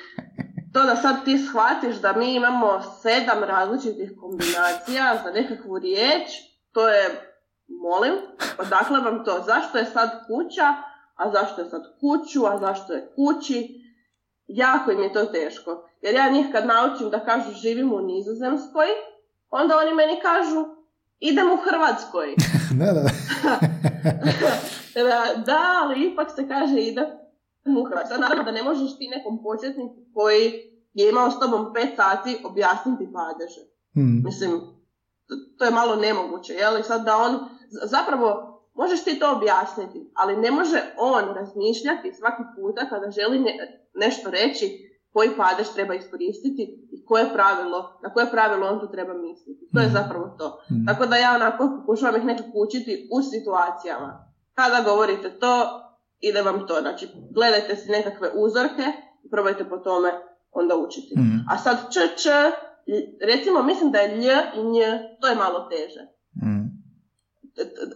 to 0.73 0.83
da 0.83 0.97
sad 0.97 1.25
ti 1.25 1.39
shvatiš 1.39 1.97
da 1.97 2.13
mi 2.13 2.35
imamo 2.35 2.83
sedam 3.03 3.45
različitih 3.45 4.13
kombinacija 4.21 5.21
za 5.25 5.31
nekakvu 5.31 5.79
riječ, 5.79 6.31
to 6.73 6.89
je, 6.89 7.35
molim, 7.69 8.15
odakle 8.59 9.01
vam 9.01 9.25
to? 9.25 9.43
Zašto 9.47 9.79
je 9.79 9.85
sad 9.85 10.11
kuća, 10.27 10.75
a 11.15 11.31
zašto 11.31 11.61
je 11.61 11.69
sad 11.69 11.83
kuću, 12.01 12.47
a 12.47 12.59
zašto 12.59 12.93
je 12.93 13.13
kući? 13.15 13.81
Jako 14.47 14.91
im 14.91 15.03
je 15.03 15.13
to 15.13 15.25
teško. 15.25 15.89
Jer 16.03 16.15
ja 16.15 16.31
njih 16.31 16.47
kad 16.53 16.67
naučim 16.67 17.11
da 17.11 17.25
kažu 17.25 17.53
živim 17.53 17.93
u 17.93 18.01
Nizozemskoj, 18.01 18.87
onda 19.51 19.79
oni 19.79 19.95
meni 19.95 20.21
kažu 20.23 20.65
idem 21.21 21.53
u 21.53 21.57
Hrvatskoj. 21.57 22.35
da, 22.81 22.93
da. 22.93 23.09
da, 25.47 25.61
ali 25.83 26.07
ipak 26.07 26.29
se 26.37 26.49
kaže 26.49 26.81
idem 26.81 27.07
u 27.81 27.85
Hrvatskoj. 27.85 28.19
Naravno 28.19 28.45
da 28.45 28.51
ne 28.51 28.63
možeš 28.63 28.99
ti 28.99 29.09
nekom 29.09 29.43
početniku 29.43 29.97
koji 30.15 30.45
je 30.95 31.11
imao 31.11 31.31
s 31.31 31.39
tobom 31.39 31.73
pet 31.75 31.91
sati 31.97 32.41
objasniti 32.45 33.13
padeže. 33.13 33.63
Hmm. 33.95 34.23
Mislim, 34.25 34.61
to 35.59 35.65
je 35.65 35.71
malo 35.71 35.97
nemoguće, 35.97 36.53
jel? 36.53 36.79
I 36.79 36.83
sad 36.83 37.05
da 37.05 37.17
on, 37.17 37.33
zapravo, 37.85 38.29
možeš 38.75 39.05
ti 39.05 39.19
to 39.19 39.33
objasniti, 39.37 40.11
ali 40.15 40.37
ne 40.37 40.51
može 40.51 40.81
on 40.99 41.25
razmišljati 41.35 42.13
svaki 42.19 42.43
puta 42.57 42.89
kada 42.89 43.11
želi 43.11 43.45
nešto 43.95 44.31
reći 44.31 44.67
koji 45.13 45.37
padež 45.37 45.69
treba 45.75 45.95
iskoristiti 45.95 46.63
i 46.93 47.05
koje 47.05 47.33
pravilo, 47.33 48.01
na 48.03 48.13
koje 48.13 48.31
pravilo 48.31 48.67
on 48.67 48.81
tu 48.81 48.91
treba 48.91 49.15
misliti. 49.15 49.69
To 49.73 49.81
je 49.81 49.87
mhm. 49.87 49.97
zapravo 49.97 50.27
to. 50.39 50.61
Mm. 50.71 50.87
Tako 50.87 51.07
da 51.07 51.17
ja 51.17 51.35
onako 51.35 51.69
pokušavam 51.79 52.21
ih 52.21 52.25
nekako 52.25 52.51
učiti 52.55 53.09
u 53.13 53.23
situacijama. 53.23 54.11
Kada 54.55 54.85
govorite 54.91 55.39
to, 55.39 55.55
ide 56.21 56.43
vam 56.43 56.67
to. 56.67 56.81
Znači, 56.81 57.09
gledajte 57.35 57.77
si 57.77 57.91
nekakve 57.91 58.31
uzorke 58.35 58.85
i 59.25 59.31
probajte 59.31 59.65
po 59.69 59.77
tome 59.77 60.11
onda 60.51 60.77
učiti. 60.77 61.15
Mm. 61.19 61.45
A 61.51 61.59
sad 61.59 61.77
č, 61.93 61.99
č, 62.17 62.29
recimo 63.21 63.63
mislim 63.63 63.91
da 63.91 63.99
je 63.99 64.17
lj 64.17 64.29
i 64.57 64.63
nj, 64.63 64.81
to 65.21 65.29
je 65.29 65.35
malo 65.35 65.69
teže. 65.69 66.01
Mm. 66.43 66.67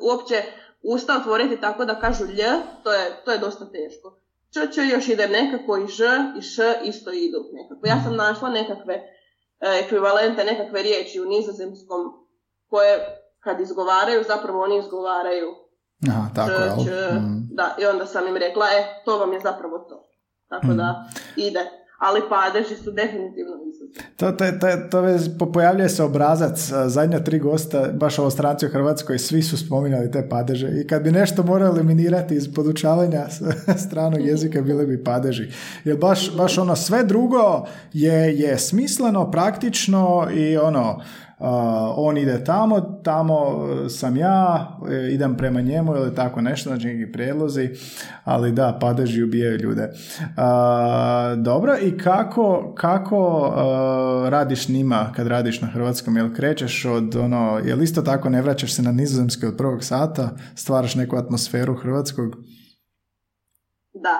Uopće 0.00 0.42
usta 0.82 1.16
otvoriti 1.16 1.60
tako 1.60 1.84
da 1.84 2.00
kažu 2.00 2.24
lj, 2.24 2.42
to 2.84 2.92
je, 2.92 3.22
to 3.24 3.30
je 3.30 3.38
dosta 3.38 3.70
teško. 3.70 4.20
Č, 4.52 4.72
č 4.72 4.80
još 4.92 5.08
ide 5.08 5.28
nekako 5.28 5.76
i 5.76 5.86
ž 5.86 6.04
i 6.38 6.42
š 6.42 6.62
isto 6.84 7.12
idu 7.12 7.38
nekako. 7.52 7.86
Ja 7.86 8.02
sam 8.04 8.16
našla 8.16 8.48
nekakve 8.48 8.94
e, 8.94 9.04
ekvivalente, 9.84 10.44
nekakve 10.44 10.82
riječi 10.82 11.20
u 11.20 11.24
nizozemskom 11.24 12.26
koje 12.66 13.20
kad 13.40 13.60
izgovaraju, 13.60 14.24
zapravo 14.28 14.62
oni 14.62 14.78
izgovaraju 14.78 15.63
Aha, 16.08 16.28
tako, 16.34 16.84
č, 16.84 16.90
mm. 17.12 17.48
Da, 17.50 17.76
i 17.80 17.86
onda 17.86 18.06
sam 18.06 18.26
im 18.26 18.36
rekla, 18.36 18.66
e, 18.66 19.02
to 19.04 19.18
vam 19.18 19.32
je 19.32 19.40
zapravo 19.40 19.78
to. 19.78 20.08
Tako 20.48 20.66
mm. 20.66 20.76
da 20.76 21.04
ide 21.36 21.60
ali 21.98 22.20
padeži 22.28 22.76
su 22.76 22.90
definitivno 22.90 23.54
To, 24.16 24.32
to, 24.32 24.44
to, 24.90 24.98
to 25.38 25.52
pojavljuje 25.52 25.88
se 25.88 26.02
obrazac, 26.02 26.70
zadnja 26.86 27.24
tri 27.24 27.38
gosta, 27.38 27.88
baš 27.92 28.18
ovo 28.18 28.30
stranci 28.30 28.66
u 28.66 28.68
Hrvatskoj, 28.68 29.18
svi 29.18 29.42
su 29.42 29.58
spominjali 29.58 30.10
te 30.10 30.28
padeže 30.28 30.68
i 30.80 30.86
kad 30.86 31.02
bi 31.02 31.12
nešto 31.12 31.42
morao 31.42 31.68
eliminirati 31.68 32.34
iz 32.34 32.54
podučavanja 32.54 33.26
stranog 33.86 34.26
jezika, 34.26 34.62
bile 34.62 34.86
bi 34.86 35.04
padeži. 35.04 35.48
Jer 35.84 35.96
baš, 35.96 36.36
baš 36.36 36.58
ono 36.58 36.76
sve 36.76 37.04
drugo 37.04 37.66
je, 37.92 38.38
je 38.38 38.58
smisleno, 38.58 39.30
praktično 39.30 40.28
i 40.34 40.56
ono, 40.56 41.02
on 41.96 42.18
ide 42.18 42.44
tamo, 42.44 42.80
tamo 43.04 43.66
e, 43.84 43.88
sam 43.88 44.16
ja, 44.16 44.68
e, 44.90 45.12
idem 45.12 45.36
prema 45.36 45.60
njemu 45.60 45.96
ili 45.96 46.14
tako 46.14 46.40
nešto, 46.40 46.70
znači 46.70 46.86
neki 46.86 47.12
prijedlozi, 47.12 47.70
ali 48.24 48.52
da, 48.52 48.78
padeži 48.80 49.22
ubijaju 49.22 49.58
ljude. 49.58 49.90
dobro, 51.36 51.76
i 51.82 51.98
kako, 51.98 52.74
kako 52.76 53.52
radiš 54.28 54.68
njima 54.68 55.12
kad 55.16 55.26
radiš 55.26 55.60
na 55.60 55.68
hrvatskom? 55.68 56.16
Jel 56.16 56.34
krećeš 56.34 56.84
od 56.84 57.16
ono, 57.16 57.60
jel 57.64 57.82
isto 57.82 58.02
tako 58.02 58.28
ne 58.28 58.42
vraćaš 58.42 58.74
se 58.74 58.82
na 58.82 58.92
nizozemske 58.92 59.46
od 59.46 59.56
prvog 59.56 59.84
sata, 59.84 60.30
stvaraš 60.54 60.94
neku 60.94 61.16
atmosferu 61.16 61.74
hrvatskog? 61.74 62.36
Da, 63.94 64.18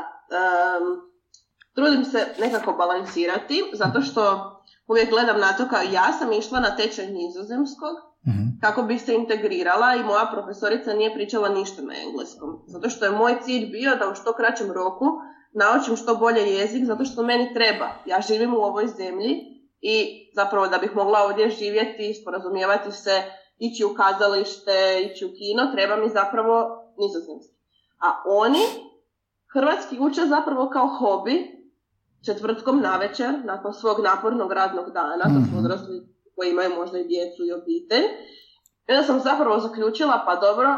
trudim 1.75 2.05
se 2.05 2.19
nekako 2.41 2.73
balansirati, 2.73 3.62
zato 3.73 4.01
što 4.01 4.53
uvijek 4.87 5.11
gledam 5.11 5.41
na 5.41 5.57
to 5.57 5.68
kao 5.68 5.82
ja 5.93 6.12
sam 6.18 6.32
išla 6.32 6.61
na 6.61 6.76
tečaj 6.76 7.07
nizozemskog 7.07 7.95
mhm. 8.28 8.45
kako 8.61 8.82
bi 8.82 8.99
se 8.99 9.14
integrirala 9.14 9.95
i 9.95 10.05
moja 10.05 10.30
profesorica 10.32 10.95
nije 10.95 11.14
pričala 11.14 11.49
ništa 11.49 11.82
na 11.82 11.95
engleskom. 12.07 12.51
Zato 12.66 12.89
što 12.89 13.05
je 13.05 13.11
moj 13.11 13.41
cilj 13.45 13.66
bio 13.66 13.97
da 13.97 14.09
u 14.09 14.14
što 14.14 14.32
kraćem 14.32 14.72
roku 14.72 15.07
naučim 15.55 15.97
što 15.97 16.16
bolje 16.16 16.41
jezik 16.41 16.85
zato 16.85 17.05
što 17.05 17.22
meni 17.22 17.55
treba. 17.55 17.89
Ja 18.07 18.20
živim 18.20 18.55
u 18.55 18.59
ovoj 18.59 18.87
zemlji 18.87 19.55
i 19.80 19.97
zapravo 20.35 20.68
da 20.68 20.78
bih 20.78 20.97
mogla 20.97 21.18
ovdje 21.24 21.51
živjeti, 21.51 22.14
sporazumijevati 22.22 22.93
se, 22.93 23.22
ići 23.59 23.85
u 23.85 23.95
kazalište, 23.95 25.11
ići 25.11 25.24
u 25.24 25.28
kino, 25.28 25.72
treba 25.74 25.97
mi 25.97 26.09
zapravo 26.09 26.55
nizozemski. 26.99 27.55
A 28.01 28.09
oni 28.26 28.64
hrvatski 29.53 29.99
uče 30.01 30.26
zapravo 30.26 30.70
kao 30.70 30.87
hobi 30.87 31.64
četvrtkom 32.27 32.81
navečer, 32.81 33.31
nakon 33.45 33.72
svog 33.72 34.01
napornog 34.01 34.53
radnog 34.53 34.91
dana, 34.91 35.25
to 35.25 35.47
su 35.47 35.57
mhm. 35.57 35.59
odrasli 35.59 36.14
koji 36.37 36.51
imaju 36.51 36.70
možda 36.75 36.99
i 36.99 37.09
djecu 37.09 37.45
i 37.45 37.53
obitelj. 37.53 38.05
I 38.89 38.93
onda 38.93 39.03
sam 39.03 39.20
zapravo 39.20 39.61
zaključila, 39.61 40.22
pa 40.27 40.37
dobro, 40.37 40.68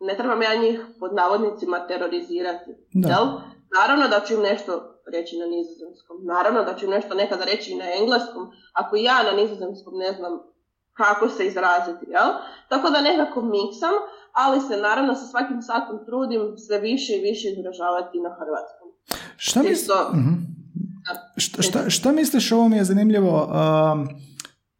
ne 0.00 0.16
trebam 0.16 0.42
ja 0.42 0.54
njih 0.54 0.80
pod 1.00 1.14
navodnicima 1.14 1.86
terorizirati. 1.86 2.70
Jel? 2.92 3.26
Naravno 3.78 4.08
da 4.08 4.20
ću 4.26 4.34
im 4.34 4.40
nešto 4.40 4.72
reći 5.12 5.38
na 5.38 5.46
nizozemskom. 5.46 6.16
Naravno 6.24 6.64
da 6.64 6.74
ću 6.74 6.84
im 6.84 6.90
nešto 6.90 7.14
nekada 7.14 7.44
reći 7.44 7.72
i 7.72 7.76
na 7.76 7.84
engleskom. 8.00 8.50
Ako 8.72 8.96
ja 8.96 9.22
na 9.22 9.32
nizozemskom 9.32 9.94
ne 9.98 10.12
znam 10.12 10.32
kako 10.92 11.28
se 11.28 11.46
izraziti, 11.46 12.06
jel? 12.08 12.30
Tako 12.68 12.90
da 12.90 13.00
nekako 13.00 13.42
miksam, 13.42 13.94
ali 14.32 14.60
se 14.60 14.76
naravno 14.76 15.14
sa 15.14 15.26
svakim 15.26 15.62
satom 15.62 16.04
trudim 16.06 16.56
sve 16.66 16.78
više 16.78 17.12
i 17.16 17.20
više 17.20 17.48
izražavati 17.48 18.20
na 18.20 18.30
hrvatskom. 18.38 18.88
Šta 19.36 19.62
misliš? 19.62 19.86
Šta, 21.36 21.90
šta, 21.90 22.12
misliš 22.12 22.52
o 22.52 22.56
ovom 22.56 22.72
je 22.72 22.84
zanimljivo? 22.84 23.44
Um, 23.44 24.08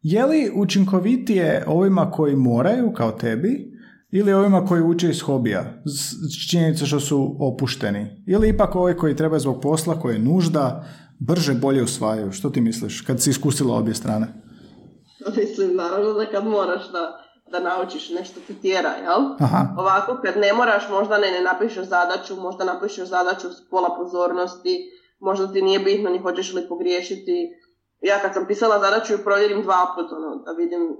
je 0.01 0.25
li 0.25 0.51
učinkovitije 0.55 1.63
ovima 1.67 2.11
koji 2.11 2.35
moraju 2.35 2.93
kao 2.93 3.11
tebi 3.11 3.77
ili 4.11 4.33
ovima 4.33 4.65
koji 4.65 4.81
uče 4.81 5.09
iz 5.09 5.21
hobija, 5.21 5.81
činjenica 6.49 6.85
što 6.85 6.99
su 6.99 7.35
opušteni? 7.39 8.23
Ili 8.27 8.49
ipak 8.49 8.75
ovi 8.75 8.97
koji 8.97 9.15
treba 9.15 9.39
zbog 9.39 9.61
posla, 9.61 9.99
koji 9.99 10.15
je 10.15 10.19
nužda, 10.19 10.85
brže, 11.19 11.53
bolje 11.53 11.83
usvajaju? 11.83 12.31
Što 12.31 12.49
ti 12.49 12.61
misliš 12.61 13.01
kad 13.01 13.21
si 13.21 13.29
iskusila 13.29 13.77
obje 13.77 13.93
strane? 13.93 14.27
Mislim, 15.37 15.75
naravno 15.75 16.13
da 16.13 16.25
kad 16.25 16.45
moraš 16.45 16.91
da, 16.91 17.19
da 17.51 17.59
naučiš 17.59 18.09
nešto 18.09 18.39
ti 18.47 18.53
tjera, 18.61 18.89
jel? 18.89 19.21
Aha. 19.39 19.75
Ovako, 19.77 20.17
kad 20.23 20.37
ne 20.37 20.53
moraš, 20.53 20.83
možda 20.89 21.17
ne, 21.17 21.31
ne 21.31 21.41
napišeš 21.41 21.87
zadaću, 21.87 22.35
možda 22.35 22.65
napišeš 22.65 23.09
zadaću 23.09 23.49
s 23.49 23.69
pola 23.69 23.95
pozornosti, 23.97 24.77
možda 25.19 25.53
ti 25.53 25.61
nije 25.61 25.79
bitno 25.79 26.09
ni 26.09 26.19
hoćeš 26.19 26.53
li 26.53 26.67
pogriješiti. 26.69 27.49
Ja 28.01 28.19
kad 28.19 28.33
sam 28.33 28.47
pisala 28.47 28.79
zadaću 28.79 29.13
ju 29.13 29.23
provjerim 29.23 29.63
dva 29.63 29.93
puta, 29.95 30.15
ono, 30.15 30.35
da 30.35 30.51
vidim 30.51 30.97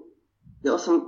jel 0.64 0.78
sam, 0.78 1.02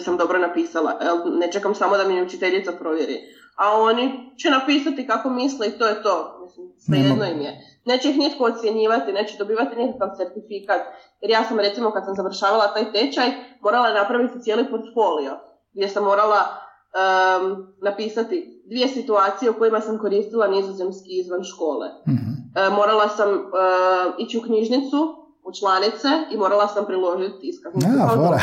sam 0.00 0.16
dobro 0.16 0.38
napisala. 0.38 0.98
Ne 1.40 1.52
čekam 1.52 1.74
samo 1.74 1.96
da 1.96 2.08
mi 2.08 2.22
učiteljica 2.22 2.72
provjeri. 2.72 3.16
A 3.56 3.80
oni 3.80 4.34
će 4.42 4.50
napisati 4.50 5.06
kako 5.06 5.30
misle 5.30 5.68
i 5.68 5.78
to 5.78 5.86
je 5.86 6.02
to. 6.02 6.38
Mislim, 6.42 6.66
svejedno 6.78 7.24
im 7.24 7.40
je. 7.40 7.52
Neće 7.84 8.10
ih 8.10 8.18
nitko 8.18 8.44
ocjenjivati, 8.44 9.12
neće 9.12 9.38
dobivati 9.38 9.76
nikakav 9.76 10.08
certifikat. 10.16 10.80
Jer 11.20 11.30
ja 11.30 11.44
sam 11.44 11.58
recimo 11.58 11.90
kad 11.90 12.04
sam 12.04 12.14
završavala 12.14 12.74
taj 12.74 12.92
tečaj 12.92 13.30
morala 13.60 13.92
napraviti 13.92 14.42
cijeli 14.42 14.70
portfolio 14.70 15.38
gdje 15.74 15.88
sam 15.88 16.04
morala 16.04 16.40
um, 16.40 17.74
napisati 17.82 18.62
dvije 18.66 18.88
situacije 18.88 19.50
u 19.50 19.58
kojima 19.58 19.80
sam 19.80 19.98
koristila 19.98 20.46
nizozemski 20.46 21.08
izvan 21.20 21.44
škole. 21.44 21.88
mm 22.08 22.41
morala 22.54 23.08
sam 23.08 23.28
uh, 23.30 23.44
ići 24.18 24.38
u 24.38 24.42
knjižnicu, 24.42 24.98
u 25.44 25.52
članice 25.52 26.08
i 26.32 26.36
morala 26.36 26.68
sam 26.68 26.86
priložiti 26.86 27.48
iskaznicu. 27.48 27.88
Ja, 27.98 28.38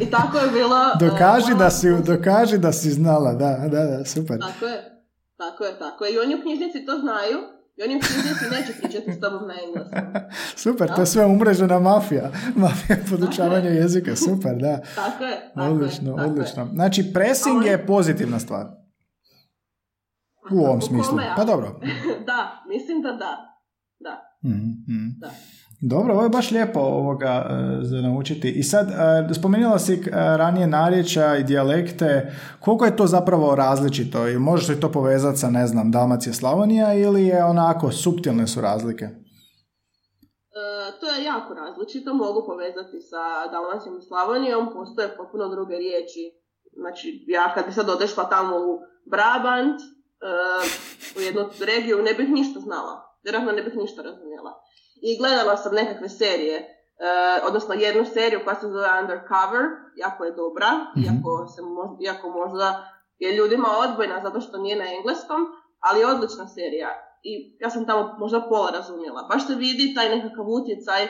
I 0.00 0.10
tako 0.10 0.38
je 0.38 0.50
bilo... 0.50 0.78
dokaži, 1.00 1.54
da 1.58 1.70
si, 1.70 2.02
dokaži 2.02 2.58
da 2.58 2.72
si 2.72 2.90
znala, 2.90 3.32
da, 3.32 3.58
da, 3.70 3.84
da, 3.84 4.04
super. 4.04 4.40
Tako 4.40 4.64
je, 4.64 5.04
tako 5.36 5.64
je, 5.64 5.78
tako 5.78 6.04
je. 6.04 6.14
I 6.14 6.18
oni 6.18 6.34
u 6.34 6.42
knjižnici 6.42 6.86
to 6.86 6.98
znaju, 6.98 7.38
i 7.76 7.82
oni 7.82 7.96
u 7.96 8.00
knjižnici 8.00 8.44
neće 8.50 8.72
pričati 8.80 9.12
s 9.12 9.20
tobom 9.20 9.48
na 9.48 9.54
engleskom. 9.66 10.22
super, 10.64 10.94
to 10.94 11.00
je 11.00 11.06
sve 11.06 11.26
umrežena 11.26 11.78
mafija. 11.78 12.30
Mafija 12.54 12.98
podučavanja 13.10 13.70
jezika, 13.70 14.16
super, 14.16 14.56
da. 14.56 14.80
Tako 14.94 15.24
je, 15.24 15.52
tako 15.54 15.70
Odlično, 15.70 16.16
je, 16.18 16.24
odlično. 16.24 16.68
Znači, 16.74 17.12
pressing 17.14 17.64
je 17.64 17.86
pozitivna 17.86 18.38
stvar. 18.38 18.66
U 20.50 20.58
ovom 20.58 20.80
smislu. 20.80 21.18
Pa 21.36 21.44
dobro. 21.44 21.80
da, 22.30 22.62
mislim 22.68 23.02
da 23.02 23.12
da. 23.12 23.58
Da. 24.00 24.38
Mm-hmm. 24.44 25.16
da. 25.20 25.30
Dobro, 25.80 26.14
ovo 26.14 26.22
je 26.22 26.28
baš 26.28 26.50
lijepo 26.50 26.80
ovoga 26.80 27.46
e, 27.50 27.84
za 27.84 27.96
naučiti. 27.96 28.50
I 28.50 28.62
sad, 28.62 28.88
e, 29.30 29.34
spomenula 29.34 29.78
si 29.78 29.92
e, 29.94 30.10
ranije 30.12 30.66
narječa 30.66 31.36
i 31.36 31.44
dijalekte. 31.44 32.32
Koliko 32.60 32.84
je 32.84 32.96
to 32.96 33.06
zapravo 33.06 33.54
različito? 33.54 34.28
I 34.28 34.38
možeš 34.38 34.68
li 34.68 34.80
to 34.80 34.92
povezati 34.92 35.38
sa, 35.38 35.50
ne 35.50 35.66
znam, 35.66 35.90
Dalmacija, 35.90 36.32
Slavonija 36.32 36.94
ili 36.94 37.26
je 37.26 37.44
onako, 37.44 37.90
suptilne 37.90 38.46
su 38.46 38.60
razlike? 38.60 39.08
to 41.00 41.06
je 41.06 41.24
jako 41.24 41.54
različito. 41.54 42.14
Mogu 42.14 42.46
povezati 42.46 43.00
sa 43.00 43.50
Dalmacijom 43.52 43.98
i 43.98 44.06
Slavonijom. 44.08 44.72
Postoje 44.72 45.16
potpuno 45.16 45.48
druge 45.48 45.76
riječi. 45.76 46.22
Znači, 46.72 47.24
ja 47.26 47.54
kad 47.54 47.66
bi 47.66 47.72
sad 47.72 47.88
odešla 47.88 48.24
tamo 48.28 48.56
u 48.56 48.80
Brabant, 49.10 49.78
u 51.16 51.20
jednu 51.20 51.50
regiju, 51.60 52.02
ne 52.02 52.14
bih 52.14 52.28
ništa 52.28 52.60
znala. 52.60 53.18
Vjerojatno 53.22 53.52
ne 53.52 53.62
bih 53.62 53.76
ništa 53.76 54.02
razumjela 54.02 54.68
i 55.02 55.18
gledala 55.18 55.56
sam 55.56 55.74
nekakve 55.74 56.08
serije, 56.08 56.58
uh, 56.58 57.48
odnosno 57.48 57.74
jednu 57.74 58.04
seriju 58.04 58.40
koja 58.44 58.56
se 58.56 58.66
zove 58.66 58.88
Undercover, 59.00 59.64
jako 59.96 60.24
je 60.24 60.32
dobra, 60.32 60.70
mm-hmm. 60.72 61.04
iako, 61.04 61.46
se 61.54 61.62
možda, 61.62 61.96
iako 62.04 62.30
možda 62.30 62.68
je 63.18 63.36
ljudima 63.36 63.68
odbojna 63.84 64.20
zato 64.22 64.40
što 64.40 64.58
nije 64.58 64.76
na 64.76 64.84
engleskom, 64.96 65.40
ali 65.80 66.00
je 66.00 66.06
odlična 66.06 66.46
serija. 66.48 66.88
I 67.22 67.56
ja 67.60 67.70
sam 67.70 67.86
tamo 67.86 68.16
možda 68.18 68.46
pola 68.48 68.70
razumjela. 68.70 69.28
Baš 69.30 69.46
se 69.46 69.54
vidi 69.54 69.94
taj 69.94 70.16
nekakav 70.16 70.44
utjecaj 70.48 71.08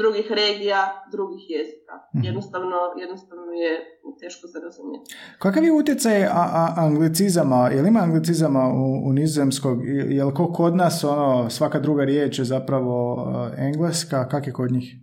drugih 0.00 0.26
regija, 0.32 0.80
drugih 1.12 1.42
jezika. 1.48 1.94
Mhm. 2.14 2.24
Jednostavno, 2.24 2.76
jednostavno 3.00 3.52
je 3.52 3.72
teško 4.20 4.48
se 4.48 4.58
razumjeti. 4.60 5.14
Kakav 5.38 5.64
je 5.64 5.72
utjecaj 5.72 6.24
a, 6.24 6.44
a, 6.60 6.74
anglicizama? 6.76 7.68
Je 7.68 7.82
li 7.82 7.88
ima 7.88 8.00
anglicizama 8.00 8.62
u, 8.68 9.08
u 9.08 9.12
nizozemskog? 9.12 9.78
Je 9.86 10.24
li 10.24 10.34
ko 10.34 10.52
kod 10.52 10.76
nas 10.76 11.04
ono, 11.04 11.50
svaka 11.50 11.78
druga 11.80 12.04
riječ 12.04 12.38
je 12.38 12.44
zapravo 12.44 13.14
uh, 13.14 13.58
engleska? 13.58 14.28
Kak 14.28 14.46
je 14.46 14.52
kod 14.52 14.72
njih? 14.72 14.94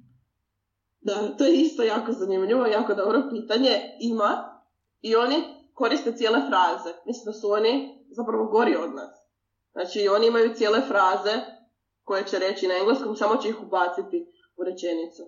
Da, 1.02 1.38
to 1.38 1.46
je 1.46 1.54
isto 1.54 1.84
jako 1.84 2.12
zanimljivo, 2.12 2.66
jako 2.66 2.94
dobro 2.94 3.22
pitanje. 3.32 3.70
Ima 4.00 4.32
i 5.02 5.16
oni 5.16 5.36
koriste 5.74 6.12
cijele 6.12 6.40
fraze. 6.40 6.92
Mislim 7.06 7.26
da 7.26 7.34
su 7.34 7.52
oni 7.52 8.06
zapravo 8.12 8.46
gori 8.46 8.76
od 8.76 8.96
nas. 8.96 9.12
Znači, 9.72 10.08
oni 10.16 10.28
imaju 10.28 10.54
cijele 10.56 10.82
fraze 10.82 11.36
koje 12.04 12.24
će 12.24 12.40
reći 12.40 12.68
na 12.68 12.74
engleskom, 12.80 13.16
samo 13.16 13.36
će 13.42 13.50
ih 13.50 13.62
ubaciti 13.62 14.28
u 14.62 14.64
rečenicu. 14.64 15.24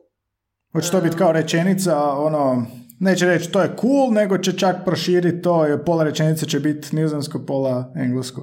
Hoće 0.71 0.91
to 0.91 1.01
biti 1.01 1.17
kao 1.17 1.31
rečenica, 1.31 1.97
ono, 2.11 2.65
neće 2.99 3.25
reći 3.25 3.51
to 3.51 3.61
je 3.61 3.75
cool, 3.81 4.11
nego 4.11 4.37
će 4.37 4.57
čak 4.57 4.75
proširiti 4.85 5.41
to, 5.41 5.65
pola 5.85 6.03
rečenice 6.03 6.45
će 6.45 6.59
biti 6.59 6.95
nizozemsko, 6.95 7.39
pola 7.47 7.93
englesko. 7.95 8.41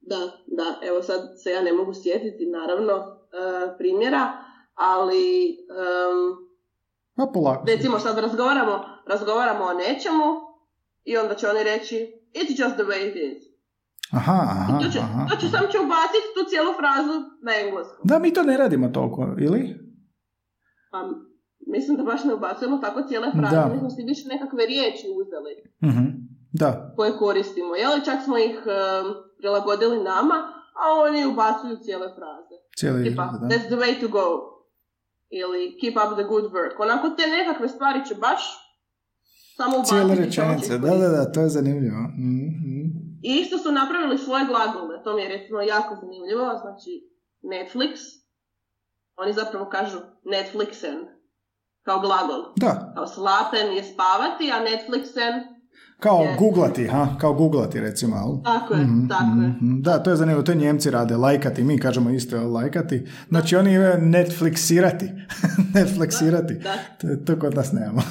Da, 0.00 0.18
da, 0.46 0.86
evo 0.88 1.02
sad 1.02 1.20
se 1.42 1.50
ja 1.50 1.62
ne 1.62 1.72
mogu 1.72 1.94
sjetiti 1.94 2.46
naravno 2.46 2.94
uh, 2.96 3.76
primjera, 3.78 4.32
ali 4.74 5.56
um, 7.18 7.32
polako. 7.32 7.64
recimo 7.66 7.98
sad 7.98 8.18
razgovaramo, 8.18 8.84
razgovaramo 9.06 9.64
o 9.64 9.74
nečemu 9.74 10.28
i 11.04 11.16
onda 11.16 11.34
će 11.34 11.48
oni 11.48 11.62
reći 11.62 12.12
it's 12.34 12.62
just 12.62 12.74
the 12.74 12.84
way 12.84 13.10
it 13.10 13.16
is. 13.16 13.47
Aha, 14.12 14.38
aha, 14.52 14.78
to 14.78 14.90
će, 14.90 14.98
aha. 15.00 15.26
to 15.28 15.36
će, 15.36 15.46
sam 15.48 15.64
će 15.72 15.78
ubaciti 15.78 16.28
tu 16.34 16.50
cijelu 16.50 16.72
frazu 16.72 17.14
na 17.42 17.52
engleskom. 17.56 18.02
Da, 18.04 18.18
mi 18.18 18.32
to 18.32 18.42
ne 18.42 18.56
radimo 18.56 18.88
toliko, 18.88 19.20
ili? 19.38 19.60
Pa, 20.92 20.98
mislim 21.68 21.96
da 21.96 22.02
baš 22.02 22.24
ne 22.24 22.34
ubacujemo 22.34 22.78
tako 22.78 23.02
cijele 23.02 23.28
fraze, 23.32 23.56
Da. 23.56 23.70
mi 23.72 23.78
smo 23.78 23.90
si 23.90 24.02
više 24.02 24.28
nekakve 24.28 24.66
riječi 24.66 25.06
uzeli 25.14 25.52
Mhm. 25.84 26.06
Da, 26.52 26.92
koje 26.96 27.16
koristimo. 27.16 27.74
Jel, 27.76 27.90
čak 28.04 28.18
smo 28.24 28.38
ih 28.38 28.56
em, 28.68 29.06
prilagodili 29.38 29.98
nama, 30.04 30.34
a 30.74 30.84
oni 31.00 31.26
ubacuju 31.26 31.76
cijele 31.76 32.08
fraze. 32.08 32.56
cijeli 32.76 33.04
Tipa, 33.04 33.24
da. 33.40 33.46
that's 33.46 33.66
the 33.66 33.76
way 33.76 34.00
to 34.00 34.08
go. 34.08 34.26
Ili 35.32 35.78
keep 35.80 35.94
up 35.96 36.10
the 36.14 36.24
good 36.24 36.44
work. 36.46 36.74
Onako 36.78 37.08
te 37.08 37.22
nekakve 37.28 37.68
stvari 37.68 38.00
će 38.06 38.14
baš 38.16 38.40
samo 39.56 39.70
ubaciti. 39.72 39.96
Cijele 39.96 40.14
rečenice, 40.16 40.78
da, 40.78 40.90
da, 40.92 41.08
da, 41.08 41.32
to 41.32 41.40
je 41.40 41.48
zanimljivo. 41.48 41.96
Mhm. 42.18 42.67
I 43.22 43.34
isto 43.34 43.58
su 43.58 43.72
napravili 43.72 44.18
svoje 44.18 44.44
glagole, 44.46 45.02
to 45.04 45.14
mi 45.14 45.22
je 45.22 45.28
recimo 45.28 45.60
jako 45.60 45.96
zanimljivo, 46.00 46.58
znači 46.60 47.10
Netflix, 47.42 47.98
oni 49.16 49.32
zapravo 49.32 49.70
kažu 49.70 49.98
Netflixen, 50.24 51.06
kao 51.82 52.00
glagol. 52.00 52.52
Da, 52.56 52.92
Kao 52.94 53.06
slapen 53.06 53.76
je 53.76 53.84
spavati, 53.84 54.52
a 54.52 54.64
Netflixen, 54.64 55.57
kao 55.98 56.20
Je. 56.20 56.36
googlati, 56.38 56.86
ha, 56.86 57.08
kao 57.18 57.34
googlati 57.34 57.80
recimo, 57.80 58.42
tako 58.44 58.74
je, 58.74 58.80
Mhm, 58.80 59.08
tako 59.08 59.24
je. 59.32 59.48
mhm. 59.48 59.80
Da, 59.80 59.98
to 59.98 60.10
je 60.10 60.16
zanimljivo, 60.16 60.42
to 60.42 60.54
Njemci 60.54 60.90
rade, 60.90 61.16
lajkati, 61.16 61.64
mi 61.64 61.78
kažemo 61.78 62.10
isto 62.10 62.42
lajkati. 62.44 63.06
Znači 63.28 63.56
oni 63.56 63.74
e, 63.74 63.98
Netflixirati, 63.98 65.08
Netflixirati. 65.74 66.62
Da, 66.62 66.72
To, 67.00 67.16
to 67.16 67.38
kod 67.38 67.54
nas 67.54 67.72
nemamo. 67.72 68.02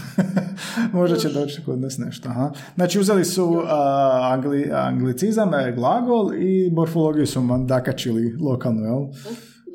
Možda 0.93 1.17
će 1.17 1.29
doći 1.29 1.61
kod 1.63 1.79
nas 1.79 1.97
nešto. 1.97 2.29
Aha. 2.29 2.51
Znači 2.75 2.99
uzeli 2.99 3.25
su 3.25 3.61
a, 3.67 4.29
angli, 4.33 4.69
anglicizam, 4.73 5.53
e, 5.53 5.73
glagol 5.73 6.33
i 6.33 6.71
morfologiju 6.71 7.27
su 7.27 7.41
mandakačili 7.41 8.35
lokalno, 8.41 8.85
jel? 8.85 9.05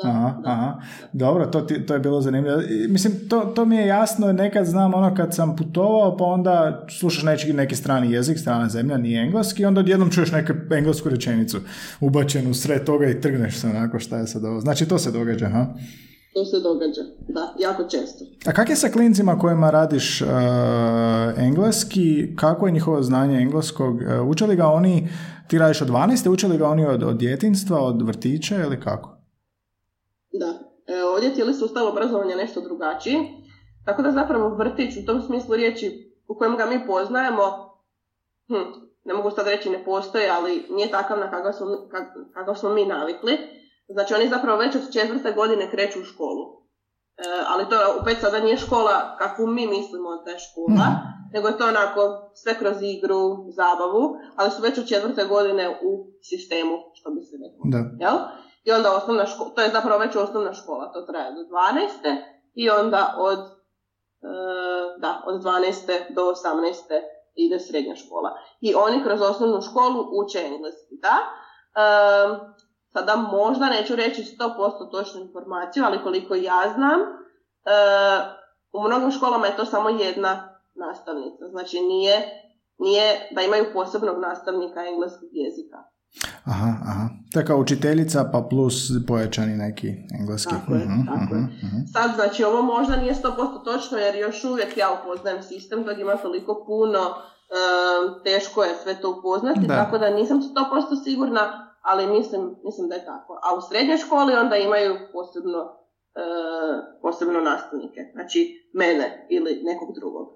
Da, 0.05 0.11
aha, 0.11 0.41
da. 0.45 0.51
aha. 0.51 0.81
Dobro, 1.13 1.47
to, 1.47 1.61
ti- 1.61 1.87
to 1.87 1.95
je 1.95 2.01
bilo 2.01 2.21
zanimljivo. 2.21 2.57
Mislim, 2.89 3.29
to, 3.29 3.41
to 3.41 3.65
mi 3.65 3.77
je 3.77 3.87
jasno, 3.87 4.33
nekad 4.33 4.67
znam 4.67 4.95
ono 4.95 5.15
kad 5.15 5.35
sam 5.35 5.57
putovao, 5.57 6.17
pa 6.17 6.25
onda 6.25 6.87
slušaš 6.99 7.23
neki, 7.23 7.53
neki 7.53 7.77
strani 7.77 8.13
jezik, 8.13 8.39
strana 8.39 8.69
zemlja, 8.69 8.97
nije 8.97 9.23
engleski, 9.23 9.65
onda 9.65 9.81
odjednom 9.81 10.11
čuješ 10.11 10.33
neku 10.33 10.53
englesku 10.75 11.09
rečenicu 11.09 11.59
ubačenu 12.01 12.51
u 12.51 12.55
sred 12.55 12.85
toga 12.85 13.07
i 13.07 13.21
trgneš 13.21 13.57
se 13.57 13.67
onako 13.69 13.99
šta 13.99 14.17
je 14.19 14.27
sad 14.27 14.45
ovo. 14.45 14.61
Znači 14.61 14.89
to 14.89 14.99
se 14.99 15.11
događa, 15.11 15.49
ha? 15.49 15.67
To 16.35 16.45
se 16.45 16.61
događa, 16.61 17.01
da, 17.29 17.55
jako 17.59 17.83
često. 17.83 18.25
A 18.47 18.53
kak 18.53 18.69
je 18.71 18.77
sa 18.77 18.89
klincima 18.89 19.39
kojima 19.39 19.71
radiš 19.71 20.23
uh, 20.23 20.29
engleski, 21.37 22.37
kako 22.37 22.67
je 22.67 22.73
njihovo 22.73 23.03
znanje 23.03 23.39
engleskog? 23.39 23.95
Uh, 23.97 24.29
uče 24.29 24.47
li 24.47 24.57
ga 24.57 24.67
oni, 24.67 25.09
ti 25.49 25.59
radiš 25.59 25.83
od 25.83 25.89
12, 25.89 26.29
uče 26.29 26.49
li 26.49 26.59
ga 26.59 26.69
oni 26.69 26.87
od, 26.87 27.03
od 27.03 27.17
djetinstva, 27.19 27.81
od 27.81 28.03
vrtića 28.03 28.57
ili 28.57 28.81
kako? 28.81 29.22
Da, 30.33 30.47
e, 30.95 31.05
ovdje 31.05 31.29
je 31.29 31.35
cijeli 31.35 31.55
sustav 31.55 31.87
obrazovanja 31.89 32.37
nešto 32.37 32.61
drugačiji, 32.61 33.17
tako 33.85 34.03
da 34.03 34.11
zapravo 34.11 34.49
vrtić 34.49 34.97
u 34.97 35.07
tom 35.07 35.23
smislu 35.23 35.55
riječi 35.55 36.13
u 36.29 36.35
kojem 36.39 36.57
ga 36.57 36.67
mi 36.67 36.87
poznajemo, 36.87 37.43
hm, 38.49 38.71
ne 39.05 39.15
mogu 39.15 39.31
sad 39.31 39.47
reći 39.47 39.71
ne 39.71 39.85
postoji, 39.85 40.25
ali 40.29 40.67
nije 40.71 40.91
takav 40.91 41.19
na 41.19 41.31
kakav 41.31 41.53
smo, 41.53 41.67
kakav 42.35 42.55
smo 42.55 42.71
mi 42.71 42.87
navikli. 42.87 43.39
Znači 43.89 44.15
oni 44.15 44.29
zapravo 44.29 44.59
već 44.59 44.75
od 44.75 44.93
četvrte 44.93 45.33
godine 45.33 45.71
kreću 45.71 46.01
u 46.01 46.05
školu. 46.05 46.45
E, 47.17 47.23
ali 47.49 47.69
to 47.71 47.77
opet 48.01 48.17
sada 48.21 48.41
nije 48.41 48.57
škola 48.57 49.17
kakvu 49.19 49.47
mi 49.47 49.67
mislimo 49.67 50.09
da 50.25 50.31
je 50.31 50.39
škola, 50.39 50.87
Mhm. 50.89 51.13
nego 51.33 51.49
je 51.49 51.59
to 51.59 51.69
onako 51.69 52.01
sve 52.35 52.59
kroz 52.59 52.77
igru, 52.83 53.21
zabavu, 53.61 54.03
ali 54.37 54.51
su 54.51 54.63
već 54.63 54.79
od 54.79 54.89
četvrte 54.89 55.25
godine 55.25 55.69
u 55.83 55.91
sistemu, 56.23 56.75
što 56.95 57.11
bi 57.11 57.21
se 57.23 57.37
reklo. 57.45 57.63
Da. 57.65 57.79
Jel? 58.05 58.17
I 58.65 58.73
onda 58.73 58.97
osnovna 58.97 59.27
škola, 59.27 59.51
to 59.55 59.61
je 59.61 59.71
zapravo 59.71 59.99
već 59.99 60.17
osnovna 60.17 60.53
škola, 60.55 60.93
to 60.93 61.03
traje 61.03 61.33
do 61.33 61.41
12. 61.41 62.17
i 62.55 62.71
onda 62.71 63.15
od, 63.19 63.39
e, 63.39 64.29
da, 64.99 65.23
od 65.27 65.43
12. 65.43 66.15
do 66.15 66.23
18. 66.23 66.33
ide 67.35 67.59
srednja 67.61 67.97
škola. 67.97 68.31
I 68.61 68.75
oni 68.75 69.03
kroz 69.03 69.21
osnovnu 69.23 69.61
školu 69.61 70.09
uče 70.13 70.39
engleski, 70.39 70.95
da? 71.03 71.17
E, 71.19 71.87
sada 72.93 73.17
možda 73.17 73.69
neću 73.69 73.97
reći 73.97 74.23
100% 74.23 74.91
točnu 74.91 75.21
informaciju, 75.21 75.85
ali 75.87 76.03
koliko 76.03 76.35
ja 76.35 76.73
znam, 76.75 77.01
e, 77.01 77.07
u 78.73 78.83
mnogim 78.83 79.11
školama 79.11 79.47
je 79.47 79.57
to 79.57 79.65
samo 79.65 79.89
jedna 79.89 80.59
nastavnica. 80.75 81.49
Znači 81.51 81.81
nije, 81.81 82.17
nije 82.79 83.29
da 83.31 83.43
imaju 83.43 83.73
posebnog 83.73 84.19
nastavnika 84.19 84.87
engleskog 84.87 85.29
jezika. 85.33 85.92
Aha, 86.45 86.71
aha. 86.91 87.09
To 87.33 87.41
kao 87.47 87.59
učiteljica 87.59 88.29
pa 88.33 88.47
plus 88.51 88.77
pojačani 89.09 89.57
neki 89.57 89.89
engleski. 90.21 90.55
Tako 90.55 90.73
je, 90.75 90.79
Mhm, 90.79 91.07
tako 91.07 91.35
je. 91.35 91.41
mhm, 91.41 91.67
mhm. 91.67 91.77
Sad, 91.93 92.11
znači, 92.15 92.45
ovo 92.45 92.63
možda 92.63 92.97
nije 92.97 93.15
100% 93.15 93.65
točno, 93.65 93.99
jer 93.99 94.15
još 94.17 94.45
uvijek 94.45 94.77
ja 94.77 94.89
upoznajem 95.01 95.43
sistem, 95.43 95.85
kojeg 95.85 96.01
ima 96.01 96.17
toliko 96.17 96.65
puno, 96.67 96.99
em, 96.99 98.23
teško 98.25 98.63
je 98.65 98.75
sve 98.83 99.01
to 99.01 99.11
upoznati, 99.19 99.67
Da. 99.67 99.77
tako 99.77 99.99
da 99.99 100.11
nisam 100.11 100.41
100% 100.43 101.05
sigurna, 101.05 101.45
ali 101.83 102.07
mislim, 102.07 102.43
mislim 102.65 102.89
da 102.89 102.95
je 102.95 103.05
tako. 103.05 103.33
A 103.45 103.57
u 103.57 103.61
srednjoj 103.61 103.97
školi 103.99 104.33
onda 104.35 104.57
imaju 104.57 104.97
posebno, 105.13 105.61
e, 106.15 106.25
posebno 107.03 107.41
nastavnike, 107.41 108.01
znači 108.13 108.41
mene 108.75 109.27
ili 109.31 109.61
nekog 109.65 109.89
drugog. 109.99 110.27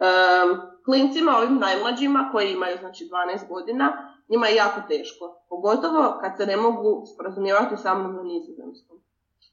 Em, 0.00 0.48
klincima, 0.84 1.36
ovim 1.36 1.58
najmlađima 1.58 2.28
koji 2.32 2.52
imaju 2.52 2.76
znači 2.80 3.04
12 3.04 3.48
godina, 3.48 3.86
njima 4.30 4.46
je 4.46 4.54
jako 4.54 4.80
teško. 4.88 5.24
Pogotovo 5.48 6.18
kad 6.20 6.36
se 6.36 6.46
ne 6.46 6.56
mogu 6.56 7.06
sporazumijevati 7.14 7.76
sa 7.76 7.94
mnom 7.94 8.16
na 8.16 8.22
nizozemskom. 8.22 8.96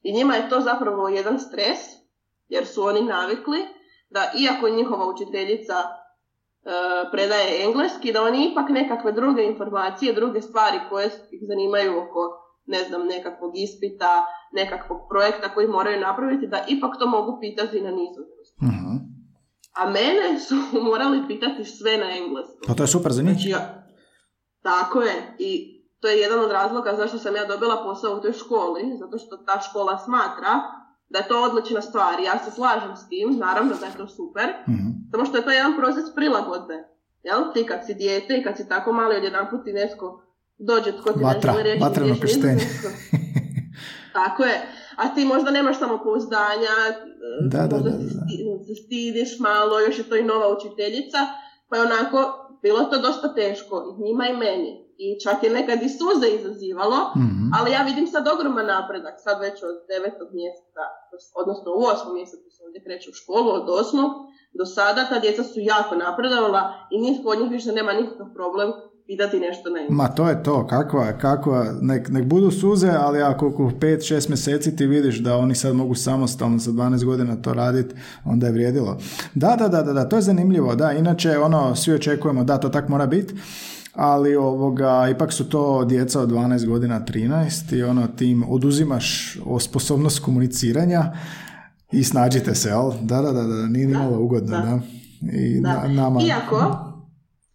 I 0.03 0.13
njima 0.13 0.36
je 0.36 0.49
to 0.49 0.59
zapravo 0.61 1.09
jedan 1.09 1.39
stres, 1.39 1.80
jer 2.49 2.65
su 2.65 2.84
oni 2.84 3.01
navikli 3.01 3.59
da 4.09 4.32
iako 4.39 4.69
njihova 4.69 5.05
učiteljica 5.09 5.74
e, 5.74 5.89
predaje 7.11 7.65
engleski, 7.65 8.13
da 8.13 8.24
oni 8.24 8.49
ipak 8.51 8.69
nekakve 8.69 9.11
druge 9.11 9.43
informacije, 9.43 10.13
druge 10.13 10.41
stvari 10.41 10.80
koje 10.89 11.05
ih 11.07 11.41
zanimaju 11.47 11.91
oko 11.97 12.43
ne 12.65 12.84
znam, 12.84 13.07
nekakvog 13.07 13.51
ispita, 13.55 14.26
nekakvog 14.53 14.99
projekta 15.09 15.53
koji 15.53 15.67
moraju 15.67 15.99
napraviti, 15.99 16.47
da 16.47 16.65
ipak 16.67 16.91
to 16.99 17.07
mogu 17.07 17.38
pitati 17.41 17.82
na 17.82 17.91
nizozemskom. 17.91 18.67
Mhm. 18.67 18.95
A 19.76 19.89
mene 19.89 20.39
su 20.39 20.55
morali 20.89 21.28
pitati 21.28 21.65
sve 21.65 21.97
na 21.97 22.17
engleskom. 22.17 22.61
Pa 22.67 22.74
to 22.74 22.84
je 22.84 22.88
super 22.88 23.11
za 23.11 23.21
njih. 23.21 23.34
Znači, 23.34 23.49
ja, 23.49 23.82
tako 24.64 25.01
je. 25.01 25.14
I 25.39 25.51
to 25.99 26.07
je 26.07 26.18
jedan 26.18 26.39
od 26.39 26.51
razloga 26.51 26.93
zašto 26.93 27.18
sam 27.18 27.36
ja 27.36 27.45
dobila 27.45 27.84
posao 27.84 28.14
u 28.14 28.22
toj 28.22 28.34
školi, 28.34 28.82
zato 28.95 29.18
što 29.18 29.38
ta 29.38 29.59
škola 29.61 29.97
smatra 29.97 30.53
da 31.09 31.20
je 31.20 31.28
to 31.28 31.43
odlična 31.43 31.82
stvar. 31.82 32.20
Ja 32.22 32.39
se 32.39 32.51
slažem 32.51 32.95
s 32.95 33.07
tim, 33.07 33.38
naravno 33.38 33.74
da 33.74 33.86
je 33.86 33.97
to 33.97 34.07
super, 34.09 34.47
Mhm. 34.68 34.88
samo 35.11 35.26
što 35.26 35.38
je 35.38 35.43
to 35.43 35.51
jedan 35.51 35.78
proces 35.78 36.03
prilagodbe. 36.16 36.74
Jel? 37.24 37.39
Ti 37.53 37.66
kad 37.66 37.86
si 37.86 37.93
dijete 37.93 38.34
i 38.34 38.43
kad 38.43 38.57
si 38.57 38.70
tako 38.70 38.93
mali, 38.93 39.18
odjedanput 39.18 39.64
ti 39.64 39.74
netko 39.74 40.22
dođe 40.59 40.91
tko 40.91 41.14
ti 41.14 41.24
Vatra, 41.24 41.51
ne 41.51 41.57
želi 41.57 41.70
reći. 41.70 41.80
Tako 44.14 44.43
je. 44.43 44.61
A 44.95 45.07
ti 45.07 45.26
možda 45.26 45.51
nemaš 45.51 45.80
samopouzdanja, 45.80 46.74
e, 46.89 46.93
Da, 47.43 47.57
da, 47.59 47.76
možda 47.76 47.89
da, 47.89 47.97
da. 47.97 48.03
sti- 48.03 48.43
se 48.68 48.76
stidiš 48.76 49.39
malo, 49.39 49.80
još 49.80 49.97
je 49.97 50.03
to 50.03 50.16
i 50.16 50.24
nova 50.24 50.47
učiteljica, 50.49 51.18
pa 51.70 51.76
je 51.76 51.82
onako, 51.84 52.42
bilo 52.64 52.80
je 52.80 52.89
to 52.89 52.97
dosta 53.07 53.28
teško 53.34 53.76
i 53.89 54.03
njima 54.05 54.26
i 54.28 54.38
meni. 54.45 54.72
I 54.97 55.20
čak 55.24 55.38
je 55.43 55.49
nekad 55.59 55.78
i 55.82 55.89
suze 55.99 56.28
izazivalo, 56.30 56.99
Mhm. 57.24 57.45
ali 57.57 57.72
ja 57.72 57.82
vidim 57.89 58.07
sad 58.07 58.24
ogroman 58.28 58.66
napredak, 58.66 59.16
sad 59.26 59.36
već 59.45 59.57
od 59.70 59.76
devetog 59.91 60.28
mjeseca, 60.39 60.84
odnosno 61.41 61.70
u 61.78 61.82
osmom 61.93 62.14
mjesecu 62.20 62.49
se 62.55 62.64
ovdje 62.66 62.84
kreće 62.86 63.07
u 63.09 63.18
školu, 63.22 63.49
od 63.59 63.68
osmog 63.82 64.11
do 64.59 64.66
sada 64.66 65.01
ta 65.09 65.18
djeca 65.20 65.43
su 65.43 65.59
jako 65.74 65.93
napredovala 65.95 66.61
i 66.93 66.95
nitko 67.05 67.30
od 67.30 67.39
njih 67.39 67.51
više 67.51 67.72
nema 67.72 67.93
nikakav 67.93 68.28
problem 68.34 68.70
pitati 69.14 69.39
nešto 69.39 69.70
na 69.70 69.80
engleskom. 69.80 69.95
Ma 69.97 70.07
to 70.07 70.30
je 70.30 70.43
to, 70.43 70.68
kakva, 70.68 71.11
kakva, 71.11 71.74
nek, 71.82 72.09
nek 72.09 72.26
budu 72.26 72.51
suze, 72.51 72.89
ali 72.89 73.22
ako 73.22 73.47
u 73.47 73.70
5-6 73.72 74.30
mjeseci 74.30 74.76
ti 74.76 74.86
vidiš 74.86 75.20
da 75.20 75.38
oni 75.38 75.55
sad 75.55 75.76
mogu 75.76 75.95
samostalno 75.95 76.59
sa 76.59 76.72
12 76.72 77.05
godina 77.05 77.36
to 77.36 77.53
raditi, 77.53 77.95
onda 78.26 78.45
je 78.45 78.51
vrijedilo. 78.53 78.97
Da, 79.36 79.55
da, 79.59 79.68
da, 79.68 79.82
da, 79.82 79.93
da, 79.93 80.09
to 80.09 80.16
je 80.16 80.22
zanimljivo, 80.22 80.76
da, 80.76 80.91
inače 80.91 81.38
ono, 81.38 81.76
svi 81.76 81.93
očekujemo 81.93 82.43
da 82.43 82.57
to 82.57 82.70
tak 82.70 82.89
mora 82.89 83.05
biti, 83.07 83.34
ali 83.93 84.36
ovoga, 84.36 85.09
ipak 85.11 85.34
su 85.34 85.49
to 85.49 85.86
djeca 85.86 86.22
od 86.22 86.30
12 86.32 86.66
godina, 86.68 87.01
13 87.01 87.76
i 87.76 87.84
ono, 87.84 88.07
ti 88.07 88.30
im 88.32 88.43
oduzimaš 88.49 89.38
o 89.45 89.59
sposobnost 89.59 90.20
komuniciranja 90.20 91.14
i 91.91 92.03
snađite 92.03 92.55
se, 92.55 92.70
jel? 92.70 92.91
Da, 93.01 93.22
da, 93.22 93.32
da, 93.32 93.43
da, 93.43 93.68
nije 93.68 93.88
ni 93.88 93.93
malo 93.93 94.20
ugodno, 94.20 94.57
da. 94.57 94.64
da. 94.64 94.80
I 95.38 95.61
Da. 95.61 95.88
na- 95.88 95.88
nama... 95.88 96.22
Iako, 96.22 96.92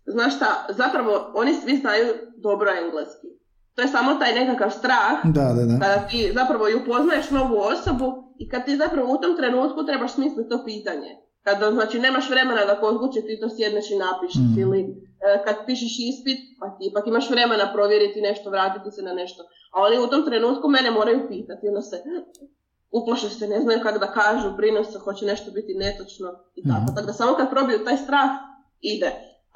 znaš 0.08 0.36
šta, 0.36 0.46
zapravo 0.70 1.12
oni 1.34 1.54
svi 1.54 1.76
znaju 1.76 2.06
dobro 2.36 2.70
engleski. 2.72 3.26
To 3.74 3.82
je 3.82 3.88
samo 3.88 4.14
taj 4.14 4.34
nekakav 4.34 4.70
strah 4.70 5.14
Da, 5.26 5.46
da, 5.52 5.62
da. 5.64 5.78
kada 5.78 6.08
ti 6.08 6.32
zapravo 6.34 6.68
i 6.68 6.74
upoznaješ 6.74 7.30
novu 7.30 7.56
osobu 7.64 8.06
i 8.38 8.48
kad 8.48 8.64
ti 8.64 8.76
zapravo 8.76 9.12
u 9.12 9.18
tom 9.18 9.36
trenutku 9.36 9.86
trebaš 9.86 10.12
smisliti 10.12 10.48
to 10.48 10.64
pitanje. 10.64 11.10
Kada 11.42 11.70
znači 11.70 11.98
nemaš 11.98 12.30
vremena 12.30 12.64
da 12.64 12.80
kod 12.80 12.98
kuće 12.98 13.20
ti 13.20 13.40
to 13.40 13.48
sjedneš 13.48 13.90
i 13.90 13.96
napišeš 13.96 14.42
Mhm. 14.42 14.60
ili 14.60 14.80
e, 14.80 15.42
kad 15.44 15.56
pišeš 15.66 15.94
ispit, 16.00 16.38
pa 16.60 16.66
ti 16.68 16.82
ipak 16.90 17.06
imaš 17.06 17.30
vremena 17.30 17.72
provjeriti 17.72 18.20
nešto, 18.20 18.50
vratiti 18.50 18.90
se 18.90 19.02
na 19.02 19.12
nešto. 19.12 19.42
A 19.72 19.82
oni 19.82 19.98
u 19.98 20.06
tom 20.06 20.24
trenutku 20.24 20.68
mene 20.68 20.90
moraju 20.90 21.28
pitati, 21.28 21.68
onda 21.68 21.82
se 21.82 21.96
uplaše 22.90 23.28
se, 23.30 23.48
ne 23.48 23.60
znaju 23.60 23.80
kako 23.82 23.98
da 23.98 24.12
kažu, 24.12 24.56
brinu 24.56 24.84
se, 24.84 24.98
hoće 24.98 25.26
nešto 25.26 25.50
biti 25.50 25.74
netočno 25.74 26.28
i 26.54 26.62
tako. 26.62 26.80
Mhm. 26.80 26.94
Tako 26.94 27.06
da 27.06 27.12
samo 27.12 27.32
kad 27.34 27.50
probiju 27.50 27.84
taj 27.84 27.96
strah, 27.96 28.30
ide. 28.80 29.10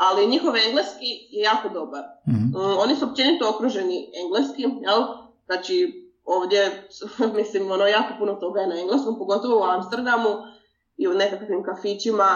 Ali 0.06 0.26
njihov 0.26 0.54
engleski 0.56 1.10
je 1.30 1.42
jako 1.42 1.68
dobar. 1.68 2.02
mm 2.28 2.54
Oni 2.84 2.96
su 2.96 3.04
općenito 3.04 3.50
okruženi 3.50 4.12
engleski, 4.22 4.62
jel? 4.62 5.00
Znači, 5.46 5.76
ovdje, 6.24 6.88
mislim, 7.38 7.70
ono, 7.70 7.86
jako 7.86 8.14
puno 8.18 8.34
toga 8.34 8.60
je 8.60 8.66
na 8.66 8.80
engleskom, 8.80 9.18
pogotovo 9.18 9.60
u 9.60 9.64
Amsterdamu 9.64 10.32
i 10.96 11.08
u 11.08 11.14
nekakvim 11.14 11.62
kafićima, 11.64 12.28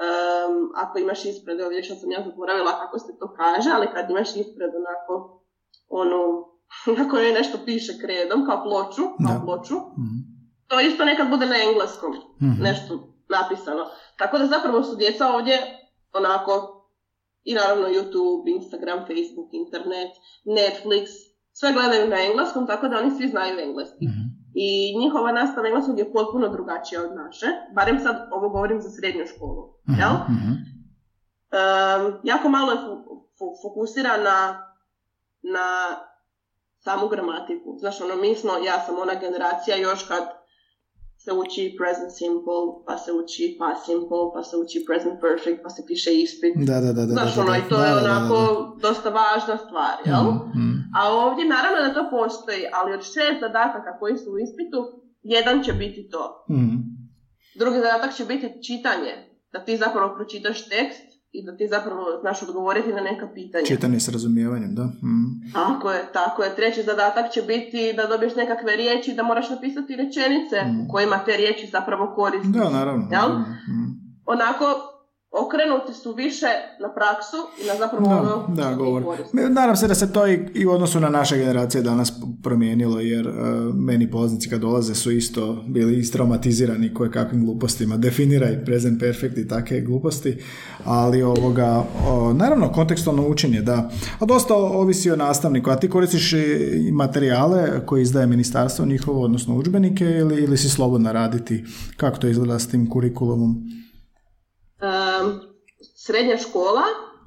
um, 0.00 0.72
ako 0.76 0.98
imaš 0.98 1.24
ispred, 1.24 1.60
ovdje 1.60 1.82
što 1.82 1.94
sam 1.94 2.10
ja 2.10 2.22
zaboravila 2.26 2.78
kako 2.80 2.98
se 2.98 3.18
to 3.18 3.34
kaže, 3.34 3.70
ali 3.74 3.92
kad 3.94 4.10
imaš 4.10 4.28
ispred 4.28 4.70
onako, 4.80 5.42
ono, 5.88 6.20
na 6.98 7.10
kojoj 7.10 7.32
nešto 7.32 7.58
piše 7.64 7.92
kredom, 8.00 8.46
kao 8.46 8.62
ploču, 8.62 9.02
kao 9.26 9.40
ploču, 9.44 9.74
mm 9.74 10.40
to 10.70 10.80
isto 10.80 11.04
nekad 11.04 11.30
bude 11.30 11.46
na 11.46 11.56
engleskom, 11.68 12.12
mm 12.42 12.62
nešto 12.62 13.14
napisano. 13.28 13.84
Tako 14.16 14.38
da 14.38 14.46
zapravo 14.46 14.82
su 14.82 14.96
djeca 14.96 15.34
ovdje 15.34 15.58
onako, 16.12 16.79
i 17.44 17.54
naravno 17.54 17.88
YouTube, 17.88 18.54
Instagram, 18.56 18.98
Facebook, 18.98 19.48
internet, 19.52 20.12
Netflix, 20.44 21.04
sve 21.52 21.72
gledaju 21.72 22.08
na 22.08 22.16
engleskom, 22.20 22.66
tako 22.66 22.88
da 22.88 22.98
oni 22.98 23.10
svi 23.10 23.28
znaju 23.28 23.58
engleski. 23.58 24.04
mm 24.06 24.30
I 24.54 24.98
njihova 24.98 25.32
nastava 25.32 25.66
engleskog 25.68 25.98
je 25.98 26.12
potpuno 26.12 26.48
drugačija 26.48 27.02
od 27.02 27.14
naše, 27.14 27.46
barem 27.74 27.98
sad 27.98 28.28
ovo 28.32 28.48
govorim 28.48 28.80
za 28.80 28.90
srednju 28.90 29.24
školu. 29.26 29.62
mm 29.88 29.94
Jel? 30.00 30.14
Um, 31.50 32.20
jako 32.24 32.48
malo 32.48 32.72
je 32.72 32.78
fokusira 33.62 34.16
na, 34.16 34.38
na 35.42 35.66
samu 36.78 37.08
gramatiku. 37.08 37.76
Znaš, 37.78 38.00
ono, 38.00 38.16
mi 38.16 38.34
smo, 38.34 38.52
ja 38.66 38.80
sam 38.80 38.98
ona 38.98 39.14
generacija 39.14 39.76
još 39.76 40.02
kad 40.02 40.39
se 41.24 41.32
uči 41.32 41.74
present 41.78 42.12
simple, 42.20 42.60
pa 42.86 42.94
se 42.98 43.12
uči 43.12 43.56
past 43.58 43.84
simple, 43.86 44.22
pa 44.34 44.42
se 44.42 44.56
uči 44.56 44.84
present 44.88 45.20
perfect, 45.20 45.60
pa 45.64 45.70
se 45.70 45.82
piše 45.88 46.12
ispit. 46.24 46.52
Da, 46.56 46.80
da, 46.80 46.92
da. 46.92 47.02
Znaš, 47.06 47.38
ono, 47.38 47.56
i 47.56 47.68
to 47.68 47.84
je 47.84 47.92
onako 47.96 48.36
dosta 48.82 49.08
važna 49.20 49.56
stvar, 49.64 49.94
jel? 50.04 50.24
Mm, 50.24 50.60
mm. 50.60 50.76
A 50.98 51.00
ovdje 51.24 51.44
naravno 51.56 51.78
da 51.82 51.94
to 51.94 52.10
postoji, 52.10 52.62
ali 52.72 52.94
od 52.94 53.02
šest 53.02 53.38
zadataka 53.40 53.98
koji 53.98 54.16
su 54.16 54.28
u 54.32 54.38
ispitu, 54.38 54.78
jedan 55.22 55.62
će 55.64 55.72
biti 55.72 56.08
to. 56.12 56.24
Mm. 56.50 56.76
Drugi 57.58 57.76
zadatak 57.76 58.14
će 58.14 58.24
biti 58.24 58.46
čitanje, 58.66 59.14
da 59.52 59.64
ti 59.64 59.76
zapravo 59.76 60.14
pročitaš 60.16 60.68
tekst 60.68 61.09
i 61.32 61.44
da 61.46 61.56
ti 61.56 61.68
zapravo 61.68 62.04
znaš 62.20 62.42
odgovoriti 62.42 62.92
na 62.92 63.00
neka 63.00 63.28
pitanja. 63.34 63.64
Čitanje 63.66 64.00
s 64.00 64.08
razumijevanjem, 64.08 64.74
da. 64.74 64.84
Mm. 64.84 65.52
Tako 65.52 65.90
je, 65.90 66.12
tako 66.12 66.42
je. 66.42 66.56
Treći 66.56 66.82
zadatak 66.82 67.32
će 67.32 67.42
biti 67.42 67.92
da 67.96 68.06
dobiješ 68.06 68.34
nekakve 68.36 68.76
riječi, 68.76 69.14
da 69.14 69.22
moraš 69.22 69.50
napisati 69.50 69.96
rečenice 69.96 70.56
mm. 70.64 70.80
u 70.80 70.88
kojima 70.92 71.18
te 71.24 71.36
riječi 71.36 71.66
zapravo 71.66 72.12
koristiš. 72.14 72.52
Da, 72.52 72.70
naravno. 72.70 73.08
Jel? 73.10 73.28
Mm. 73.38 73.90
Onako, 74.26 74.64
okrenuti 75.32 75.94
su 76.02 76.12
više 76.12 76.46
na 76.80 76.94
praksu 76.94 77.36
i 77.64 77.66
na 77.66 77.74
zapravo 77.78 78.08
da, 78.08 78.20
ono 78.20 78.54
da, 78.56 78.74
govor. 78.74 79.02
Nadam 79.32 79.76
se 79.76 79.88
da 79.88 79.94
se 79.94 80.12
to 80.12 80.26
i, 80.26 80.48
i 80.54 80.66
u 80.66 80.70
odnosu 80.70 81.00
na 81.00 81.08
naše 81.08 81.38
generacije 81.38 81.82
danas 81.82 82.12
promijenilo, 82.42 83.00
jer 83.00 83.28
uh, 83.28 83.34
meni 83.74 84.10
poznici 84.10 84.50
kad 84.50 84.60
dolaze 84.60 84.94
su 84.94 85.10
isto 85.10 85.64
bili 85.68 85.98
istraumatizirani 85.98 86.94
koje 86.94 87.10
kakvim 87.10 87.44
glupostima. 87.44 87.96
Definiraj 87.96 88.64
present 88.64 89.00
perfect 89.00 89.38
i 89.38 89.48
takve 89.48 89.80
gluposti, 89.80 90.38
ali 90.84 91.22
ovoga, 91.22 91.84
naravno 92.34 92.72
kontekstualno 92.72 93.28
učenje, 93.28 93.62
da. 93.62 93.90
A 94.18 94.24
dosta 94.24 94.54
ovisi 94.54 95.10
o 95.10 95.16
nastavniku, 95.16 95.70
a 95.70 95.76
ti 95.76 95.90
koristiš 95.90 96.32
i 96.32 96.92
materijale 96.92 97.86
koje 97.86 98.02
izdaje 98.02 98.26
ministarstvo 98.26 98.86
njihovo, 98.86 99.22
odnosno 99.22 99.56
udžbenike 99.56 100.04
ili, 100.04 100.42
ili 100.42 100.56
si 100.56 100.68
slobodna 100.68 101.12
raditi? 101.12 101.64
Kako 101.96 102.18
to 102.18 102.28
izgleda 102.28 102.58
s 102.58 102.68
tim 102.68 102.90
kurikulumom? 102.90 103.80
Srednja 105.96 106.36
škola 106.36 106.82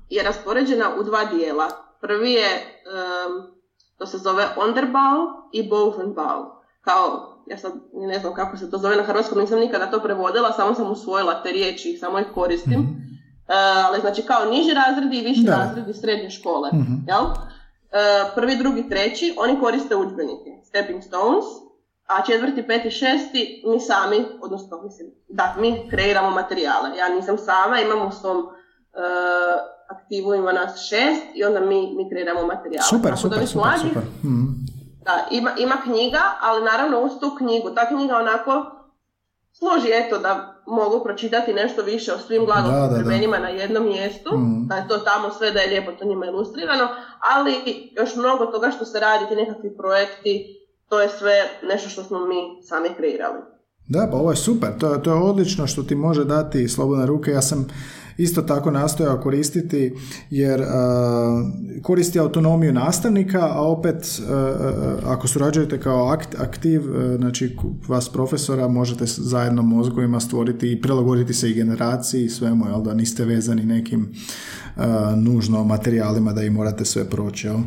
je 0.09 0.23
raspoređena 0.23 0.85
u 0.99 1.03
dva 1.03 1.25
dijela. 1.25 1.67
Prvi 2.01 2.31
je, 2.31 2.81
to 3.97 4.05
se 4.05 4.17
zove 4.17 4.47
Onderbau 4.57 5.27
i 5.53 5.69
Bovenbau. 5.69 6.45
Kao, 6.81 7.33
ja 7.47 7.57
sad 7.57 7.73
ne 7.93 8.19
znam 8.19 8.33
kako 8.33 8.57
se 8.57 8.71
to 8.71 8.77
zove 8.77 8.95
na 8.95 9.03
hrvatskom, 9.03 9.39
nisam 9.39 9.59
nikada 9.59 9.91
to 9.91 9.99
prevodila, 9.99 10.51
samo 10.51 10.73
sam 10.73 10.91
usvojila 10.91 11.43
te 11.43 11.51
riječi, 11.51 11.97
samo 11.97 12.19
ih 12.19 12.27
koristim. 12.33 12.79
mm 12.79 13.03
ali 13.87 14.01
znači 14.01 14.21
kao 14.21 14.45
niži 14.45 14.73
razredi 14.73 15.17
i 15.17 15.23
viši 15.23 15.45
razredi 15.47 15.93
srednje 15.93 16.29
škole. 16.29 16.69
mm 16.73 17.05
Jel? 17.07 17.23
Uh, 17.23 18.33
prvi, 18.35 18.55
drugi, 18.57 18.89
treći, 18.89 19.35
oni 19.37 19.59
koriste 19.59 19.95
udžbenike. 19.95 20.49
Stepping 20.63 21.03
Stones, 21.03 21.45
a 22.05 22.25
četvrti, 22.25 22.67
peti, 22.67 22.91
šesti 22.91 23.63
mi 23.67 23.79
sami, 23.79 24.25
odnosno 24.41 24.81
mislim, 24.83 25.07
da, 25.29 25.55
mi 25.59 25.87
kreiramo 25.89 26.29
materijale. 26.29 26.97
Ja 26.97 27.09
nisam 27.09 27.37
sama, 27.37 27.79
imam 27.79 28.07
u 28.07 28.11
svom 28.11 28.37
uh, 28.37 28.53
aktivu 29.87 30.33
ima 30.33 30.51
nas 30.51 30.87
šest 30.89 31.25
i 31.35 31.43
onda 31.43 31.59
mi, 31.59 31.93
mi 31.95 32.09
kreiramo 32.09 32.45
materijale. 32.45 32.87
Super, 32.89 33.17
super, 33.17 33.47
super, 33.47 33.79
super. 33.79 34.03
Mhm. 34.23 34.43
Da, 35.05 35.27
ima, 35.31 35.51
ima 35.57 35.75
knjiga, 35.83 36.21
ali 36.41 36.65
naravno 36.65 36.99
uz 36.99 37.11
tu 37.19 37.35
knjigu. 37.37 37.69
Ta 37.75 37.87
knjiga 37.87 38.17
onako 38.17 38.65
služi 39.51 39.87
eto 39.93 40.17
da 40.17 40.63
mogu 40.67 41.03
pročitati 41.03 41.53
nešto 41.53 41.81
više 41.81 42.13
o 42.13 42.17
svim 42.17 42.45
glagolskim 42.45 42.97
vremenima 42.97 43.39
na 43.39 43.49
jednom 43.49 43.85
mjestu, 43.85 44.37
mm. 44.37 44.67
da 44.67 44.75
je 44.75 44.87
to 44.87 44.97
tamo 44.97 45.31
sve 45.31 45.51
da 45.51 45.59
je 45.59 45.69
lijepo 45.69 45.91
to 45.91 46.05
njima 46.05 46.25
ilustrirano, 46.25 46.87
ali 47.35 47.53
još 47.91 48.15
mnogo 48.15 48.45
toga 48.45 48.71
što 48.71 48.85
se 48.85 48.99
radi, 48.99 49.25
ti 49.29 49.35
nekakvi 49.35 49.77
projekti, 49.77 50.62
to 50.89 51.01
je 51.01 51.09
sve 51.09 51.33
nešto 51.69 51.89
što 51.89 52.03
smo 52.03 52.19
mi 52.19 52.65
sami 52.67 52.89
kreirali. 52.97 53.39
Da, 53.87 54.07
pa 54.11 54.17
ovo 54.17 54.29
je 54.29 54.35
super, 54.35 54.69
to, 54.79 54.97
to 54.97 55.11
je 55.11 55.21
odlično 55.21 55.67
što 55.67 55.83
ti 55.83 55.95
može 55.95 56.25
dati 56.25 56.67
slobodne 56.67 57.05
ruke. 57.05 57.31
Ja 57.31 57.41
sam 57.41 57.67
isto 58.17 58.41
tako 58.41 58.71
nastojao 58.71 59.21
koristiti 59.21 59.95
jer 60.29 60.61
uh, 60.61 60.67
koristi 61.83 62.19
autonomiju 62.19 62.73
nastavnika, 62.73 63.49
a 63.51 63.61
opet 63.61 63.95
uh, 63.95 64.29
ako 65.05 65.27
surađujete 65.27 65.79
kao 65.79 66.07
akt, 66.07 66.35
aktiv, 66.39 66.81
znači 67.17 67.57
vas 67.87 68.09
profesora 68.09 68.67
možete 68.67 69.05
zajedno 69.07 69.61
mozgovima 69.61 70.19
stvoriti 70.19 70.71
i 70.71 70.81
prilagoditi 70.81 71.33
se 71.33 71.49
i 71.49 71.53
generaciji 71.53 72.25
i 72.25 72.29
svemu, 72.29 72.67
jel 72.67 72.81
da 72.81 72.93
niste 72.93 73.25
vezani 73.25 73.65
nekim 73.65 74.13
nužno 75.15 75.63
materijalima 75.63 76.33
da 76.33 76.43
i 76.43 76.49
morate 76.49 76.85
sve 76.85 77.09
proći, 77.09 77.47
jel? 77.47 77.57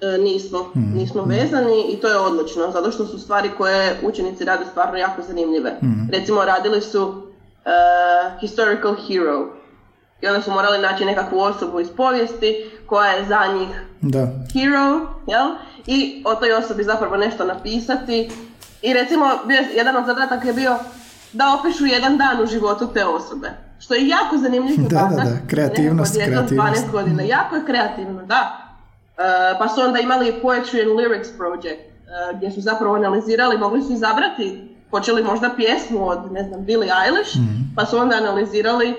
E, 0.00 0.18
nismo, 0.18 0.58
mm, 0.74 0.94
nismo 0.94 1.22
mm. 1.22 1.28
vezani 1.28 1.84
i 1.92 1.96
to 1.96 2.08
je 2.08 2.18
odlično, 2.18 2.70
zato 2.70 2.92
što 2.92 3.06
su 3.06 3.18
stvari 3.18 3.50
koje 3.58 4.00
učenici 4.02 4.44
rade 4.44 4.64
stvarno 4.70 4.98
jako 4.98 5.22
zanimljive. 5.22 5.70
Mm. 5.82 6.10
Recimo 6.12 6.44
radili 6.44 6.80
su 6.80 7.08
uh, 7.08 8.40
historical 8.40 8.94
hero 9.08 9.46
i 10.20 10.26
onda 10.26 10.42
su 10.42 10.50
morali 10.50 10.78
naći 10.78 11.04
nekakvu 11.04 11.38
osobu 11.38 11.80
iz 11.80 11.88
povijesti 11.96 12.70
koja 12.86 13.10
je 13.10 13.24
za 13.24 13.40
njih 13.58 13.68
da. 14.00 14.26
hero, 14.52 15.00
jel? 15.26 15.48
I 15.86 16.22
o 16.26 16.34
toj 16.34 16.52
osobi 16.52 16.84
zapravo 16.84 17.16
nešto 17.16 17.44
napisati. 17.44 18.30
I 18.82 18.92
recimo, 18.92 19.24
bio, 19.46 19.60
jedan 19.76 19.96
od 19.96 20.06
zadataka 20.06 20.48
je 20.48 20.54
bio 20.54 20.76
da 21.32 21.56
opišu 21.60 21.86
jedan 21.86 22.18
dan 22.18 22.42
u 22.42 22.46
životu 22.46 22.88
te 22.94 23.04
osobe. 23.04 23.50
Što 23.78 23.94
je 23.94 24.08
jako 24.08 24.36
zanimljiv 24.36 24.76
da, 24.76 24.88
da, 24.88 25.24
da, 25.24 25.30
kreativnost, 25.46 26.14
kreativnost. 26.14 26.84
12 26.84 26.90
godina. 26.90 27.22
Jako 27.22 27.56
je 27.56 27.64
kreativno, 27.66 28.22
da. 28.26 28.67
Eh, 29.18 29.58
pa 29.58 29.68
su 29.68 29.80
onda 29.80 30.00
imali 30.00 30.34
Poetry 30.42 30.82
and 30.82 30.90
Lyrics 30.90 31.36
Project, 31.36 31.80
uh, 31.82 32.36
gdje 32.36 32.50
su 32.50 32.60
zapravo 32.60 32.94
analizirali, 32.94 33.58
mogli 33.58 33.82
su 33.82 33.92
izabrati 33.92 34.68
hoće 34.90 35.12
li 35.12 35.22
možda 35.22 35.50
pjesmu 35.56 36.08
od, 36.08 36.32
ne 36.32 36.42
znam, 36.42 36.64
Billie 36.64 36.92
Eilish, 37.06 37.36
mm 37.36 37.58
pa 37.76 37.86
su 37.86 37.98
onda 37.98 38.16
analizirali 38.16 38.94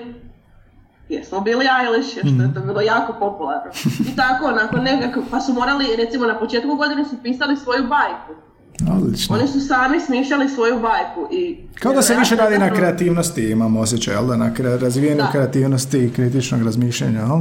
pjesmu 1.08 1.40
Billie 1.40 1.68
Eilish, 1.82 2.16
jer 2.16 2.26
što 2.26 2.42
je 2.42 2.54
to 2.54 2.60
mhm. 2.60 2.68
bilo 2.68 2.80
jako 2.80 3.12
popularno. 3.12 3.70
I 4.08 4.16
tako, 4.16 4.44
onako 4.46 4.76
nekako, 4.76 5.20
pa 5.30 5.40
su 5.40 5.52
morali, 5.52 5.96
recimo 5.96 6.26
na 6.26 6.38
početku 6.38 6.74
godine 6.76 7.04
su 7.04 7.16
pisali 7.22 7.56
svoju 7.56 7.82
bajku. 7.82 8.32
Odlično. 8.96 9.36
Oni 9.36 9.48
su 9.48 9.60
sami 9.60 10.00
smišljali 10.00 10.48
svoju 10.48 10.80
bajku. 10.80 11.34
I, 11.34 11.58
Kao 11.74 11.92
da 11.92 12.02
se 12.02 12.14
više 12.14 12.36
radi 12.36 12.58
na 12.58 12.74
kreativnosti, 12.74 13.50
imamo 13.50 13.80
osjećaj, 13.80 14.14
jel 14.14 14.26
da, 14.26 14.36
na 14.36 14.52
razvijenju 14.80 15.22
kreativnosti 15.32 15.98
i 15.98 16.12
kritičnog 16.12 16.62
razmišljanja, 16.62 17.20
jel? 17.20 17.38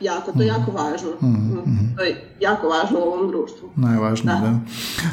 Jako, 0.00 0.32
to 0.32 0.42
je 0.42 0.46
jako 0.46 0.70
važno. 0.70 1.08
Mm-hmm. 1.22 1.94
To 1.96 2.02
je 2.02 2.24
jako 2.40 2.68
važno 2.68 2.98
u 2.98 3.02
ovom 3.02 3.28
društvu. 3.28 3.68
Najvažnije, 3.76 4.36
da. 4.40 4.60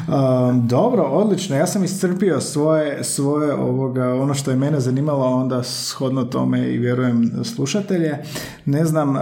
da. 0.06 0.52
dobro, 0.62 1.02
odlično. 1.02 1.56
Ja 1.56 1.66
sam 1.66 1.84
iscrpio 1.84 2.40
svoje, 2.40 3.04
svoje 3.04 3.54
ovoga, 3.54 4.14
ono 4.14 4.34
što 4.34 4.50
je 4.50 4.56
mene 4.56 4.80
zanimalo, 4.80 5.26
onda 5.26 5.62
shodno 5.62 6.24
tome 6.24 6.68
i 6.68 6.78
vjerujem 6.78 7.44
slušatelje. 7.44 8.18
Ne 8.64 8.84
znam, 8.84 9.16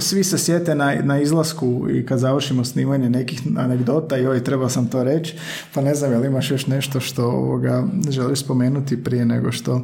svi 0.00 0.24
se 0.24 0.38
sjete 0.38 0.74
na, 0.74 0.94
na 1.02 1.20
izlasku 1.20 1.86
i 1.90 2.06
kad 2.06 2.18
završimo 2.18 2.64
snimanje 2.64 3.10
nekih 3.10 3.42
anegdota 3.58 4.16
i 4.16 4.26
oj, 4.26 4.44
treba 4.44 4.68
sam 4.68 4.86
to 4.86 5.04
reći, 5.04 5.36
pa 5.74 5.80
ne 5.80 5.94
znam, 5.94 6.12
jel 6.12 6.24
imaš 6.24 6.50
još 6.50 6.66
nešto 6.66 7.00
što 7.00 7.24
ovoga 7.24 7.84
želiš 8.08 8.40
spomenuti 8.40 9.04
prije 9.04 9.24
nego 9.24 9.52
što 9.52 9.82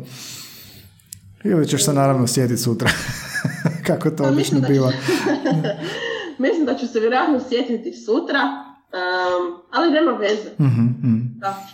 ili 1.45 1.69
ćeš 1.69 1.85
se 1.85 1.93
naravno 1.93 2.27
sjetiti 2.27 2.63
sutra. 2.63 2.91
kako 3.87 4.11
to 4.11 4.23
pa 4.23 4.29
obično 4.29 4.61
biva. 4.61 4.93
mislim 6.45 6.67
da 6.67 6.75
ću 6.75 6.87
se 6.87 7.01
vjerojatno 7.01 7.41
sjetiti 7.49 7.93
sutra, 7.93 8.41
um, 8.43 9.63
ali 9.73 9.93
nema 9.93 10.13
veze. 10.13 10.51
mm 10.59 11.41
Da. 11.41 11.67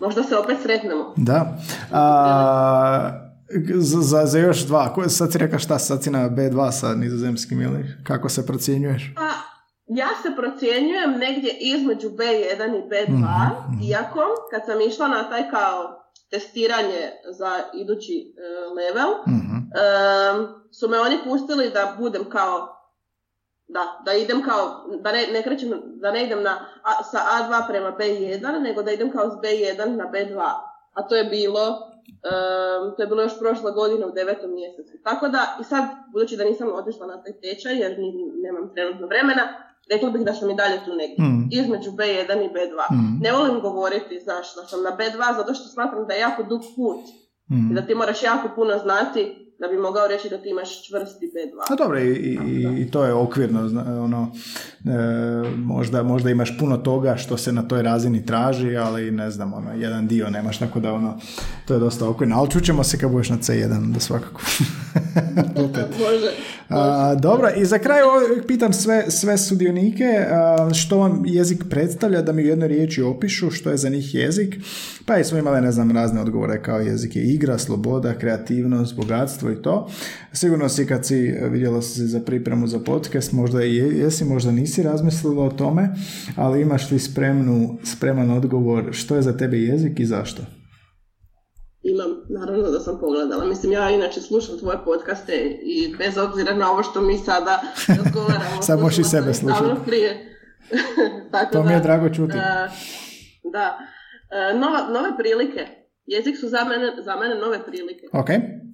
Možda 0.00 0.22
se 0.22 0.36
opet 0.36 0.56
sretnemo. 0.62 1.14
Da. 1.16 1.58
A, 1.92 3.28
za, 3.74 4.26
za 4.26 4.38
još 4.38 4.66
dva, 4.66 4.94
sad 5.08 5.32
si 5.32 5.38
reka 5.38 5.58
šta, 5.58 5.78
sad 5.78 6.02
si 6.02 6.10
na 6.10 6.30
B2 6.30 6.72
sa 6.72 6.94
nizozemskim 6.94 7.62
ili 7.62 7.84
kako 8.04 8.28
se 8.28 8.46
procjenjuješ? 8.46 9.12
Pa, 9.16 9.30
ja 9.86 10.08
se 10.22 10.28
procjenjujem 10.36 11.10
negdje 11.10 11.50
između 11.60 12.08
B1 12.08 12.78
i 12.78 12.88
B2, 12.90 13.10
mm-hmm. 13.10 13.80
iako 13.82 14.20
kad 14.50 14.62
sam 14.66 14.80
išla 14.80 15.08
na 15.08 15.28
taj 15.28 15.50
kao 15.50 15.97
testiranje 16.30 17.12
za 17.30 17.60
idući 17.74 18.34
uh, 18.34 18.76
level, 18.76 19.10
mm-hmm. 19.28 19.70
su 20.72 20.88
me 20.88 21.00
oni 21.00 21.18
pustili 21.24 21.70
da 21.70 21.96
budem 21.98 22.30
kao 22.30 22.78
da, 23.68 24.02
da 24.04 24.12
idem 24.12 24.42
kao, 24.42 24.84
da 25.00 25.12
ne, 25.12 25.26
ne 25.32 25.42
krećem, 25.42 25.82
da 25.84 26.10
ne 26.10 26.24
idem 26.24 26.42
na, 26.42 26.66
a, 26.82 27.02
sa 27.04 27.18
A2 27.18 27.68
prema 27.68 27.96
B1, 27.98 28.60
nego 28.60 28.82
da 28.82 28.90
idem 28.90 29.12
kao 29.12 29.30
s 29.30 29.34
B1 29.34 29.96
na 29.96 30.10
B2. 30.14 30.52
A 30.92 31.08
to 31.08 31.16
je 31.16 31.24
bilo, 31.24 31.68
um, 31.68 32.96
to 32.96 33.02
je 33.02 33.06
bilo 33.06 33.22
još 33.22 33.38
prošle 33.38 33.72
godine 33.72 34.06
u 34.06 34.10
devetom 34.10 34.54
mjesecu. 34.54 34.92
Tako 35.04 35.28
da, 35.28 35.56
i 35.60 35.64
sad, 35.64 35.84
budući 36.12 36.36
da 36.36 36.44
nisam 36.44 36.74
otišla 36.74 37.06
na 37.06 37.22
taj 37.22 37.40
tečaj, 37.40 37.78
jer 37.78 37.98
ni, 37.98 38.12
nemam 38.42 38.74
trenutno 38.74 39.06
vremena, 39.06 39.67
rekla 39.90 40.10
bih 40.10 40.22
da 40.24 40.34
sam 40.34 40.50
i 40.50 40.54
dalje 40.54 40.84
tu 40.84 40.90
negdje, 40.96 41.24
mm. 41.24 41.48
između 41.50 41.90
B1 41.90 42.44
i 42.44 42.48
B2. 42.54 42.92
Mm. 42.92 43.22
Ne 43.22 43.32
volim 43.32 43.60
govoriti 43.60 44.20
zašto 44.20 44.66
sam 44.66 44.82
na 44.82 44.90
B2, 44.90 45.36
zato 45.36 45.54
što 45.54 45.68
smatram 45.68 46.06
da 46.06 46.14
je 46.14 46.20
jako 46.20 46.42
dug 46.42 46.60
put. 46.76 47.00
Mm. 47.50 47.70
I 47.70 47.74
da 47.74 47.86
ti 47.86 47.94
moraš 47.94 48.22
jako 48.22 48.48
puno 48.56 48.78
znati 48.78 49.47
da 49.58 49.68
bi 49.68 49.76
mogao 49.76 50.08
reći 50.08 50.28
da 50.28 50.38
ti 50.38 50.48
imaš 50.48 50.88
čvrsti 50.88 51.26
B2. 51.34 51.72
A 51.72 51.76
dobro, 51.76 51.98
i, 52.00 52.12
i, 52.12 52.82
i 52.82 52.90
to 52.90 53.04
je 53.04 53.12
okvirno, 53.12 53.60
ono, 54.04 54.32
e, 54.84 55.56
možda, 55.56 56.02
možda 56.02 56.30
imaš 56.30 56.58
puno 56.58 56.76
toga 56.76 57.16
što 57.16 57.36
se 57.36 57.52
na 57.52 57.68
toj 57.68 57.82
razini 57.82 58.26
traži, 58.26 58.76
ali 58.76 59.10
ne 59.10 59.30
znam, 59.30 59.54
ono, 59.54 59.72
jedan 59.72 60.06
dio 60.06 60.30
nemaš, 60.30 60.58
tako 60.58 60.80
da 60.80 60.92
ono, 60.92 61.20
to 61.66 61.74
je 61.74 61.80
dosta 61.80 62.08
okvirno, 62.08 62.36
ali 62.38 62.50
čućemo 62.50 62.84
se 62.84 62.98
kad 62.98 63.10
budeš 63.10 63.30
na 63.30 63.38
C1, 63.38 63.92
da 63.92 64.00
svakako. 64.00 64.40
može, 66.04 66.32
A, 66.68 67.14
dobro, 67.14 67.50
i 67.56 67.64
za 67.64 67.78
kraj 67.78 68.00
pitam 68.46 68.72
sve, 68.72 69.10
sve 69.10 69.38
sudionike 69.38 70.26
što 70.74 70.98
vam 70.98 71.22
jezik 71.26 71.64
predstavlja, 71.70 72.22
da 72.22 72.32
mi 72.32 72.42
u 72.42 72.46
jednoj 72.46 72.68
riječi 72.68 73.02
opišu 73.02 73.50
što 73.50 73.70
je 73.70 73.76
za 73.76 73.88
njih 73.88 74.14
jezik, 74.14 74.56
pa 75.06 75.18
i 75.18 75.24
smo 75.24 75.38
imali, 75.38 75.60
ne 75.60 75.72
znam, 75.72 75.90
razne 75.90 76.20
odgovore 76.20 76.62
kao 76.62 76.78
jezik 76.78 77.16
je 77.16 77.22
igra, 77.22 77.58
sloboda, 77.58 78.14
kreativnost, 78.14 78.96
bogatstvo 78.96 79.47
i 79.52 79.62
to. 79.62 79.88
Sigurno 80.32 80.68
si 80.68 80.86
kad 80.86 81.06
si 81.06 81.34
vidjela 81.50 81.82
si 81.82 82.06
za 82.06 82.20
pripremu 82.20 82.66
za 82.66 82.78
podcast, 82.78 83.32
možda 83.32 83.64
i 83.64 83.76
jesi, 83.76 84.24
možda 84.24 84.52
nisi 84.52 84.82
razmislila 84.82 85.44
o 85.44 85.50
tome, 85.50 85.88
ali 86.36 86.62
imaš 86.62 86.90
li 86.90 86.98
spremnu, 86.98 87.78
spreman 87.84 88.30
odgovor 88.30 88.88
što 88.92 89.16
je 89.16 89.22
za 89.22 89.36
tebe 89.36 89.56
jezik 89.56 90.00
i 90.00 90.06
zašto? 90.06 90.42
Imam, 91.82 92.10
naravno 92.28 92.70
da 92.70 92.80
sam 92.80 92.98
pogledala. 93.00 93.44
Mislim, 93.44 93.72
ja 93.72 93.90
inače 93.90 94.20
slušam 94.20 94.58
tvoje 94.58 94.78
podcaste 94.84 95.32
i 95.62 95.94
bez 95.98 96.18
obzira 96.18 96.54
na 96.54 96.72
ovo 96.72 96.82
što 96.82 97.00
mi 97.00 97.18
sada 97.18 97.62
razgovaramo. 98.04 98.62
Sad 98.62 98.80
možeš 98.80 98.98
i 98.98 99.04
sebe 99.04 99.34
slušati. 99.34 99.80
prije. 99.86 100.36
Tako 101.32 101.52
to 101.52 101.62
mi 101.62 101.72
je 101.72 101.80
drago 101.80 102.08
čuti. 102.08 102.36
Uh, 102.36 102.42
da. 103.52 103.78
Uh, 103.78 104.60
nova, 104.60 104.88
nove 104.88 105.16
prilike. 105.18 105.66
Jezik 106.06 106.36
su 106.40 106.48
za 106.48 106.64
mene, 106.64 107.02
za 107.04 107.16
mene 107.16 107.34
nove 107.34 107.66
prilike. 107.66 108.06
Ok. 108.12 108.28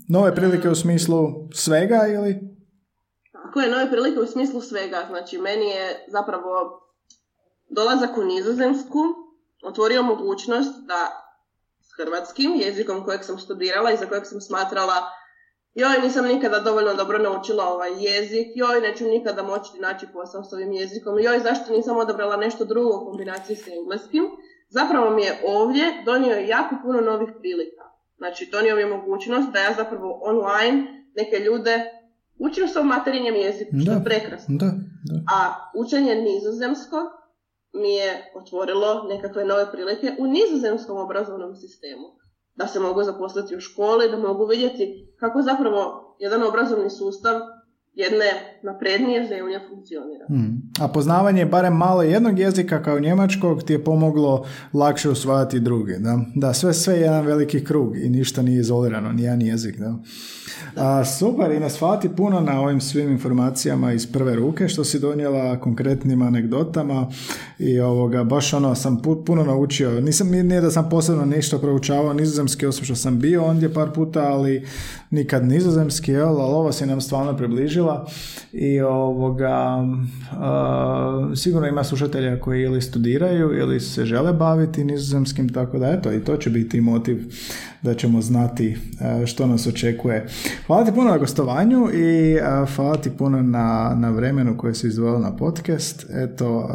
Nove 0.09 0.35
prilike 0.35 0.69
u 0.69 0.75
smislu 0.75 1.49
svega 1.53 2.07
ili? 2.15 2.41
Tako 3.33 3.61
je, 3.61 3.71
nove 3.71 3.91
prilike 3.91 4.21
u 4.21 4.27
smislu 4.27 4.61
svega. 4.61 5.05
Znači, 5.09 5.39
meni 5.39 5.67
je 5.67 6.05
zapravo 6.09 6.81
dolazak 7.69 8.19
u 8.19 8.25
nizozemsku 8.25 8.99
otvorio 9.65 10.03
mogućnost 10.03 10.87
da 10.87 11.25
hrvatskim 11.97 12.53
jezikom 12.55 13.05
kojeg 13.05 13.25
sam 13.25 13.39
studirala 13.39 13.93
i 13.93 13.97
za 13.97 14.07
kojeg 14.07 14.27
sam 14.27 14.41
smatrala 14.41 14.95
joj, 15.75 16.01
nisam 16.03 16.27
nikada 16.27 16.61
dovoljno 16.61 16.95
dobro 16.95 17.19
naučila 17.19 17.65
ovaj 17.65 17.91
jezik, 17.99 18.47
joj, 18.55 18.81
neću 18.81 19.05
nikada 19.05 19.43
moći 19.43 19.71
naći 19.81 20.07
posao 20.13 20.45
s 20.45 20.53
ovim 20.53 20.73
jezikom, 20.73 21.19
joj, 21.19 21.41
zašto 21.41 21.73
nisam 21.73 21.97
odabrala 21.97 22.37
nešto 22.37 22.65
drugo 22.65 22.97
u 22.97 23.07
kombinaciji 23.07 23.57
s 23.57 23.69
engleskim. 23.69 24.25
Zapravo 24.69 25.11
mi 25.11 25.23
je 25.23 25.43
ovdje 25.47 26.03
donio 26.05 26.37
jako 26.37 26.75
puno 26.83 27.01
novih 27.01 27.29
prilika. 27.39 27.94
Znači, 28.17 28.49
donio 28.53 28.75
mi 28.75 28.81
je 28.81 28.87
mogućnost 28.87 29.49
da 29.53 29.59
ja 29.59 29.75
zapravo 29.77 30.21
online 30.23 31.05
neke 31.17 31.39
ljude 31.39 31.85
učim 32.39 32.69
svom 32.69 32.87
materinjem 32.87 33.35
jeziku, 33.35 33.71
što 33.83 33.93
je 33.93 34.05
prekrasno. 34.05 34.57
Da, 34.59 34.67
da. 35.05 35.15
A 35.37 35.71
učenje 35.75 36.15
nizozemskog 36.15 37.07
mi 37.73 37.95
je 37.95 38.33
otvorilo 38.35 39.03
nekakve 39.09 39.45
nove 39.45 39.73
prilike 39.73 40.13
u 40.19 40.27
nizozemskom 40.27 40.97
obrazovnom 40.97 41.55
sistemu. 41.55 42.07
Da 42.55 42.67
se 42.67 42.81
mogu 42.81 43.03
zaposliti 43.03 43.57
u 43.57 43.61
školi, 43.61 44.11
da 44.11 44.17
mogu 44.17 44.47
vidjeti 44.47 45.15
kako 45.21 45.43
zapravo 45.43 46.17
jedan 46.19 46.43
obrazovni 46.43 46.91
sustav 46.91 47.41
jedne 47.95 48.27
naprednije 48.63 49.27
zemlje 49.29 49.61
funkcionira. 49.69 50.25
Hmm. 50.29 50.63
A 50.81 50.89
poznavanje 50.89 51.47
barem 51.47 51.77
malo 51.77 52.03
jednog 52.03 52.39
jezika 52.39 52.83
kao 52.83 53.01
njemačkog 53.01 53.63
ti 53.63 53.73
je 53.73 53.85
pomoglo 53.85 54.47
lakše 54.73 55.11
usvajati 55.11 55.61
druge. 55.61 55.99
Da, 55.99 56.19
da 56.35 56.55
sve, 56.55 56.75
sve 56.75 56.95
je 56.95 57.01
jedan 57.01 57.27
veliki 57.27 57.65
krug 57.65 57.97
i 57.97 58.09
ništa 58.09 58.43
nije 58.43 58.61
izolirano, 58.61 59.13
ni 59.13 59.23
jedan 59.23 59.43
jezik. 59.43 59.79
Da. 59.79 59.99
A, 60.77 61.05
super, 61.05 61.51
i 61.51 61.61
nas 61.61 61.79
hvati 61.79 62.09
puno 62.09 62.41
na 62.41 62.61
ovim 62.61 62.81
svim 62.81 63.11
informacijama 63.11 63.93
iz 63.93 64.13
prve 64.13 64.37
ruke 64.37 64.69
što 64.69 64.85
si 64.85 64.99
donijela 65.01 65.61
konkretnim 65.61 66.23
anegdotama 66.23 67.11
i 67.59 67.81
ovoga, 67.81 68.25
baš 68.25 68.55
ono 68.55 68.75
sam 68.75 69.03
puno 69.27 69.45
naučio. 69.45 70.01
Nisam, 70.01 70.31
nije 70.31 70.61
da 70.61 70.71
sam 70.71 70.89
posebno 70.91 71.25
ništa 71.25 71.59
proučavao 71.59 72.13
nizozemski, 72.13 72.67
osim 72.67 72.85
što 72.85 72.95
sam 72.95 73.19
bio 73.19 73.45
ondje 73.45 73.75
par 73.75 73.93
puta, 73.95 74.23
ali 74.23 74.67
nikad 75.11 75.45
nizozemski, 75.45 76.13
jel, 76.13 76.41
ali 76.41 76.55
ovo 76.55 76.73
si 76.73 76.87
nam 76.87 77.01
stvarno 77.01 77.37
i 78.53 78.81
ovoga, 78.81 79.85
sigurno 81.37 81.69
ima 81.69 81.85
slušatelja 81.85 82.41
koji 82.41 82.63
ili 82.63 82.83
studiraju 82.83 83.59
ili 83.59 83.81
se 83.81 84.05
žele 84.05 84.33
baviti 84.33 84.85
nizozemskim, 84.85 85.49
tako 85.49 85.79
da 85.79 85.91
eto, 85.91 86.13
i 86.13 86.25
to 86.25 86.37
će 86.37 86.51
biti 86.51 86.81
motiv 86.81 87.25
da 87.83 87.95
ćemo 87.95 88.21
znati 88.21 88.77
što 89.27 89.47
nas 89.47 89.67
očekuje. 89.67 90.27
Hvala 90.67 90.85
ti 90.85 90.93
puno 90.95 91.11
na 91.11 91.19
gostovanju 91.19 91.89
i 91.95 92.39
hvala 92.77 92.97
ti 92.97 93.11
puno 93.11 93.43
na, 93.43 93.95
na 93.97 94.11
vremenu 94.11 94.57
koje 94.57 94.75
si 94.75 94.87
izdvojila 94.87 95.19
na 95.19 95.37
podcast. 95.37 96.07
Eto, 96.11 96.69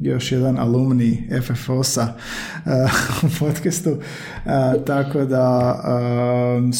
još 0.00 0.32
jedan 0.32 0.58
alumni 0.58 1.28
FFO-sa 1.42 2.08
u 3.22 3.26
podcastu. 3.38 3.96
Tako 4.86 5.24
da, 5.24 5.80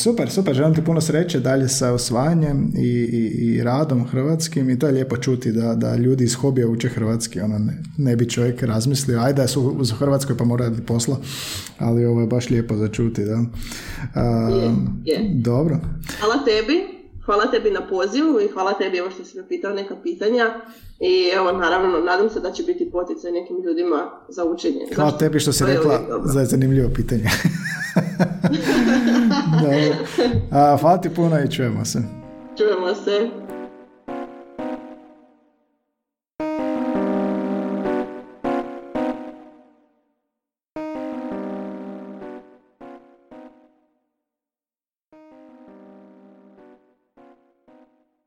super, 0.03 0.31
super. 0.31 0.55
Želim 0.55 0.75
ti 0.75 0.85
puno 0.85 1.01
sreće 1.01 1.41
dalje 1.41 1.69
sa 1.69 1.93
osvajanjem 1.93 2.73
i, 2.77 2.89
i, 3.13 3.51
i 3.51 3.51
radom 3.61 4.05
hrvatskim 4.07 4.70
i 4.70 4.78
to 4.78 4.86
je 4.86 4.92
lijepo 4.92 5.16
čuti 5.16 5.53
da, 5.53 5.74
da 5.74 5.96
ljudi 5.96 6.24
iz 6.24 6.34
hobija 6.34 6.68
uče 6.68 6.88
hrvatski. 6.88 7.40
Ono 7.40 7.59
ne, 7.59 7.82
ne 7.98 8.16
bi 8.16 8.28
čovjek 8.28 8.62
razmislio, 8.62 9.20
ajde 9.20 9.42
da 9.42 9.48
su 9.48 9.61
u 9.61 9.84
Hrvatskoj 9.98 10.36
pa 10.36 10.44
mora 10.44 10.64
raditi 10.64 10.86
posla, 10.86 11.16
ali 11.78 12.07
ovo 12.07 12.20
je 12.20 12.26
baš 12.26 12.50
lijepo 12.50 12.76
za 12.76 12.88
čuti, 12.88 13.24
da. 13.24 13.44
Dobro. 15.34 15.78
Hvala 16.20 16.44
tebi. 16.44 17.03
Hvala 17.24 17.50
tebi 17.50 17.70
na 17.70 17.86
pozivu 17.88 18.40
i 18.40 18.48
hvala 18.53 18.72
tebi 18.72 18.98
evo 18.98 19.11
što 19.11 19.24
si 19.24 19.38
me 19.38 19.48
pitao 19.48 19.72
neka 19.72 19.96
pitanja 20.03 20.44
i 21.00 21.30
evo 21.34 21.53
naravno 21.53 21.98
nadam 21.98 22.30
se 22.30 22.40
da 22.40 22.53
će 22.53 22.62
biti 22.62 22.90
poticaj 22.90 23.32
nekim 23.32 23.57
ljudima 23.64 24.11
za 24.28 24.44
učenje. 24.44 24.86
Hvala 24.94 25.18
tebi 25.18 25.40
što 25.40 25.53
si 25.53 25.64
rekla 25.66 26.00
za 26.24 26.44
zanimljivo 26.44 26.90
pitanje. 26.94 27.24
A, 30.50 30.76
hvala 30.80 30.98
ti 31.00 31.11
puno 31.11 31.40
i 31.40 31.50
čujemo 31.50 31.84
se. 31.84 32.03
Čujemo 32.59 32.94
se. 32.94 33.41